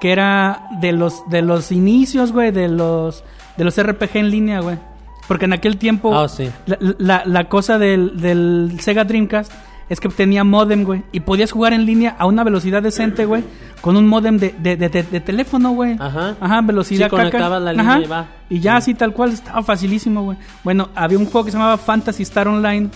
[0.00, 3.24] que era de los de los inicios, güey, de los
[3.56, 4.76] de los RPG en línea, güey.
[5.28, 6.50] Porque en aquel tiempo Ah, sí.
[6.66, 9.52] la, la- la cosa del, del Sega Dreamcast
[9.92, 11.02] es que tenía modem, güey.
[11.12, 13.44] Y podías jugar en línea a una velocidad decente, güey.
[13.82, 15.96] Con un modem de, de, de- de- teléfono, güey.
[15.98, 16.34] Ajá.
[16.40, 17.22] Ajá, velocidad Sí, caca.
[17.30, 17.82] conectabas la Ajá.
[17.98, 18.26] línea y va.
[18.48, 20.38] Y ya así tal cual, estaba facilísimo, güey.
[20.64, 22.88] Bueno, había un juego que se llamaba Fantasy Star Online.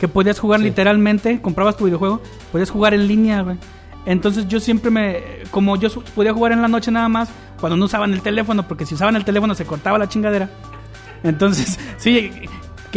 [0.00, 0.66] Que podías jugar Sí.
[0.66, 2.20] literalmente, comprabas tu videojuego,
[2.50, 3.56] podías jugar en línea, güey.
[4.06, 5.22] Entonces yo siempre me...
[5.50, 7.28] Como yo podía jugar en la noche nada más,
[7.60, 10.50] cuando no usaban el teléfono, porque si usaban el teléfono se cortaba la chingadera.
[11.22, 12.30] Entonces, sí,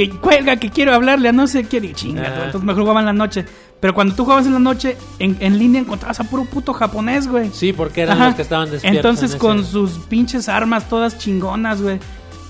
[0.06, 2.44] que cuelga, que quiero hablarle a no sé qué, digo, chinga, Ah.
[2.46, 3.44] entonces mejor jugaba en la noche.
[3.80, 7.28] Pero cuando tú jugabas en la noche, en, en línea encontrabas a puro puto japonés,
[7.28, 7.50] güey.
[7.52, 8.26] Sí, porque eran Ajá.
[8.28, 8.98] los que estaban despiertos.
[8.98, 12.00] Entonces en con ese- sus pinches armas todas chingonas, güey.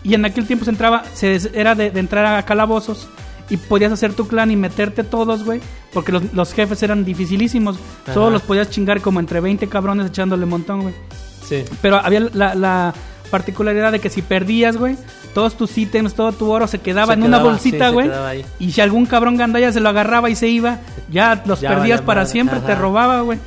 [0.04, 3.08] Y en aquel tiempo se entraba, se, era de, de entrar a calabozos
[3.50, 5.60] y podías hacer tu clan y meterte todos, güey.
[5.94, 7.78] Porque los, los jefes eran dificilísimos.
[8.14, 8.34] Solo Ajá.
[8.34, 10.94] los podías chingar como entre 20 cabrones echándole montón, güey.
[11.46, 11.64] Sí.
[11.82, 12.94] Pero había la, la
[13.28, 14.96] particularidad de que si perdías, güey,
[15.34, 18.10] todos tus ítems, todo tu oro se quedaba Se en una bolsita, sí, güey.
[18.60, 20.80] y si algún cabrón gandalla se lo agarraba y se iba,
[21.12, 23.40] ya los Ya perdías para madre, siempre, te robaba, güey.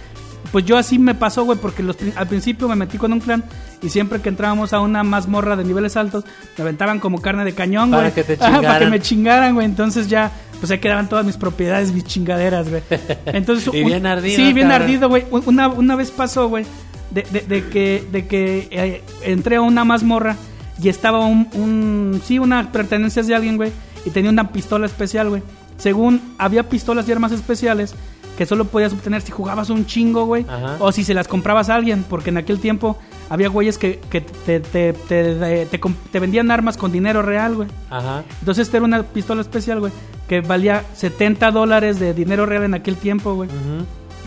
[0.52, 3.44] Pues yo así me pasó, güey, porque los, al principio me metí con un clan
[3.82, 6.24] y siempre que entrábamos a una mazmorra de niveles altos,
[6.58, 8.14] me aventaban como carne de cañón, Para güey.
[8.14, 9.64] que te Ajá, para que me chingaran, güey.
[9.66, 12.82] Entonces ya, pues ahí quedaban todas mis propiedades, mis chingaderas, güey.
[13.26, 14.82] Entonces, Y bien ardido, Sí, bien cabrón.
[14.82, 15.24] ardido, güey.
[15.30, 16.64] Un- Una, una vez pasó, güey,
[17.10, 20.36] de, de- de que, de que eh, entré a una mazmorra
[20.82, 23.72] y estaba un, un- sí, una pertenencia de alguien, güey,
[24.04, 25.42] y tenía una pistola especial, güey.
[25.76, 27.94] Según había pistolas y armas especiales
[28.36, 30.46] que solo podías obtener si jugabas un chingo, güey,
[30.80, 32.96] o si se las comprabas a alguien, porque en aquel tiempo
[33.28, 37.68] había güeyes que, que te, te, te, te- vendían armas con dinero real, güey.
[37.90, 38.24] Ajá.
[38.40, 39.92] Entonces esta era una pistola especial, güey,
[40.26, 43.50] que valía 70 dólares de dinero real en aquel tiempo, güey.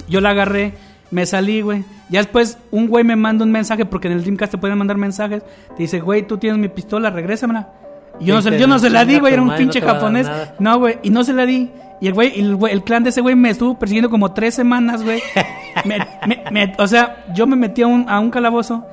[0.08, 0.74] Yo la agarré,
[1.14, 1.84] me salí, güey.
[2.10, 4.98] Ya después un güey me manda un mensaje, porque en el Dreamcast te pueden mandar
[4.98, 5.44] mensajes.
[5.76, 7.70] Te dice, güey, tú tienes mi pistola, regrésamela.
[8.20, 10.30] Y yo, no se, yo no se la di, güey, era un no pinche japonés.
[10.60, 11.72] No, güey, y no se la di.
[12.02, 15.04] Y el güey, el, el clan de ese güey me estuvo persiguiendo como tres semanas,
[15.04, 15.22] güey.
[15.86, 18.86] Me- me- me- o sea, yo me metí a un, a un calabozo,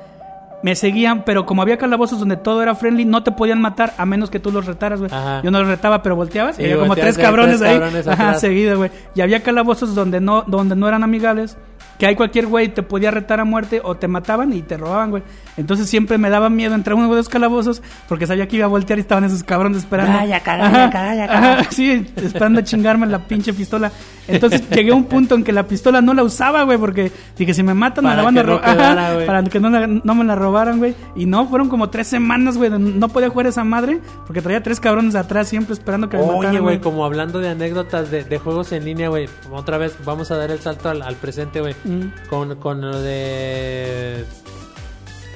[0.63, 4.05] me seguían, pero como había calabozos donde todo era friendly, no te podían matar a
[4.07, 5.11] menos que tú los retaras, güey.
[5.43, 7.79] Yo no los retaba, pero volteabas y Sí, había como tres cabrones tres ahí.
[7.79, 8.41] cabrones Ajá, atrás.
[8.41, 8.89] seguido, güey.
[9.13, 11.57] Y había calabozos donde no, donde no eran amigables.
[12.01, 15.11] Que hay cualquier güey te podía retar a muerte o te mataban y te robaban,
[15.11, 15.21] güey.
[15.55, 18.65] Entonces siempre me daba miedo entrar a uno de esos calabozos porque sabía que iba
[18.65, 20.17] a voltear y estaban esos cabrones esperando.
[20.17, 21.67] Calla, calla, Ajá, calla, ajá, calla.
[21.69, 23.91] sí, esperando a chingarme la pinche pistola.
[24.27, 27.53] Entonces llegué a un punto en que la pistola no la usaba, güey, porque dije,
[27.53, 29.25] si me matan, me la van a robar.
[29.27, 30.95] para que no, la- no me la robaran, güey.
[31.15, 32.71] Y no, fueron como tres semanas, güey.
[32.71, 36.23] donde No podía jugar esa madre porque traía tres cabrones atrás siempre esperando que me
[36.23, 39.27] Oye, mataran, güey, como hablando de anécdotas de, de juegos en línea, güey.
[39.51, 41.75] Otra vez vamos a dar el salto al, al presente, güey.
[41.99, 42.29] Mm.
[42.29, 44.25] Con, con lo de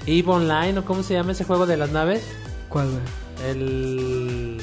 [0.07, 2.23] EVE Online, o cómo se llama ese juego de las naves.
[2.69, 3.01] ¿Cuál, güey?
[3.49, 4.57] El...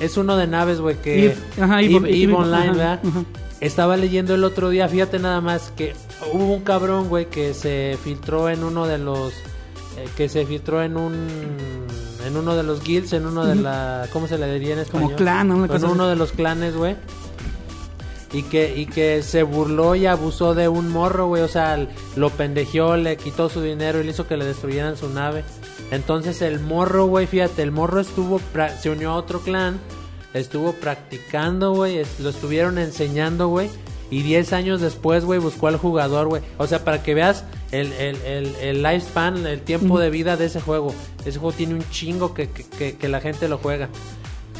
[0.00, 1.26] Es uno de naves, güey, que...
[1.26, 3.00] Eve, ajá, Eve- Eve- Eve Eve- Online, ajá, ¿verdad?
[3.06, 3.22] ajá.
[3.60, 5.94] Estaba leyendo el otro día, fíjate nada más, que
[6.32, 9.32] hubo un cabrón, güey, que se filtró en uno de los...
[9.96, 11.14] eh, que se filtró en un...
[12.26, 14.06] En uno de los guilds, en uno de la...
[14.12, 15.14] ¿Cómo se le diría en Como español?
[15.16, 15.64] clan, ¿no?
[15.64, 16.96] En uno de los clanes, güey.
[18.34, 21.42] Y que, y que se burló y abusó de un morro, güey.
[21.42, 21.86] O sea,
[22.16, 25.44] lo pendejeó, le quitó su dinero y le hizo que le destruyeran su nave.
[25.92, 28.40] Entonces el morro, güey, fíjate, el morro estuvo,
[28.80, 29.78] se unió a otro clan,
[30.32, 33.70] estuvo practicando, güey, lo estuvieron enseñando, güey.
[34.10, 36.42] Y 10 años después, güey, buscó al jugador, güey.
[36.58, 40.46] O sea, para que veas el, el, el, el lifespan, el tiempo de vida de
[40.46, 40.92] ese juego.
[41.24, 43.88] Ese juego tiene un chingo que, que, que- que la gente lo juega.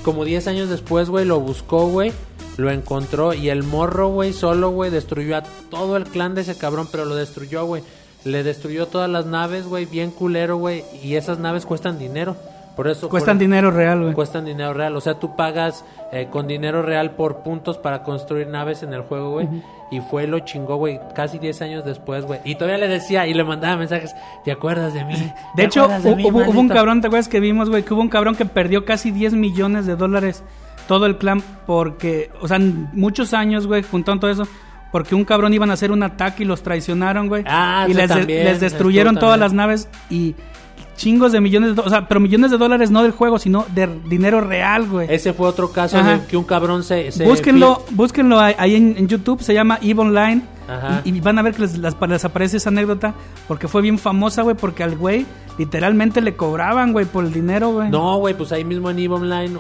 [0.05, 2.13] Como 10 años después, güey, lo buscó, güey.
[2.57, 6.57] Lo encontró y el morro, güey, solo, güey, destruyó a todo el clan de ese
[6.57, 7.83] cabrón, pero lo destruyó, güey.
[8.25, 10.85] Le destruyó todas las naves, güey, bien culero, güey.
[11.03, 12.37] Y esas naves cuestan dinero.
[12.77, 13.09] Por eso...
[13.09, 14.15] Cuestan por- dinero real, güey.
[14.15, 14.97] Cuestan dinero real.
[14.97, 19.03] O sea, tú pagas eh, con dinero real por puntos para construir naves en el
[19.03, 19.49] juego, güey.
[19.91, 22.41] Y fue lo chingó, güey, casi 10 años después, güey.
[22.45, 24.13] Y todavía le decía y le mandaba mensajes,
[24.45, 25.15] ¿te acuerdas de mí?
[25.15, 27.83] ¿Te De hecho, de mí, hubo, hubo un maldito?" cabrón, ¿te acuerdas que vimos, güey?
[27.85, 30.43] Que hubo un cabrón que perdió casi 10 millones de dólares
[30.87, 34.47] todo el clan porque, o sea, muchos años, güey, juntaron todo eso.
[34.93, 37.43] Porque un cabrón iban a hacer un ataque y los traicionaron, güey.
[37.49, 40.37] Ah, y les, también, les destruyeron todas las naves y
[40.97, 41.83] chingos de millones de.
[41.83, 45.07] O sea, pero millones de dólares no del juego, sino de dinero real, güey.
[45.13, 46.19] Ese fue otro caso Ajá.
[46.19, 47.11] de que un cabrón se...
[47.13, 50.43] se Búsquenlo, búsquenlo ahí- en, en YouTube, se llama EVE Online.
[50.67, 51.03] Ajá.
[51.05, 53.15] Y, y van a ver que les, las- les aparece esa anécdota
[53.47, 55.27] porque fue bien famosa, güey, porque al güey
[55.59, 57.91] literalmente le cobraban, güey, por el dinero, güey.
[57.91, 59.59] No, güey, pues ahí mismo en EVE Online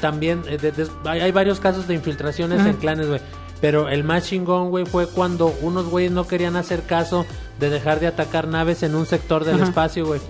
[0.00, 2.70] también eh, de- de- hay, hay varios casos de infiltraciones Ajá.
[2.70, 3.20] en clanes, güey.
[3.60, 7.24] Pero el más chingón, güey, fue cuando unos güeyes no querían hacer caso
[7.58, 9.64] de dejar de atacar naves en un sector del Ajá.
[9.64, 10.20] espacio, güey.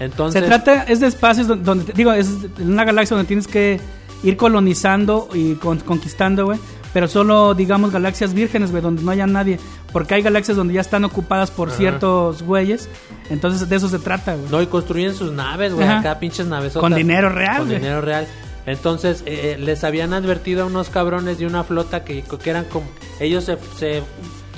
[0.00, 2.28] Entonces, Se trata, es de espacios donde, donde- digo, es
[2.58, 3.78] una galaxia donde tienes que
[4.24, 6.58] ir colonizando y con- conquistando, güey.
[6.92, 9.60] Pero solo, digamos, galaxias vírgenes, güey, donde no haya nadie.
[9.92, 11.76] Porque hay galaxias donde ya están ocupadas por Ajá.
[11.76, 12.88] ciertos güeyes.
[13.28, 14.50] Entonces, de eso se trata, güey.
[14.50, 16.72] No, y construyen sus naves, güey, acá pinches naves.
[16.72, 17.78] Con dinero real, Con güey.
[17.78, 18.26] dinero real.
[18.66, 22.64] Entonces, eh, eh, les habían advertido a unos cabrones de una flota que, que eran
[22.64, 22.86] como...
[23.20, 24.02] Ellos se, se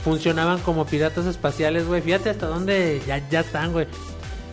[0.02, 2.00] funcionaban como piratas espaciales, güey.
[2.02, 3.86] Fíjate hasta dónde ya, ya están, güey.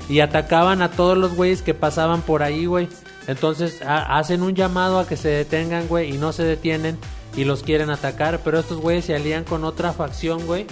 [0.09, 2.89] Y atacaban a todos los güeyes que pasaban por ahí, güey.
[3.27, 6.97] Entonces, ha- hacen un llamado a que se detengan, güey, y no se detienen
[7.37, 8.41] y los quieren atacar.
[8.43, 10.65] Pero estos güeyes se alían con otra facción, güey.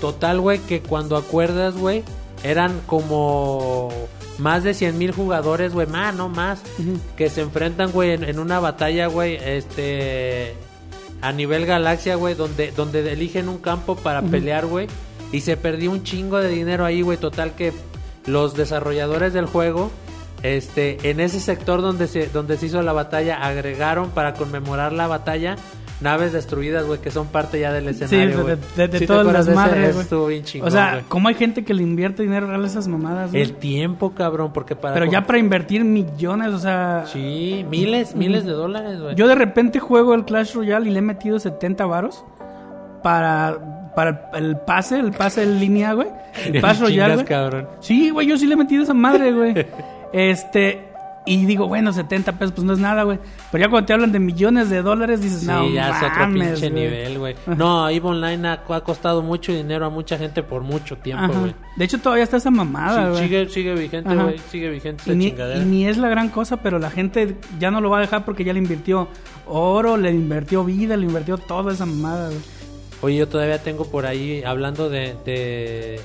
[0.00, 2.02] Total, güey, que cuando acuerdas, güey,
[2.42, 3.90] eran como
[4.38, 6.62] más de 100 mil jugadores, güey, más, no más,
[7.16, 10.54] que se enfrentan, güey, en, en una batalla, güey, este,
[11.20, 14.88] a nivel galaxia, güey, donde, donde eligen un campo para pelear, güey,
[15.30, 17.72] y se perdió un chingo de dinero ahí, güey, total que
[18.26, 19.90] los desarrolladores del juego,
[20.42, 25.06] este, en ese sector donde se, donde se hizo la batalla, agregaron para conmemorar la
[25.06, 25.56] batalla
[26.00, 28.56] naves destruidas, güey, que son parte ya del Sí, escenario, de, güey.
[28.76, 29.94] de- de ¿Sí te todas las de madres.
[29.94, 31.04] Estuvo bien chingón, O sea, güey.
[31.06, 33.40] ¿cómo hay gente que le invierte dinero real a esas mamadas, güey?
[33.40, 34.94] El tiempo, cabrón, porque para...
[34.94, 37.04] Pero ya para invertir millones, o sea...
[37.06, 39.14] Sí, miles, miles de dólares, güey.
[39.14, 42.24] Yo de repente juego el Clash Royale y le he metido 70 varos
[43.04, 46.08] para, para el pase, el pase en línea, güey.
[46.46, 47.26] El Royale, Chingas, güey.
[47.26, 47.68] cabrón.
[47.80, 49.54] Sí, güey, yo sí le he metido esa madre, güey.
[50.12, 50.88] este,
[51.24, 53.18] y digo, bueno, 70 pesos, pues no es nada, güey.
[53.52, 56.10] Pero ya cuando te hablan de millones de dólares, dices, Sí, no, ya es otro
[56.26, 56.82] mames, pinche güey".
[56.84, 57.36] nivel, güey.
[57.56, 61.54] No, EVE Online ha, ha costado mucho dinero a mucha gente por mucho tiempo, güey.
[61.76, 63.22] De hecho, todavía está esa mamada, Sí, güey.
[63.24, 64.38] sigue, sigue vigente, güey.
[64.50, 65.62] Sigue vigente esa ni, chingadera.
[65.62, 68.24] y ni es la gran cosa, pero la gente ya no lo va a dejar
[68.24, 69.06] porque ya le invirtió
[69.46, 72.40] oro, le invirtió vida, le invirtió toda esa mamada, güey.
[73.02, 76.00] Oye, yo todavía tengo por ahí, hablando de, de,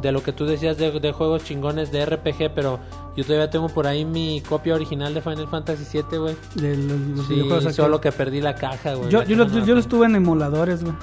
[0.00, 2.80] de lo que tú decías de, de juegos chingones de RPG, pero
[3.16, 6.36] yo todavía tengo por ahí mi copia original de Final Fantasy VII, güey.
[6.54, 9.10] De los, los Sí, videojuegos solo que perdí la caja, güey.
[9.10, 10.94] Yo, yo, lo estuve en emuladores, güey.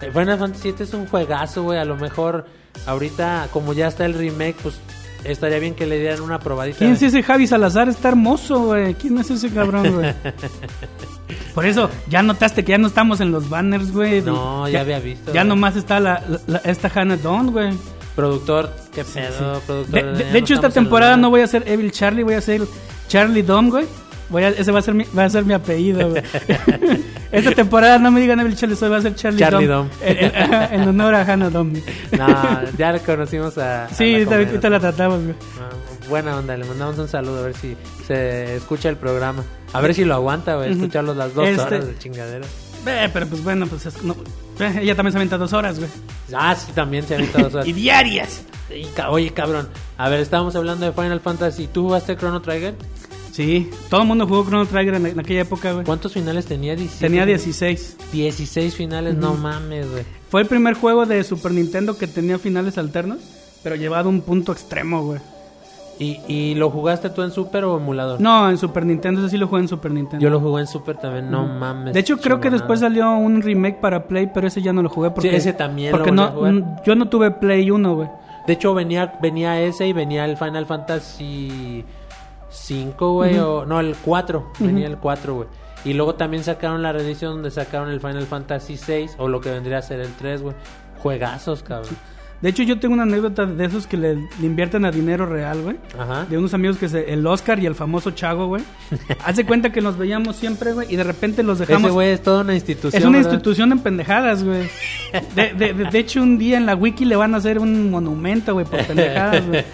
[0.00, 1.78] Eh, Final Fantasy VII es un juegazo, güey.
[1.78, 2.46] A lo mejor
[2.86, 4.78] ahorita, como ya está el remake, pues
[5.24, 6.78] estaría bien que le dieran una probadita.
[6.78, 7.88] ¿Quién es ese Javi Salazar?
[7.88, 8.94] Está hermoso, güey.
[8.94, 10.12] ¿Quién es ese cabrón, güey?
[11.54, 14.22] Por eso, ya notaste que ya no estamos en los banners, güey.
[14.22, 15.48] No, ya había visto, Ya güey.
[15.48, 17.72] nomás está la, la- esta Hannah Dawn, güey.
[18.16, 20.16] Productor, qué pedo, productor.
[20.16, 22.62] De, de hecho, esta temporada no voy a ser Evil Charlie, voy a ser
[23.08, 23.86] Charlie Dom, güey.
[24.28, 26.22] Voy a, ese va a ser mi, va a ser mi apellido, güey.
[27.32, 29.88] esta temporada no me digan Evil Charlie, soy va a ser Charlie, Charlie Dom.
[29.88, 29.98] Dom.
[30.02, 30.32] En,
[30.82, 31.72] en- honor a Hannah Dom.
[32.16, 32.26] No,
[32.78, 33.84] ya le conocimos a.
[33.86, 35.34] a Sí, la ahorita, la tratamos, güey.
[35.60, 35.70] Ah,
[36.08, 37.76] Buena onda, le mandamos un saludo a ver si
[38.06, 39.42] se escucha el programa.
[39.72, 40.80] A ver si lo aguanta, güey, Ujú.
[40.82, 42.46] escucharlos las dos Este- horas de chingadera.
[42.86, 44.14] Eh, pero pues bueno, pues es- no,
[44.60, 45.90] eh, ella también se avienta dos horas, güey.
[46.34, 47.66] Ah, sí, también se visto dos horas.
[47.66, 48.42] Y diarias.
[49.08, 51.66] Oye, cabrón, a ver, estábamos hablando de Final Fantasy.
[51.68, 52.74] ¿Tú jugaste Chrono Trigger?
[53.34, 55.84] Sí, todo el mundo jugó Chrono Trigger en, en aquella época, güey.
[55.84, 56.76] ¿Cuántos finales tenía?
[56.76, 57.04] 17.
[57.04, 57.96] Tenía 16.
[58.12, 60.04] 16 finales, no mames, güey.
[60.28, 63.18] Fue el primer juego de Super Nintendo que tenía finales alternos,
[63.64, 65.18] pero llevado a un punto extremo, güey.
[65.98, 68.20] ¿Y, ¿Y lo jugaste tú en Super o emulador?
[68.20, 70.22] No, en Super Nintendo, ese sí lo jugué en Super Nintendo.
[70.22, 71.92] Yo lo jugué en Super también, no mames.
[71.92, 74.88] De hecho, creo que después salió un remake para Play, pero ese ya no lo
[74.88, 75.34] jugué porque...
[75.34, 76.82] ese también Porque no, a jugar.
[76.86, 78.08] yo no tuve Play 1, güey.
[78.46, 81.84] De hecho, venía, venía ese y venía el Final Fantasy
[82.54, 83.64] 5, güey, o...
[83.66, 84.52] No, el 4.
[84.60, 85.48] Venía el 4, güey.
[85.84, 89.50] Y luego también sacaron la reedición donde sacaron el Final Fantasy 6, o lo que
[89.50, 90.54] vendría a ser el 3, güey.
[90.98, 91.94] Juegazos, cabrón.
[92.40, 95.62] De hecho, yo tengo una anécdota de esos que le, le invierten a dinero real,
[95.62, 95.76] güey.
[95.98, 96.26] Ajá.
[96.26, 97.10] De unos amigos que se...
[97.12, 98.62] El Oscar y el famoso Chago, güey.
[99.24, 101.84] Hace cuenta que nos veíamos siempre, güey, y de repente los dejamos...
[101.84, 103.00] Ese güey es toda una institución.
[103.02, 103.32] Es una ¿verdad?
[103.32, 104.68] institución en pendejadas, güey.
[105.34, 107.90] De, de- de- de hecho, un día en la wiki le van a hacer un
[107.90, 109.64] monumento, güey, por pendejadas, güey.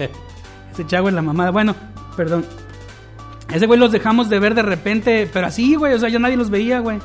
[0.72, 1.50] Ese chavo es la mamada.
[1.50, 1.74] Bueno,
[2.16, 2.44] perdón.
[3.52, 6.36] Ese güey los dejamos de ver de repente, pero así, güey, o sea, ya nadie
[6.36, 6.98] los veía, güey.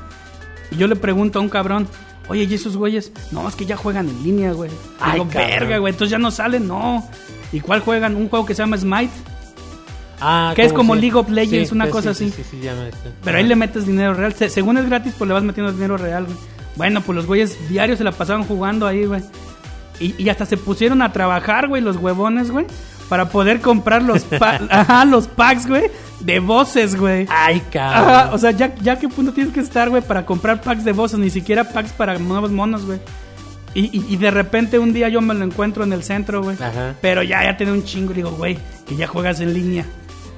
[0.72, 1.88] Y yo le pregunto a un cabrón,
[2.28, 3.12] oye, ¿y esos güeyes?
[3.32, 4.70] No, es que ya juegan en línea, güey.
[5.00, 7.08] Ay, verga, güey, entonces ya no salen, no.
[7.52, 8.16] ¿Y cuál juegan?
[8.16, 9.12] Un juego que se llama Smite.
[10.22, 12.36] Ah, que es como League of Legends, una cosa sí, así.
[12.38, 12.90] Sí, sí, sí, ya me-
[13.24, 14.34] Pero ahí le metes dinero real.
[14.34, 16.38] Se- según es gratis, pues le vas metiendo dinero real, güey.
[16.78, 19.22] Bueno, pues los güeyes diarios se la pasaban jugando ahí, güey.
[20.00, 22.66] Y, y hasta se pusieron a trabajar, güey, los huevones, güey.
[23.10, 25.92] Para poder comprar los, pa- Ajá, los packs, güey,
[26.22, 27.28] de voces, güey.
[27.30, 28.10] Ay, cabrón.
[28.10, 30.92] Ajá, o sea, ya, ya qué punto tienes que estar, güey, para comprar packs de
[30.92, 33.00] voces, ni siquiera packs para nuevos monos, güey.
[33.76, 36.56] Y, y- y de repente un día yo me lo encuentro en el centro, güey.
[36.56, 36.96] Ajá.
[37.02, 38.10] Pero ya, ya tiene un chingo.
[38.12, 38.58] Le digo, güey,
[38.88, 39.86] que ya juegas en línea.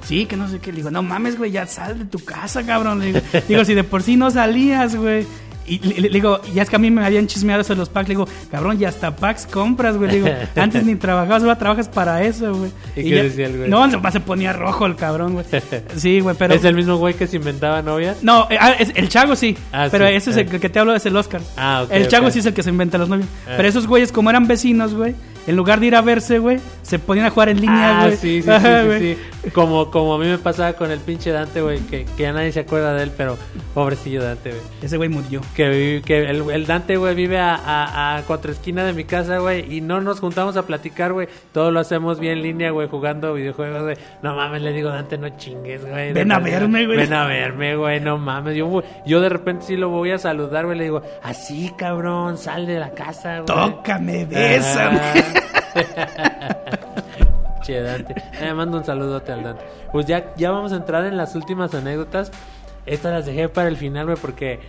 [0.04, 0.72] Sí, que no sé qué.
[0.72, 2.98] Le digo, no mames, güey, ya sal de tu casa, cabrón.
[2.98, 5.24] Le digo, digo, si de por sí no salías, güey.
[5.68, 7.88] Y le, le digo, ya es que a mí me habían chismeado eso de los
[7.88, 8.08] packs.
[8.08, 10.10] Le digo, cabrón, y hasta packs compras, güey.
[10.10, 12.70] Le digo, antes ni trabajabas, ahora trabajas para eso, güey.
[12.96, 13.68] ¿Y qué ya- decía el güey?
[13.70, 15.46] No, se- se ponía rojo el cabrón, güey.
[15.96, 16.54] Sí, güey, pero.
[16.54, 18.22] ¿Es el mismo güey que se inventaba novias?
[18.22, 19.56] No, eh, ah, es- el Chago sí.
[19.72, 21.40] Ah, pero sí, ese es el que te hablo, es el Oscar.
[21.56, 23.26] Ah, ok, El Chago sí es el que se inventa los novios.
[23.46, 23.54] Eh.
[23.56, 25.14] Pero esos güeyes, como eran vecinos, güey,
[25.48, 28.16] en lugar de ir a verse, güey, se ponían a jugar en línea, Ah, güey.
[28.16, 29.50] sí, sí, Ajá, sí, sí, sí.
[29.50, 32.52] Como, como a mí me pasaba con el pinche Dante, güey, que, que ya nadie
[32.52, 33.38] se acuerda de él, pero
[33.74, 34.62] pobrecillo Dante, güey.
[34.82, 35.40] Ese güey murió.
[35.54, 39.38] Que, que el, el Dante, güey, vive a, a, a cuatro esquinas de mi casa,
[39.38, 41.28] güey, y no nos juntamos a platicar, güey.
[41.52, 43.96] Todo lo hacemos bien en línea, güey, jugando videojuegos, güey.
[44.22, 46.12] No mames, le digo, Dante, no chingues, güey.
[46.12, 46.98] Ven a verme, güey.
[46.98, 48.54] Ven a verme, güey, no mames.
[48.56, 52.66] Yo, yo de repente sí lo voy a saludar, güey, le digo, así, cabrón, sal
[52.66, 53.46] de la casa, güey.
[53.46, 55.00] Tócame, bésame.
[57.62, 58.14] Che, Dante.
[58.40, 59.64] Eh, mando un saludote al Dante.
[59.92, 62.30] Pues ya, ya vamos a entrar en las últimas anécdotas.
[62.86, 64.60] Estas las dejé para el final, güey, porque...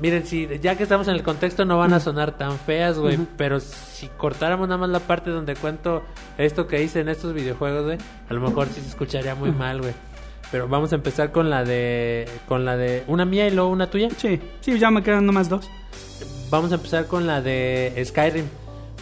[0.00, 3.18] Miren, si ya que estamos en el contexto no van a sonar tan feas, güey,
[3.38, 6.02] pero si cortáramos nada más la parte donde cuento
[6.36, 7.98] esto que hice en estos videojuegos, güey,
[8.28, 9.94] a lo mejor sí se escucharía muy mal, güey.
[10.50, 13.88] Pero vamos a empezar con la de con la de una mía y luego una
[13.88, 14.10] tuya.
[14.16, 15.70] Sí, sí, ya me quedan nomás dos.
[16.50, 18.46] Vamos a empezar con la de Skyrim.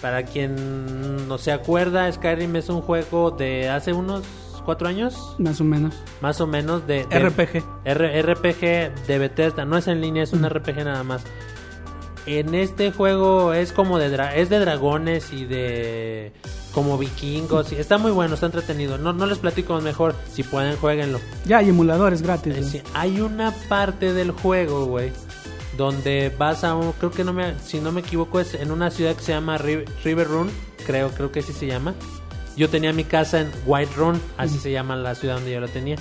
[0.04, 4.22] Para quien no se acuerda, Skyrim es un juego de hace unos
[4.62, 5.94] cuatro años, Más o menos.
[6.20, 7.64] más o menos, de, de- RPG.
[7.86, 9.64] R- RPG de Bethesda.
[9.64, 11.24] No es en línea, es un RPG nada más.
[12.26, 16.32] En este juego es como de dra- es de dragones y de
[16.74, 17.72] como vikingos.
[17.72, 18.98] y está muy bueno, está entretenido.
[18.98, 20.14] No, no les platico mejor.
[20.30, 21.18] Si pueden, jueguenlo.
[21.46, 22.54] Ya hay emuladores gratis.
[22.56, 22.70] Eh, güey.
[22.70, 25.12] sí, hay una parte del juego, güey,
[25.76, 28.90] donde vas a un, creo que no me, si no me equivoco es en una
[28.90, 30.50] ciudad que se llama Ri- River Run,
[30.86, 31.94] creo, creo que así se llama.
[32.56, 35.68] Yo tenía mi casa en White Run, así se llama la ciudad donde yo la
[35.68, 35.96] tenía.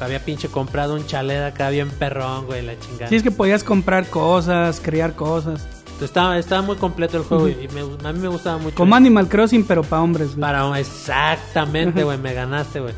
[0.00, 3.08] Había pinche comprado un chalet acá bien perrón, güey, la chingada.
[3.08, 5.64] Sí, es que podías comprar cosas, criar cosas.
[6.00, 8.74] Estaba, estaba muy completo el juego y me- a mí me gustaba mucho.
[8.74, 10.40] Como Animal Crossing, pero para hombres, güey.
[10.40, 12.94] Para, exactamente, güey, me ganaste, güey.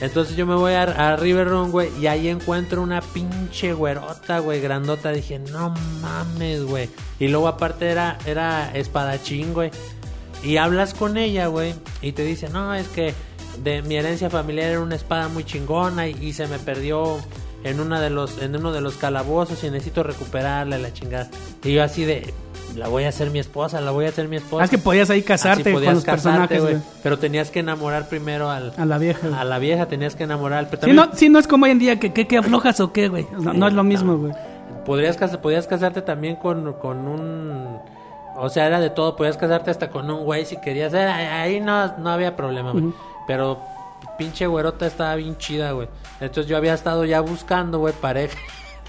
[0.00, 4.38] Entonces yo me voy a, a River Run, güey, y ahí encuentro una pinche güerota,
[4.38, 5.10] güey, grandota.
[5.10, 6.88] Dije, no mames, güey.
[7.18, 9.70] Y luego aparte era, era espadachín, güey.
[10.42, 13.12] Y hablas con ella, güey, y te dice, no, es que
[13.62, 17.18] de mi herencia familiar era una espada muy chingona y, y se me perdió
[17.64, 21.28] en una de los, en uno de los calabozos y necesito recuperarla, la chingada.
[21.64, 22.32] Y yo así de,
[22.76, 24.62] la voy a hacer mi esposa, la voy a hacer mi esposa.
[24.62, 26.76] Ah, es que podías ahí casarte Así con podías los casarte, personajes, güey.
[27.02, 29.28] Pero tenías que enamorar primero al, A la vieja.
[29.40, 30.64] a la vieja, tenías que enamorar.
[30.70, 32.80] Pero Sí, también no, sí, no es como hoy en día que, que, que aflojas
[32.80, 33.26] o qué, güey.
[33.38, 34.32] No, no es lo mismo, güey.
[34.84, 37.78] podrías, cas- podías casarte también con, con un...
[38.40, 39.16] O sea, era de todo.
[39.16, 40.94] Podías casarte hasta con un güey si querías.
[40.94, 42.92] Ahí no, no había problema, güey.
[43.26, 43.60] Pero
[44.16, 45.88] pinche güerota estaba bien chida, güey.
[46.20, 48.38] Entonces yo había estado ya buscando, güey, pareja.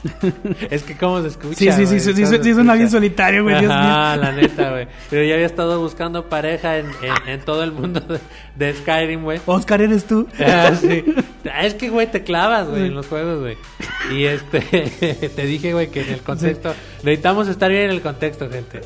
[0.70, 1.56] es que cómo se escucha.
[1.56, 4.24] Sí, sí, sí, sí, sí, sí, suena bien solitario, güey, Dios Ajá, mío.
[4.24, 4.88] la neta, güey.
[5.10, 8.20] Pero ya había estado buscando pareja en, en, en todo el mundo de,
[8.56, 9.40] de Skyrim, güey.
[9.46, 10.28] Oscar, ¿eres tú?
[10.40, 11.04] Ah, sí.
[11.62, 13.58] Es que, güey, te clavas, güey, en los juegos, güey.
[14.12, 14.60] Y este,
[15.36, 16.74] te dije, güey, que en el contexto,
[17.04, 18.82] necesitamos estar bien en el contexto, gente.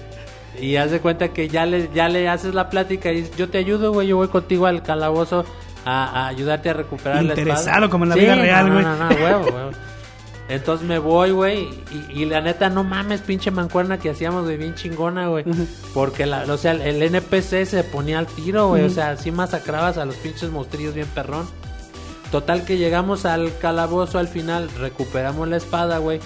[0.59, 3.49] Y haz de cuenta que ya le, ya le haces la plática y dices, yo
[3.49, 5.45] te ayudo, güey, yo voy contigo al calabozo
[5.85, 7.41] a, a ayudarte a recuperar la espada.
[7.41, 8.85] Interesado, como en la Sí, vida no, real, no, güey.
[8.85, 9.71] No, no, huevo, huevo.
[10.49, 14.57] Entonces me voy, güey, y, y la neta, no mames, pinche mancuerna que hacíamos, güey,
[14.57, 15.45] bien chingona, güey.
[15.93, 18.83] Porque, la, o sea, el NPC se ponía al tiro, güey.
[18.83, 21.47] O sea, así masacrabas a los pinches monstrillos bien perrón.
[22.29, 26.19] Total que llegamos al calabozo al final, recuperamos la espada, güey.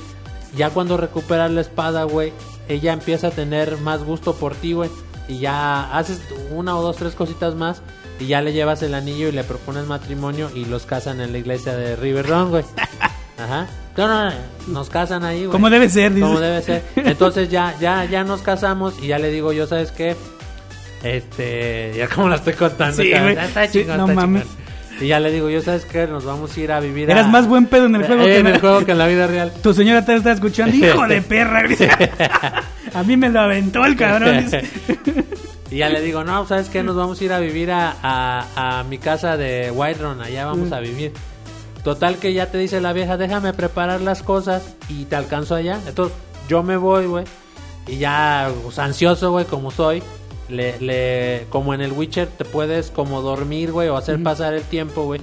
[0.56, 2.34] Ya cuando recuperas la espada, güey,
[2.70, 4.90] ella empieza a tener más gusto por ti, güey.
[5.28, 6.22] Y ya haces
[6.52, 7.82] una o dos, tres cositas más.
[8.20, 11.38] Y ya le llevas el anillo y le propones matrimonio y los casan en la
[11.38, 12.64] iglesia de River Run, güey.
[13.38, 13.68] Ajá.
[13.98, 14.32] No, no, no,
[14.68, 15.52] nos casan ahí, güey.
[15.52, 16.28] Como debe ser, dices.
[16.28, 16.84] Como debe ser.
[16.96, 20.16] Entonces ya, ya, ya nos casamos y ya le digo yo, ¿sabes qué?
[21.04, 23.02] Este, ya como la estoy contando.
[23.02, 23.38] Sí, cabrón.
[23.38, 24.44] Está Sí, chingón, no está mames.
[24.44, 24.68] chingón.
[25.00, 26.08] Y ya le digo, yo, ¿sabes qué?
[26.08, 27.14] Nos vamos a ir a vivir a...
[27.14, 29.06] Eras más buen pedo en el juego Eh, que en el juego que en la
[29.06, 29.52] vida real.
[29.62, 30.76] Tu señora te está escuchando.
[30.88, 31.64] Hijo de perra.
[32.96, 34.44] A mí me lo aventó el cabrón.
[34.44, 34.64] dice.
[35.70, 36.82] Y ya le digo, no, ¿sabes qué?
[36.82, 40.46] Nos vamos a ir a vivir a, a, a mi casa de White Run, allá
[40.48, 41.12] vamos a vivir.
[41.88, 45.80] Total que ya te dice la vieja, déjame preparar las cosas y te alcanzo allá.
[45.88, 46.18] Entonces
[46.50, 47.24] yo me voy, güey.
[47.88, 50.04] Y ya, pues, ansioso, güey, como soy.
[50.50, 54.64] Le, le, como en el Witcher, te puedes como dormir, güey, o hacer pasar el
[54.64, 55.22] tiempo, güey.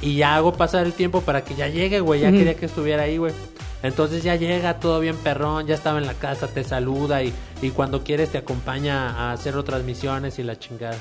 [0.00, 2.22] Y ya hago pasar el tiempo para que ya llegue, güey.
[2.22, 3.34] Ya quería que estuviera ahí, güey.
[3.82, 7.72] Entonces ya llega todo bien perrón, ya estaba en la casa, te saluda y, y
[7.72, 10.96] cuando quieres te acompaña a hacer otras misiones y la chingada.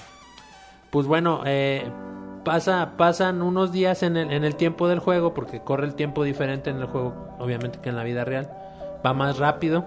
[0.89, 1.89] Pues bueno, eh,
[2.49, 6.23] pasa, pasan unos días en el, en el tiempo del juego, porque corre el tiempo
[6.23, 8.49] diferente en el juego, obviamente, que en la vida real.
[9.05, 9.85] Va más rápido.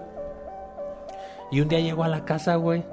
[1.51, 2.85] Y un día llego a la casa, güey.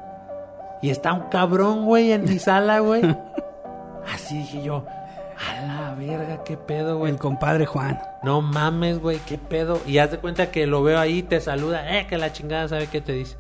[0.83, 3.03] Y está un cabrón, güey, en mi sala, güey.
[4.13, 4.87] Así dije yo,
[5.39, 7.13] a la verga, qué pedo, güey.
[7.13, 8.01] El compadre Juan.
[8.25, 9.81] No mames, güey, qué pedo.
[9.87, 12.89] Y haz de cuenta que lo veo ahí, te saluda, eh, que la chingada sabe
[12.89, 13.37] qué te dice.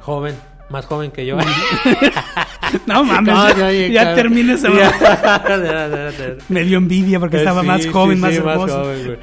[0.00, 0.34] Joven,
[0.70, 1.36] más joven que yo.
[2.86, 4.16] No mames, No, ya, ya, ya, claro.
[4.16, 4.68] termina esa.
[6.48, 8.78] Me dio envidia porque estaba Sí, más joven, sí, más sí, hermoso.
[8.82, 9.18] joven, güey.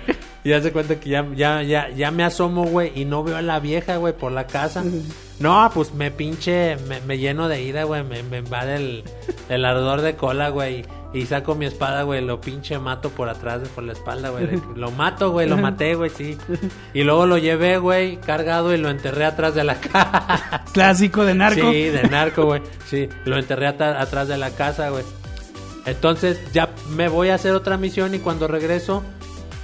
[0.46, 3.38] Y haz de cuenta que ya, ya, ya, ya me asomo, güey, y no veo
[3.38, 4.84] a la vieja, güey, por la casa.
[5.40, 9.04] No, pues me pinche, me, me lleno de ira, güey, me, me invade el,
[9.48, 10.84] el ardor de cola, güey.
[11.14, 14.60] Y saco mi espada, güey, lo pinche mato por atrás, por la espalda, güey.
[14.76, 16.36] Lo mato, güey, lo maté, güey, sí.
[16.94, 20.64] Y luego lo llevé, güey, cargado y lo enterré atrás de la casa.
[20.74, 21.72] Clásico de narco.
[21.72, 22.64] Sí, de narco, güey.
[22.88, 25.04] Sí, lo enterré atrás de la casa, güey.
[25.86, 29.04] Entonces ya me voy a hacer otra misión y cuando regreso,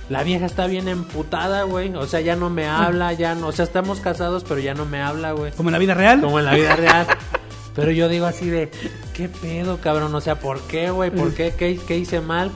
[0.09, 1.95] la vieja está bien emputada, güey.
[1.95, 3.47] O sea, ya no me habla, ya no.
[3.47, 5.51] O sea, estamos casados, pero ya no me habla, güey.
[5.53, 6.21] Como en la vida real.
[6.21, 7.07] Como en la vida real.
[7.75, 8.69] Pero yo digo así de,
[9.13, 10.13] ¿qué pedo, cabrón?
[10.15, 11.11] O sea, ¿por qué, güey?
[11.11, 11.53] ¿Por qué?
[11.57, 12.51] ¿Qué, qué hice mal?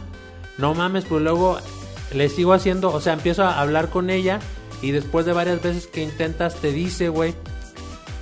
[0.57, 1.59] No mames, pues luego
[2.13, 4.39] le sigo haciendo, o sea, empiezo a hablar con ella
[4.81, 7.33] y después de varias veces que intentas te dice, güey,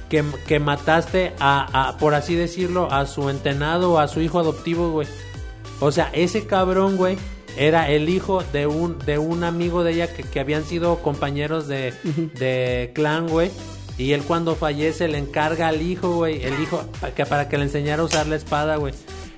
[0.10, 4.40] que, que mataste a, a, por así decirlo, a su entenado o a su hijo
[4.40, 5.08] adoptivo, güey.
[5.80, 7.18] O sea, ese cabrón, güey,
[7.58, 11.68] era el hijo de un, de un amigo de ella que, que habían sido compañeros
[11.68, 11.94] de,
[12.38, 13.52] de clan, güey.
[14.02, 17.58] Y él cuando fallece le encarga al hijo, güey, el hijo, para que, para que
[17.58, 18.94] le enseñara a usar la espada, güey.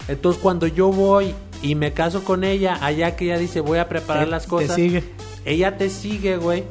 [0.07, 3.87] Entonces cuando yo voy y me caso con ella, allá que ella dice voy a
[3.89, 5.03] preparar Te- las te cosas, sigue.
[5.45, 6.63] ella te sigue, güey.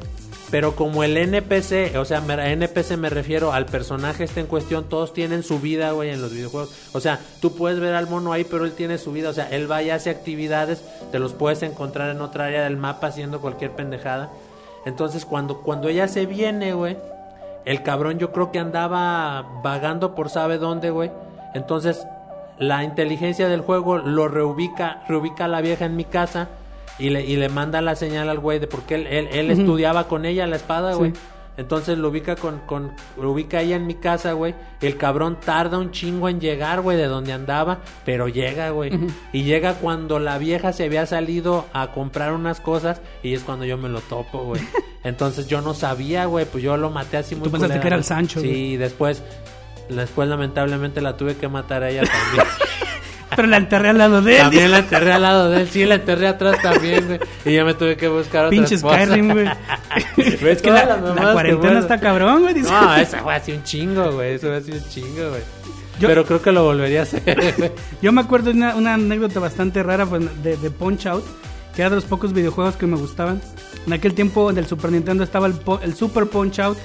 [0.51, 4.83] Pero como el NPC, o sea, me- NPC me refiero al personaje este en cuestión,
[4.87, 6.69] todos tienen su vida, güey, en los videojuegos.
[6.93, 9.29] O sea, tú puedes ver al mono ahí, pero él tiene su vida.
[9.29, 12.77] O sea, él va y hace actividades, te los puedes encontrar en otra área del
[12.77, 14.29] mapa haciendo cualquier pendejada.
[14.85, 16.97] Entonces, cuando, cuando ella se viene, güey,
[17.65, 21.11] el cabrón yo creo que andaba vagando por sabe dónde, güey.
[21.53, 22.05] Entonces,
[22.57, 26.49] la inteligencia del juego lo reubica, reubica a la vieja en mi casa
[26.99, 30.07] y le, y le manda la señal al güey de porque él, él, él estudiaba
[30.07, 31.11] con ella la espada, güey.
[31.11, 31.17] Sí.
[31.55, 34.55] Entonces lo ubica con, con, lo ubica ella en mi casa, güey.
[34.81, 38.91] El cabrón tarda un chingo en llegar, güey, de donde andaba, pero llega, güey.
[39.31, 43.65] Y llega cuando la vieja se había salido a comprar unas cosas y es cuando
[43.65, 44.61] yo me lo topo, güey.
[45.03, 47.97] Entonces yo no sabía, güey, pues yo lo maté así muy Tú pensaste que era
[47.97, 48.03] el.
[48.03, 49.21] Sancho, Sí, después,
[49.89, 52.47] después lamentablemente la tuve que matar a ella también.
[53.35, 54.41] Pero la enterré al lado de él.
[54.41, 57.19] También la enterré al lado de él, sí, la enterré atrás también, güey.
[57.45, 58.77] Y ya me tuve que buscar otra Pinche.
[58.77, 59.47] Skyrim, güey.
[60.41, 62.55] ¿Ves que la, cuarentena está cabrón, güey.
[62.55, 64.33] No, esa fue así un chingo, güey.
[64.33, 65.41] Eso fue así un chingo, güey.
[65.99, 67.71] Yo- Pero creo que lo volvería a hacer.
[68.01, 71.23] Yo me acuerdo de una, una anécdota bastante rara pues, de, de Punch Out,
[71.75, 73.41] que era de los pocos videojuegos que me gustaban.
[73.85, 76.77] En aquel tiempo del Super Nintendo estaba el, el Super Punch Out.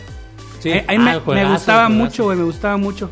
[0.61, 0.71] Sí.
[0.71, 3.11] Eh, ahí Ah, me, el me gustaba mucho, güey, me gustaba mucho.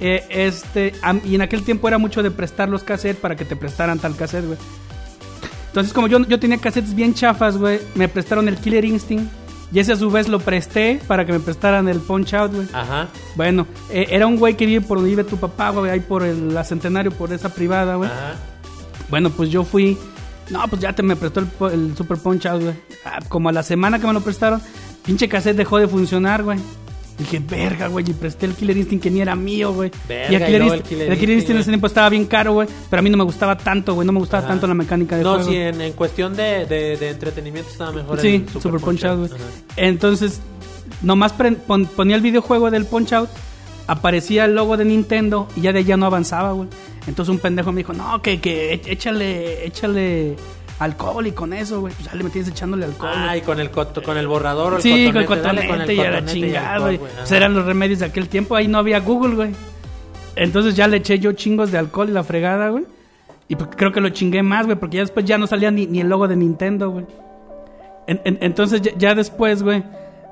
[0.00, 0.92] Eh, este,
[1.24, 4.16] y en aquel tiempo era mucho de prestar los cassettes para que te prestaran tal
[4.16, 4.58] cassette, güey.
[5.68, 9.30] Entonces, como yo, yo tenía cassettes bien chafas, güey, me prestaron el Killer Instinct.
[9.72, 12.68] Y ese a su vez lo presté para que me prestaran el Punch Out, güey.
[12.72, 13.08] Ajá.
[13.34, 16.22] Bueno, eh, era un güey que vive por donde vive tu papá, güey, ahí por
[16.22, 18.08] el la Centenario, por esa privada, güey.
[18.08, 18.36] Ajá.
[19.08, 19.98] Bueno, pues yo fui.
[20.50, 22.74] No, pues ya te me prestó el Super Punch Out, güey.
[23.04, 24.62] Ah, como a la semana que me lo prestaron,
[25.04, 26.58] pinche cassette dejó de funcionar, güey.
[27.18, 29.90] Dije, verga, güey, y presté el Killer Instinct que ni era mío, güey.
[30.06, 32.08] Verga, Y el Killer, el Instinct, Killer el Killer Instinct, Instinct en ese tiempo estaba
[32.10, 32.68] bien caro, güey.
[32.90, 34.06] Pero a mí no me gustaba tanto, güey.
[34.06, 34.48] No me gustaba Ajá.
[34.48, 35.48] tanto la mecánica de No, juego.
[35.50, 39.18] sí, en, en cuestión de, de, de entretenimiento estaba mejor Sí, el Super, Punch Out,
[39.30, 39.30] güey.
[39.76, 40.40] Entonces,
[41.02, 43.30] nomás pon- ponía el videojuego del Punch Out,
[43.86, 46.68] aparecía el logo de Nintendo y ya de allá no avanzaba, güey.
[47.06, 50.36] Entonces un pendejo me dijo, no, que, que e- échale, échale
[50.78, 51.92] alcohol y con eso, güey.
[51.94, 53.10] Pues ya le metías echándole alcohol.
[53.14, 55.94] Ah, y con el, con el borrador o el sí, con el cotonete, dale cotonete
[55.94, 56.98] y a la cotonete chingada, güey.
[56.98, 59.50] Pues eran los remedios de aquel tiempo, ahí no había Google, güey.
[60.36, 62.84] Entonces ya le eché yo chingos de alcohol y la fregada, güey.
[63.48, 65.86] Y pues creo que lo chingué más, güey, porque ya después ya no salía ni,
[65.86, 67.06] ni el logo de Nintendo, güey.
[68.06, 69.82] En- en- entonces ya, ya después, güey,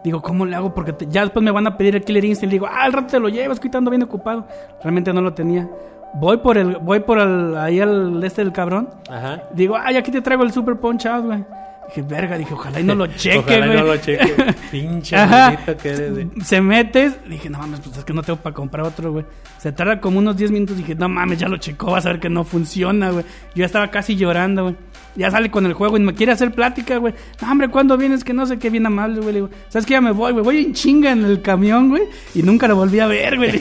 [0.05, 0.75] digo, ¿cómo le hago?
[0.75, 2.53] Porque te- ya después me van a pedir el Killer Instinct.
[2.53, 4.47] Le digo, ah, al rato te lo llevas, que ando bien ocupado.
[4.83, 5.69] Realmente no lo tenía.
[6.17, 8.89] Voy por el, voy por el, ahí al este del cabrón.
[9.11, 9.43] Ajá.
[9.53, 11.45] Digo, ay, aquí te traigo el Super Punch Out, güey.
[11.89, 13.79] Dije, verga, dije, ojalá y no lo cheque, Ojalá y güey.
[13.81, 14.55] no lo cheque.
[14.71, 16.31] Pinche maldito que eres, güey.
[16.43, 19.25] Se mete, dije, no mames, pues es que no tengo para comprar otro, güey.
[19.59, 22.21] Se tarda como unos 10 minutos, dije, no mames, ya lo checó, vas a ver
[22.21, 23.25] que no funciona, güey.
[23.55, 24.77] Yo ya estaba casi llorando, güey.
[25.17, 27.15] Ya sale con el juego y me quiere hacer plática, güey.
[27.41, 28.25] No, hombre, ¿cuándo vienes?
[28.25, 29.33] Que no sé qué, bien amable, güey.
[29.33, 29.93] Le digo, ¿sabes qué?
[29.93, 30.45] Ya me voy, güey.
[30.45, 32.03] Voy en chinga en el camión, güey.
[32.35, 33.53] Y nunca lo volví a ver, güey.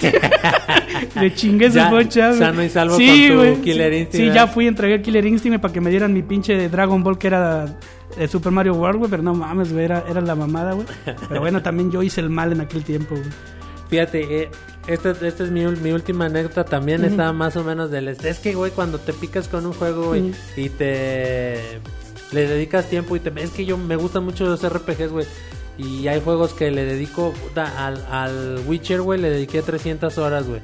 [1.15, 2.39] Le chingué Ya, bocha, güey.
[2.39, 3.05] sano y salvo con
[3.55, 3.61] tu.
[3.61, 6.23] Killer Sí, Instinct, Sí, ya fui, entregué el Killer Instinct para que me dieran mi
[6.23, 7.65] pinche Dragon Ball que era
[8.17, 9.11] de Super Mario World, güey.
[9.11, 9.85] Pero no mames, güey.
[9.85, 10.87] Era, era la mamada, güey.
[11.27, 13.27] Pero bueno, también yo hice el mal en aquel tiempo, güey.
[13.89, 14.49] Fíjate, eh,
[14.87, 16.63] esta, esta es mi, mi última anécdota.
[16.65, 18.07] También está más o menos del...
[18.07, 21.79] Es que, güey, cuando te picas con un juego, güey, y te...
[22.31, 23.31] Le dedicas tiempo y te...
[23.41, 25.25] Es que yo me gustan mucho los RPGs, güey.
[25.77, 27.31] Y hay juegos que le dedico...
[27.31, 30.61] puta, al, al Witcher, güey, le dediqué 300 horas, güey.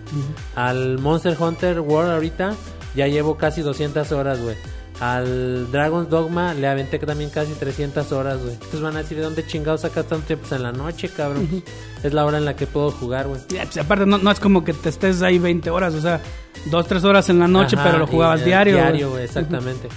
[0.56, 2.56] Al Monster Hunter World ahorita
[2.96, 4.56] ya llevo casi 200 horas, güey.
[5.00, 8.54] Al Dragon's Dogma le aventé también casi 300 horas, güey.
[8.54, 10.46] Entonces van a decir, ¿de dónde chingados sacas tanto tiempo?
[10.48, 11.64] Pues en la noche, cabrón.
[12.04, 13.40] Es la hora en la que puedo jugar, güey.
[13.48, 16.20] Pues, aparte, no, no es como que te estés ahí 20 horas, o sea,
[16.66, 18.76] 2, 3 horas en la noche, Ajá, pero lo jugabas eh, diario.
[18.76, 19.88] Diario, güey, exactamente.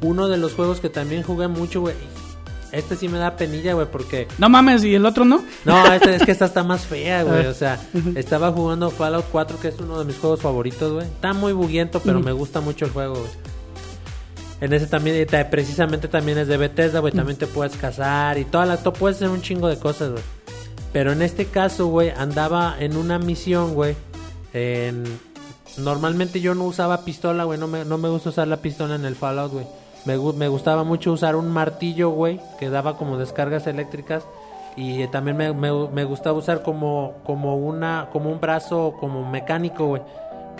[0.00, 1.94] Uno de los juegos que también jugué mucho, güey.
[2.72, 4.28] Este sí me da penilla, güey, porque...
[4.38, 5.44] No mames, ¿y el otro no?
[5.64, 7.46] No, este, es que esta está más fea, güey.
[7.46, 7.80] O sea,
[8.14, 11.06] estaba jugando Fallout 4, que es uno de mis juegos favoritos, güey.
[11.06, 13.30] Está muy buguiento, pero me gusta mucho el juego, güey.
[14.60, 17.12] En ese también, precisamente también es de Bethesda, güey.
[17.12, 18.76] También te puedes casar y toda la...
[18.76, 20.22] to- puedes hacer un chingo de cosas, güey.
[20.92, 23.96] Pero en este caso, güey, andaba en una misión, güey.
[24.52, 25.04] En...
[25.78, 27.58] Normalmente yo no usaba pistola, güey.
[27.58, 29.66] No me, no me gusta usar la pistola en el Fallout, güey.
[30.04, 34.24] Me, me gustaba mucho usar un martillo, güey, que daba como descargas eléctricas.
[34.76, 39.28] Y eh, también me, me- me gustaba usar como, como, una, como un brazo como
[39.30, 40.02] mecánico, güey.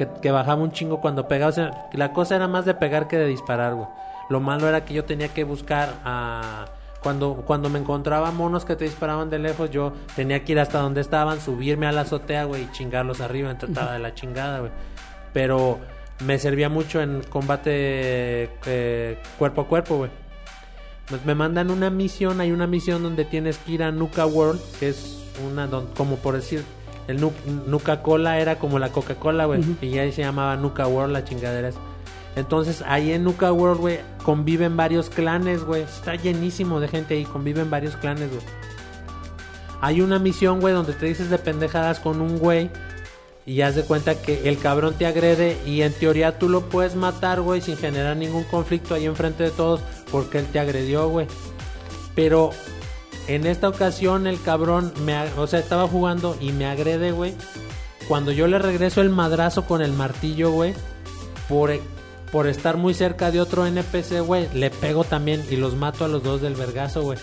[0.06, 1.50] Que, bajaba un chingo cuando pegaba.
[1.50, 3.88] O sea, la cosa era más de pegar que de disparar, güey.
[4.28, 6.66] Lo malo era que yo tenía que buscar a...
[7.02, 10.78] Cuando, cuando me encontraba monos que te disparaban de lejos, yo tenía que ir hasta
[10.80, 13.50] donde estaban, subirme a la azotea, güey, y chingarlos arriba.
[13.50, 14.70] Estaba de la chingada, güey.
[15.32, 15.78] Pero
[16.24, 20.10] me servía mucho en combate eh, cuerpo a cuerpo, güey.
[21.24, 24.90] Me mandan una misión, hay una misión donde tienes que ir a Nuka World, que
[24.90, 26.64] es una, don- como por decir,
[27.08, 27.32] el Nu-
[27.66, 31.68] Nuka Cola era como la Coca-Cola, güey, y ahí se llamaba Nuka World, la chingadera
[31.68, 31.78] esa.
[32.36, 35.82] Entonces, ahí en Nuka World, güey, conviven varios clanes, güey.
[35.82, 38.42] Está llenísimo de gente ahí, conviven varios clanes, güey.
[39.80, 42.70] Hay una misión, güey, donde te dices de pendejadas con un güey
[43.46, 46.94] y haz de cuenta que el cabrón te agrede y en teoría tú lo puedes
[46.94, 49.80] matar, güey, sin generar ningún conflicto ahí enfrente de todos
[50.12, 51.26] porque él te agredió, güey.
[52.14, 52.50] Pero
[53.34, 57.34] en esta ocasión el cabrón me, o sea, estaba jugando y me agrede, güey.
[58.08, 60.74] Cuando yo le regreso el madrazo con el martillo, güey,
[61.48, 61.70] por,
[62.32, 66.08] por estar muy cerca de otro NPC, güey, le pego también y los mato a
[66.08, 67.18] los dos del vergazo, güey.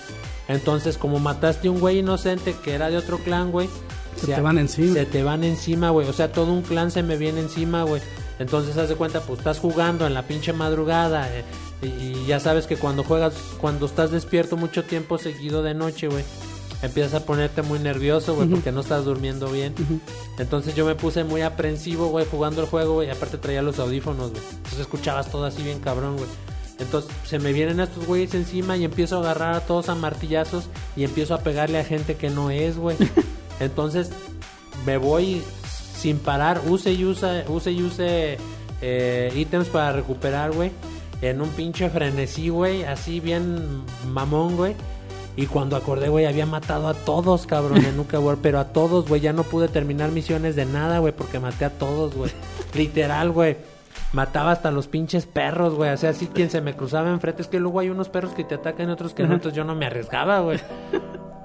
[0.48, 3.70] Entonces, como mataste a un güey inocente que era de otro clan, güey,
[4.16, 4.94] Se te van encima.
[4.94, 6.08] Se te van encima, güey.
[6.08, 8.02] O sea, todo un clan se me viene encima, güey.
[8.40, 11.28] Entonces, haz de cuenta, pues estás jugando en la pinche madrugada.
[11.38, 11.44] eh,
[11.82, 16.24] y, ya sabes que cuando juegas, cuando estás despierto mucho tiempo seguido de noche, güey,
[16.82, 19.74] empiezas a ponerte muy nervioso, güey, porque no estás durmiendo bien.
[20.40, 23.08] Entonces yo me puse muy aprensivo, güey, jugando el juego, güey.
[23.08, 24.44] y Aparte traía los audífonos, güey.
[24.50, 26.30] Entonces escuchabas todo así bien cabrón, güey.
[26.80, 30.66] Entonces se me vienen estos güeyes encima y empiezo a agarrar a todos a martillazos
[30.96, 32.98] y empiezo a pegarle a gente que no es, güey.
[33.60, 34.12] Entonces
[34.86, 35.42] me voy
[35.98, 38.38] sin parar, use y use, use y use
[38.82, 40.72] eh, ítems para recuperar, güey.
[41.22, 44.76] En un pinche frenesí, güey, así bien mamón, güey.
[45.36, 49.08] Y cuando acordé, güey, había matado a todos, cabrón, en Nuka World, pero a todos,
[49.08, 52.32] güey, ya no pude terminar misiones de nada, güey, porque maté a todos, güey.
[52.74, 53.58] Literal, güey.
[54.18, 55.92] Mataba hasta los pinches perros, güey.
[55.92, 57.44] O sea, así quien se me cruzaba enfrente.
[57.44, 59.36] Es que luego hay unos perros que te atacan y otros que no.
[59.36, 60.58] Entonces yo no me arriesgaba, güey.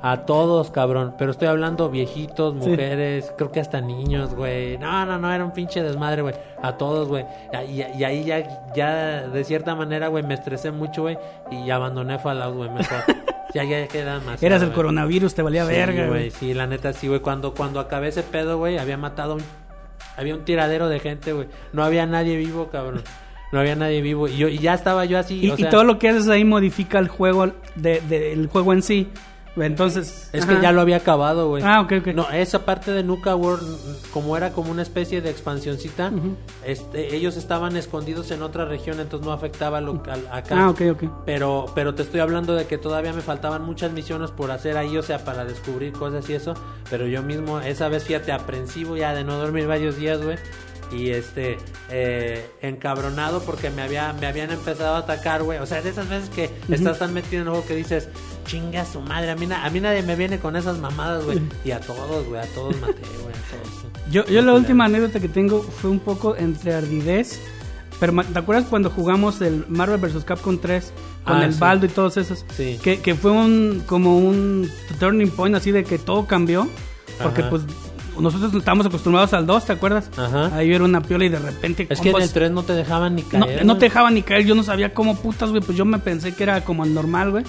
[0.01, 1.15] A todos, cabrón.
[1.19, 4.79] Pero estoy hablando viejitos, mujeres, creo que hasta niños, güey.
[4.79, 6.35] No, no, no, era un pinche desmadre, güey.
[6.63, 7.27] A todos, güey.
[7.69, 11.19] Y, y ahí ya, ya, de cierta manera, güey, me estresé mucho, güey.
[11.51, 13.05] Y abandoné Fallout, güey, mejor.
[13.55, 14.43] ya, ya queda más.
[14.43, 16.09] Eras el coronavirus, te valía Sí, verga, güey.
[16.09, 16.31] güey.
[16.31, 17.21] Sí, la neta sí, güey.
[17.21, 19.43] Cuando, cuando acabé ese pedo, güey, había matado un...
[20.17, 21.49] Había un tiradero de gente, güey.
[21.73, 23.03] No había nadie vivo, cabrón.
[23.53, 24.29] No había nadie vivo.
[24.29, 26.29] Y, yo, y ya estaba yo así, Y, o y sea, todo lo que haces
[26.29, 29.09] ahí modifica el juego, de, de- el juego en sí.
[29.57, 30.31] Entonces.
[30.33, 30.57] Es ajá.
[30.57, 31.63] que ya lo había acabado, güey.
[31.63, 32.07] Ah, ok, ok.
[32.15, 33.67] No, esa parte de Nuka World,
[34.13, 36.11] como era como una especie de expansioncita,
[36.65, 40.57] este, ellos estaban escondidos en otra región, entonces no afectaba lo, al- acá.
[40.65, 41.05] Ah, ok, ok.
[41.27, 44.97] Pero, pero te estoy hablando de que todavía me faltaban muchas misiones por hacer ahí,
[44.97, 46.55] o sea, para descubrir cosas y eso.
[46.89, 50.39] Pero yo mismo, esa vez, fíjate, aprensivo ya de no dormir varios días, güey.
[50.95, 51.57] Y este,
[51.91, 55.59] eh, encabronado porque me, había, me habían empezado a atacar, güey.
[55.59, 58.09] O sea, de esas veces que estás tan metido en juego que dices,
[58.47, 61.41] chinga su madre, a mí, na- a mí nadie me viene con esas mamadas, güey.
[61.65, 63.93] Y a todos, güey, a todos maté, güey, a todos.
[64.11, 67.41] Yo, yo la última anécdota que tengo fue un poco entre ardidez.
[68.01, 70.25] Pero ¿te acuerdas cuando jugamos el Marvel vs.
[70.25, 70.93] Capcom 3
[71.25, 71.61] con Ah, el sí.
[71.61, 72.45] baldo y todos esos?
[72.57, 72.79] Sí.
[72.83, 76.69] Que, que fue un como un turning point así de que todo cambió.
[77.23, 77.51] Porque Ajá.
[77.51, 77.63] pues
[78.23, 80.09] nosotros estamos acostumbrados al 2, ¿te acuerdas?
[80.17, 80.55] Ajá.
[80.57, 81.87] Ahí era una piola y de repente...
[81.91, 83.65] Es que en el 3 no te dejaban ni caer.
[83.67, 86.35] no te dejaban ni caer, yo no sabía cómo putas, güey, pues yo me pensé
[86.35, 87.45] que era como el normal, güey.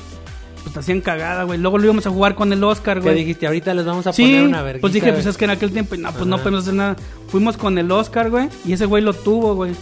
[0.64, 1.60] Pues te hacían cagada, güey.
[1.60, 3.16] Luego lo íbamos a jugar con el Oscar, ¿Qué güey.
[3.16, 3.45] dijiste?
[3.48, 4.82] Ahorita les vamos a Sí, poner una vergüenza.
[4.82, 6.95] pues dije, pues es que en aquel tiempo, no, pues no podemos hacer nada.
[7.28, 9.74] Fuimos con el Oscar, güey, y ese güey lo tuvo, güey.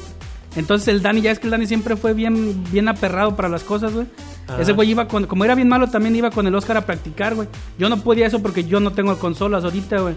[0.55, 3.63] Entonces el Dani, ya es que el Dani siempre fue bien, bien aperrado para las
[3.63, 4.07] cosas, güey.
[4.47, 4.61] Ajá.
[4.61, 7.35] Ese güey iba con, como era bien malo, también iba con el Oscar a practicar,
[7.35, 7.47] güey.
[7.77, 10.15] Yo no podía eso porque yo no tengo consolas ahorita, güey.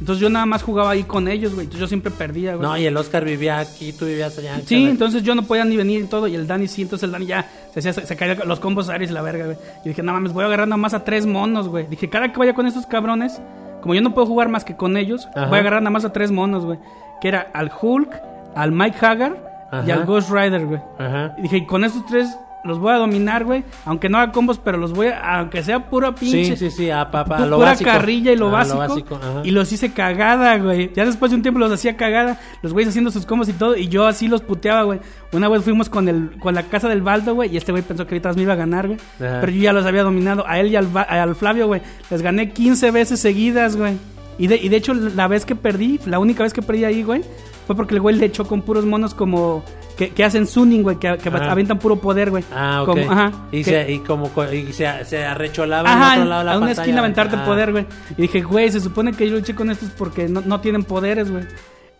[0.00, 1.64] Entonces yo nada más jugaba ahí con ellos, güey.
[1.64, 2.68] Entonces yo siempre perdía, güey.
[2.68, 4.60] No, y el Oscar vivía aquí, tú vivías allá.
[4.64, 6.26] Sí, entonces yo no podía ni venir y todo.
[6.26, 8.88] Y el Dani sí, entonces el Dani ya se, hacía, se, se caía los combos
[8.88, 9.56] y la verga, güey.
[9.84, 11.86] Y dije, no mames, voy a agarrar nada más a tres monos, güey.
[11.86, 13.40] Dije, cada que vaya con estos cabrones,
[13.82, 15.46] como yo no puedo jugar más que con ellos, Ajá.
[15.46, 16.78] voy a agarrar nada más a tres monos, güey.
[17.20, 18.10] Que era al Hulk,
[18.54, 19.54] al Mike Hagar
[19.86, 20.80] y al Ghost Rider, güey.
[20.98, 21.34] Ajá.
[21.38, 23.62] Y dije, y con estos tres los voy a dominar, güey.
[23.84, 26.56] Aunque no haga combos, pero los voy a, aunque sea pura pinche.
[26.56, 27.90] Sí, sí, sí, a papá, lo pura básico.
[27.90, 29.20] carrilla y lo Ah, básico.
[29.44, 30.90] y los hice cagada, güey.
[30.94, 32.40] Ya después de un tiempo los hacía cagada.
[32.62, 33.76] Los güeyes haciendo sus combos y todo.
[33.76, 35.00] Y yo así los puteaba, güey.
[35.32, 37.52] Una vez fuimos con el con la casa del Baldo, güey.
[37.52, 38.98] Y este güey pensó que ahorita me iba a ganar, güey.
[39.18, 40.44] Pero yo ya los había dominado.
[40.46, 41.82] A él y al, al Flavio, güey.
[42.10, 43.96] Les gané 15 veces seguidas, güey.
[44.38, 47.04] Y de, y de hecho, la vez que perdí, la única vez que perdí ahí,
[47.04, 47.22] güey,
[47.66, 49.64] fue porque el güey le echó con puros monos como.
[49.96, 51.52] Que, que hacen Sunning, güey, que, que Ajá.
[51.52, 52.42] avientan puro poder, güey.
[52.52, 52.88] Ah, ok.
[52.88, 53.30] Como- ajá.
[53.52, 56.44] y, que- se, y como co- y se, se arrecholaba en Ajá, otro lado de
[56.46, 56.82] la a una pantalla.
[56.82, 57.44] esquina aventarte Ah.
[57.44, 57.86] poder, güey.
[58.18, 61.30] Y dije, güey, se supone que yo luché con estos porque no, no tienen poderes,
[61.30, 61.44] güey.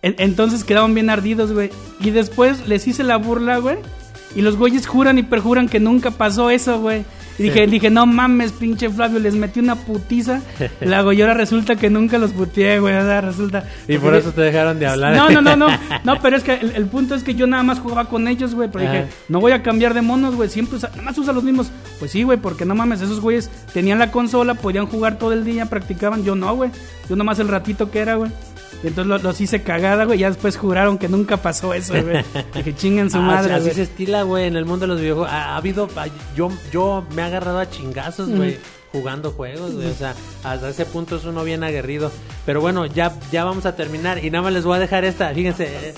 [0.02, 1.70] En- Entonces quedaban bien ardidos, güey.
[2.00, 3.76] Y después les hice la burla, güey.
[4.34, 7.04] Y los güeyes juran y perjuran que nunca pasó eso, güey.
[7.38, 10.40] Y dije, dije, no mames, pinche Flavio, les metí una putiza.
[10.80, 12.94] La ahora resulta que nunca los puteé, güey.
[12.96, 13.64] O sea, resulta.
[13.88, 15.16] Y por eso te dejaron de hablar.
[15.16, 15.66] No, no, no, no.
[16.04, 18.54] No, pero es que el, el punto es que yo nada más jugaba con ellos,
[18.54, 18.68] güey.
[18.70, 20.48] Pero dije, no voy a cambiar de monos, güey.
[20.48, 21.70] Siempre usa, nada más usa los mismos.
[21.98, 25.44] Pues sí, güey, porque no mames, esos güeyes tenían la consola, podían jugar todo el
[25.44, 26.24] día, practicaban.
[26.24, 26.70] Yo no, güey.
[27.08, 28.30] Yo nomás el ratito que era, güey.
[28.82, 30.18] Y entonces lo- los hice cagada, güey.
[30.18, 32.24] Ya después juraron que nunca pasó eso, güey.
[32.54, 33.74] Dije, chinguen su Ah, madre, así güey.
[33.74, 35.32] se estila, güey, en el mundo de los videojuegos.
[35.32, 35.88] Ha, ha habido,
[36.36, 38.58] yo, yo me he agarrado a chingazos, güey,
[38.92, 39.86] jugando juegos, güey.
[39.90, 40.14] O sea,
[40.44, 42.10] hasta ese punto es uno bien aguerrido.
[42.44, 45.30] Pero bueno, ya, ya vamos a terminar y nada más les voy a dejar esta.
[45.32, 45.94] Fíjense, eh,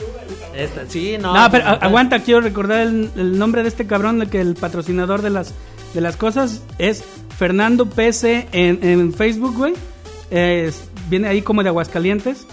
[0.55, 1.35] esta, sí, no.
[1.35, 5.31] No, pero aguanta, quiero recordar el, el nombre de este cabrón, que el patrocinador de
[5.31, 5.53] las
[5.93, 7.03] de las cosas es
[7.39, 9.75] Fernando PC en, en Facebook, güey.
[10.31, 12.47] Es- viene ahí como de Aguascalientes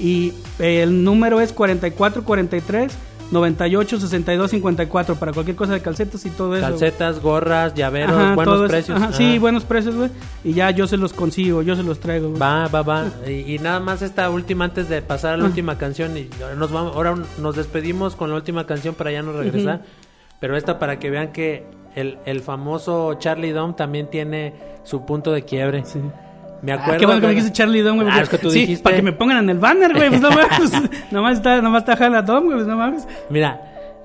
[0.00, 2.92] y eh, el número es 4443
[3.30, 6.66] 98 62 54 para cualquier cosa de calcetas y todo eso.
[6.66, 8.96] Calcetas, gorras, llaveros, Ajá, buenos precios.
[8.96, 9.16] Ajá, Ajá.
[9.16, 10.10] Sí, buenos precios, güey.
[10.42, 12.36] Y ya yo se los consigo, yo se los traigo.
[12.36, 13.06] Va, va, va.
[13.28, 16.16] Y, y nada más esta última antes de pasar a la última canción.
[16.16, 19.82] Y ahora nos vamos, ahora nos despedimos con la última canción para ya no regresar.
[20.40, 25.30] Pero esta para que vean que el, el famoso Charlie Dom también tiene su punto
[25.30, 25.84] de quiebre.
[25.84, 26.00] Sí.
[26.62, 26.98] Me Ah, acuerdo.
[27.00, 28.08] qué bueno que me Charlie Dom, güey.
[28.10, 28.82] Ah, es que tú sí, dijiste.
[28.82, 30.08] para que me pongan en el banner, güey.
[30.10, 30.72] Pues no mames.
[31.10, 32.56] nomás está, nomás está Jala Dom, güey.
[32.56, 33.06] Pues no mames.
[33.30, 33.60] Mira,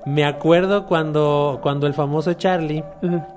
[0.06, 2.84] me acuerdo cuando, cuando el famoso Charlie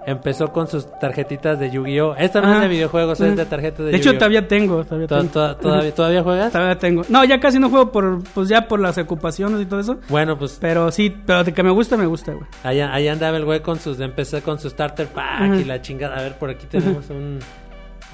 [0.06, 2.16] empezó con sus tarjetitas de Yu-Gi-Oh!
[2.16, 2.62] Esta no es Ajá.
[2.62, 4.20] de videojuegos, es de tarjetas de, De hecho, Yu-Gi-Oh!
[4.20, 4.84] todavía tengo.
[4.86, 5.32] Todavía To- tengo.
[5.32, 6.52] to- todavía, ¿Todavía juegas?
[6.52, 7.02] Todavía tengo.
[7.10, 9.98] No, ya casi no juego por, pues ya por las ocupaciones y todo eso.
[10.10, 12.46] Bueno, pues Pero sí, pero de que me gusta, me gusta, güey.
[12.64, 16.18] allá, allá andaba el güey con sus, empecé con su starter pack y la chingada.
[16.20, 17.40] A ver, por aquí tenemos un,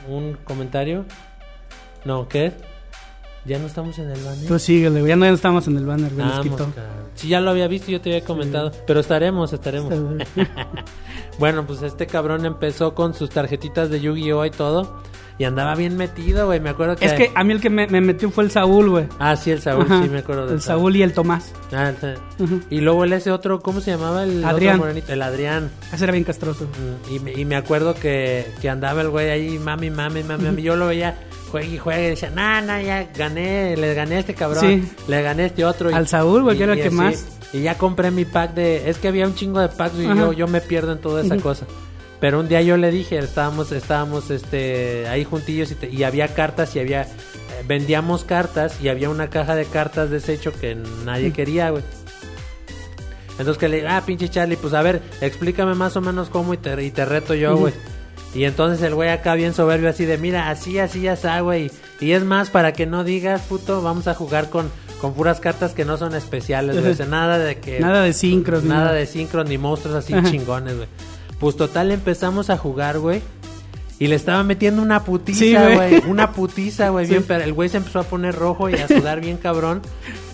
[0.08, 1.06] un comentario.
[2.04, 2.54] No, ¿qué?
[3.46, 4.48] Ya no estamos en el banner.
[4.48, 5.08] Pues síguele.
[5.08, 6.26] Ya no estamos en el banner, güey.
[6.26, 6.72] Nos Vamos, quitó.
[6.74, 7.06] cabrón.
[7.14, 8.72] Sí, ya lo había visto, yo te había comentado.
[8.88, 9.94] Pero estaremos, estaremos.
[11.38, 14.46] Bueno, pues este cabrón empezó con sus tarjetitas de Yu-Gi-Oh!
[14.46, 15.02] y todo.
[15.38, 16.62] Y andaba bien metido, güey.
[16.62, 17.06] Me acuerdo que.
[17.06, 19.06] Es que a mí el que me, me metió fue el Saúl, güey.
[19.20, 20.02] Ah, sí, el Saúl, Ajá.
[20.04, 21.52] sí me acuerdo de El Saúl y el Tomás.
[21.74, 22.60] Ah, el.
[22.70, 24.24] Y luego el ese otro, ¿cómo se llamaba?
[24.24, 24.78] El otro Adrián.
[24.78, 25.12] morenito?
[25.12, 25.70] El Adrián.
[25.92, 26.66] Ese era bien castroso.
[26.66, 30.46] Mm, Y me, y me acuerdo que, que andaba el güey ahí, mami, mami, mami,
[30.46, 30.62] mami.
[30.62, 31.18] Yo lo veía,
[31.52, 32.06] juegue y juegue.
[32.06, 34.64] Y decía, nah, nah, ya gané, le gané a este cabrón.
[34.64, 34.90] Sí.
[35.10, 35.92] Le gané a este otro.
[35.92, 37.26] y- Al Saúl, güey, que era el que más.
[37.52, 38.90] Y ya compré mi pack de.
[38.90, 41.36] Es que había un chingo de packs y yo, yo me pierdo en toda esa
[41.38, 41.66] cosa.
[42.20, 46.28] Pero un día yo le dije, estábamos, estábamos este, ahí juntillos y, te- y había
[46.34, 47.02] cartas y había.
[47.04, 47.08] eh,
[47.68, 51.84] vendíamos cartas y había una caja de cartas desecho que nadie quería, güey.
[53.38, 56.54] Entonces que le digo, ah, pinche Charlie, pues a ver, explícame más o menos cómo
[56.54, 57.74] y te, y te reto yo, güey.
[58.34, 61.70] Y entonces el güey acá bien soberbio así de, mira, así, así, ya está, güey.
[62.00, 64.70] Y es más, para que no digas, puto, vamos a jugar con,
[65.02, 66.92] con puras cartas que no son especiales, güey.
[66.94, 67.80] O sea, nada de que...
[67.82, 68.94] Nada de sincros, Nada nada.
[68.96, 70.30] de sincros ni monstruos así Ajá.
[70.32, 70.88] chingones, güey.
[71.40, 73.22] Pues total empezamos a jugar, güey.
[73.98, 76.02] Y le estaba metiendo una putiza, güey.
[76.08, 77.06] Una putiza, güey.
[77.08, 77.12] Sí.
[77.12, 79.82] Bien, pero el güey se empezó a poner rojo y a sudar bien cabrón.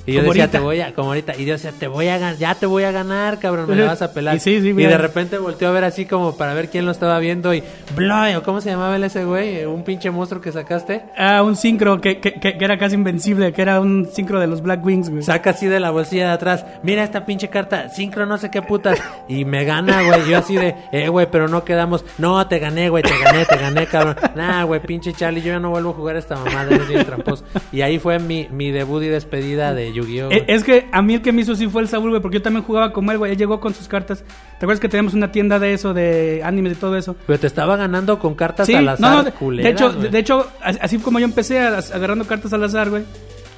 [0.05, 0.57] Y yo Como decía, ahorita.
[0.57, 2.83] te voy a, como ahorita, y yo decía, te voy a ganar, ya te voy
[2.83, 4.35] a ganar, cabrón, me la vas a pelar.
[4.35, 6.91] Y sí, sí, y de repente volteó a ver así como para ver quién lo
[6.91, 7.63] estaba viendo y,
[7.95, 11.03] Bloy, o cómo se llamaba el ese güey, un pinche monstruo que sacaste.
[11.17, 14.47] Ah, un sincro que, que, que- que era casi invencible, que era un sincro de
[14.47, 15.21] los Black Wings, güey.
[15.23, 18.61] Saca así de la bolsilla de atrás, mira esta pinche carta, sincro no sé qué
[18.61, 22.59] putas, y me gana, güey, yo así de, eh, güey, pero no quedamos, no, te
[22.59, 25.91] gané, güey, te gané, te gané, cabrón, nah, güey, pinche Charlie, yo ya no vuelvo
[25.91, 29.73] a jugar esta mamada, eres bien tramposo, y ahí fue mi, mi debut y despedida
[29.73, 30.31] de Yu-Gi-Oh!
[30.31, 32.37] Eh, Es que a mí el que me hizo sí fue el Saúl, güey, porque
[32.37, 33.31] yo también jugaba como él, güey.
[33.33, 34.23] Él llegó con sus cartas.
[34.59, 37.15] ¿Te acuerdas que teníamos una tienda de eso, de animes y todo eso?
[37.27, 39.91] Pero te estaba ganando con cartas Sí, al no, azar, no, de, culeras, de hecho,
[40.09, 43.03] de hecho, as- así como yo empecé a- agarrando cartas al azar, güey.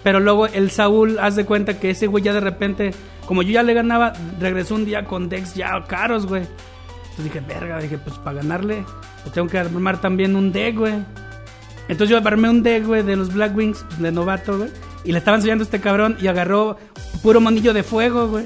[0.03, 2.91] Pero luego el Saúl, haz de cuenta que ese güey ya de repente,
[3.25, 6.41] como yo ya le ganaba, regresó un día con decks ya caros, güey.
[7.11, 8.83] Entonces dije, verga, dije, pues para ganarle,
[9.21, 10.93] pues tengo que armar también un deck, güey.
[11.87, 14.69] Entonces yo armé un deck, güey, de los Black Wings, pues, de novato, güey.
[15.03, 16.77] Y le estaba enseñando este cabrón y agarró
[17.21, 18.45] puro monillo de fuego, güey.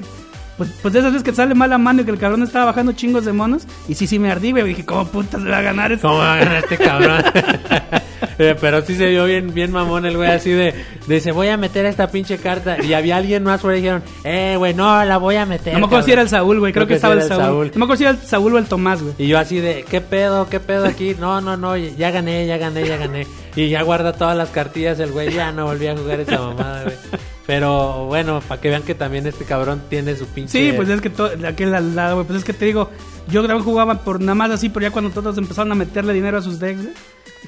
[0.57, 2.91] Pues, pues de esas veces que sale mala mano y que el cabrón estaba bajando
[2.93, 3.67] chingos de monos.
[3.87, 4.63] Y sí, sí me ardí, güey.
[4.63, 6.01] Dije, ¿cómo putas le va a ganar este?
[6.01, 7.23] ¿Cómo va a ganar este cabrón?
[8.39, 10.73] Eh, Pero sí se vio bien, bien mamón el güey así de,
[11.07, 12.83] dice, voy a meter esta pinche carta.
[12.83, 15.73] Y había alguien más ahí y dijeron, eh, güey, no, la voy a meter.
[15.73, 16.73] No me acuerdo si era el Saúl, güey.
[16.73, 17.71] Creo, que, estaba el era Saúl.
[17.73, 19.15] No me acuerdo si era el Saúl o el Tomás, güey.
[19.17, 20.49] Y yo así de, ¿qué pedo?
[20.49, 21.15] ¿Qué pedo aquí?
[21.19, 23.27] No, no, no, ya gané, ya gané, ya gané.
[23.55, 26.83] Y ya guarda todas las cartillas el güey, ya no volví a jugar esa mamada,
[26.83, 26.95] güey.
[27.47, 30.51] Pero bueno, para que vean que también este cabrón tiene su pinche...
[30.51, 32.27] Sí, pues es que todo, aquel al lado, güey.
[32.27, 32.91] Pues es que te digo,
[33.29, 36.37] yo también jugaba por nada más así, pero ya cuando todos empezaron a meterle dinero
[36.37, 36.81] a sus decks.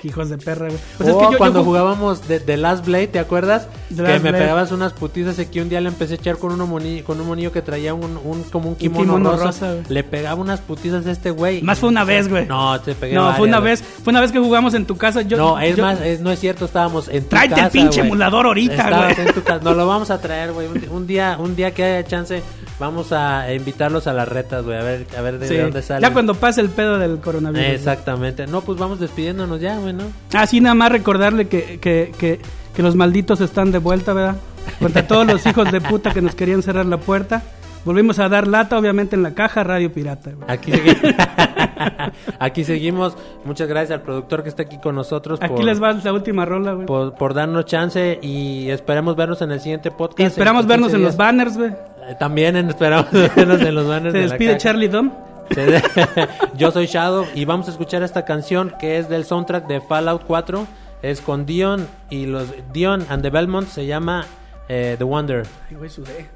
[0.04, 0.80] Hijos de perra, güey.
[0.98, 3.68] Pues es Oh, que yo- cuando ju- jugábamos de, de Last Blade, ¿te acuerdas?
[3.90, 4.44] The que Last me Blade.
[4.46, 7.20] pegabas unas putizas y que un día le empecé a echar con, uno moni- con
[7.20, 9.76] un monillo que traía un, un- como un kimono, kimono rosa.
[9.90, 11.62] le pegaba unas putizas a este güey.
[11.64, 12.46] Más fue una vez, güey.
[12.46, 15.22] No, te pegué No, fue una vez, fue una vez que jugamos en tu casa.
[15.24, 17.72] Yo, no, es yo- más, es- no es cierto, estábamos en tu Tráete el casa,
[17.72, 18.08] pinche güey.
[18.08, 19.28] emulador ahorita, güey.
[19.28, 19.64] en tu casa.
[19.66, 20.68] Nos lo vamos a traer, güey.
[20.68, 22.42] Un, un día, un día que haya chance,
[22.80, 24.78] vamos a invitarlos a las retas, güey.
[24.78, 26.02] A ver, a ver de, Sí, dónde sale.
[26.02, 27.66] Ya cuando pase el pedo del coronavirus.
[27.68, 28.48] Exactamente.
[28.48, 30.04] No, pues vamos despidiéndonos ya, güey, ¿no?
[30.34, 32.40] Ah, nada más recordarle que, que, que,
[32.76, 34.36] que los malditos están de vuelta, ¿verdad?
[34.80, 37.42] Contra todos los hijos de puta que nos querían cerrar la puerta.
[37.86, 40.50] Volvimos a dar lata, obviamente, en la caja Radio Pirata, güey.
[40.50, 41.16] Aquí seguimos.
[42.40, 43.18] aquí seguimos.
[43.46, 45.40] Muchas gracias al productor que está aquí con nosotros.
[45.42, 46.86] Aquí por, les va la última rola, güey.
[46.86, 50.20] por, por darnos chance y esperemos vernos en el siguiente podcast.
[50.20, 51.70] Y esperamos en vernos 15 en los banners, güey.
[51.72, 54.12] Eh, También en- esperamos vernos en los banners.
[54.12, 54.58] Se de la despide caja.
[54.60, 55.12] Charlie Dom.
[56.56, 60.24] Yo soy Shadow y vamos a escuchar esta canción que es del soundtrack de Fallout
[60.26, 60.68] 4.
[61.02, 63.68] Es con Dion y los Dion and the Belmont.
[63.68, 64.26] Se llama
[64.68, 65.46] eh, The Wonder.
[65.70, 66.30] Ay, güey, sudé.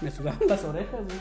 [0.00, 1.20] Me sudaban las orejas, güey.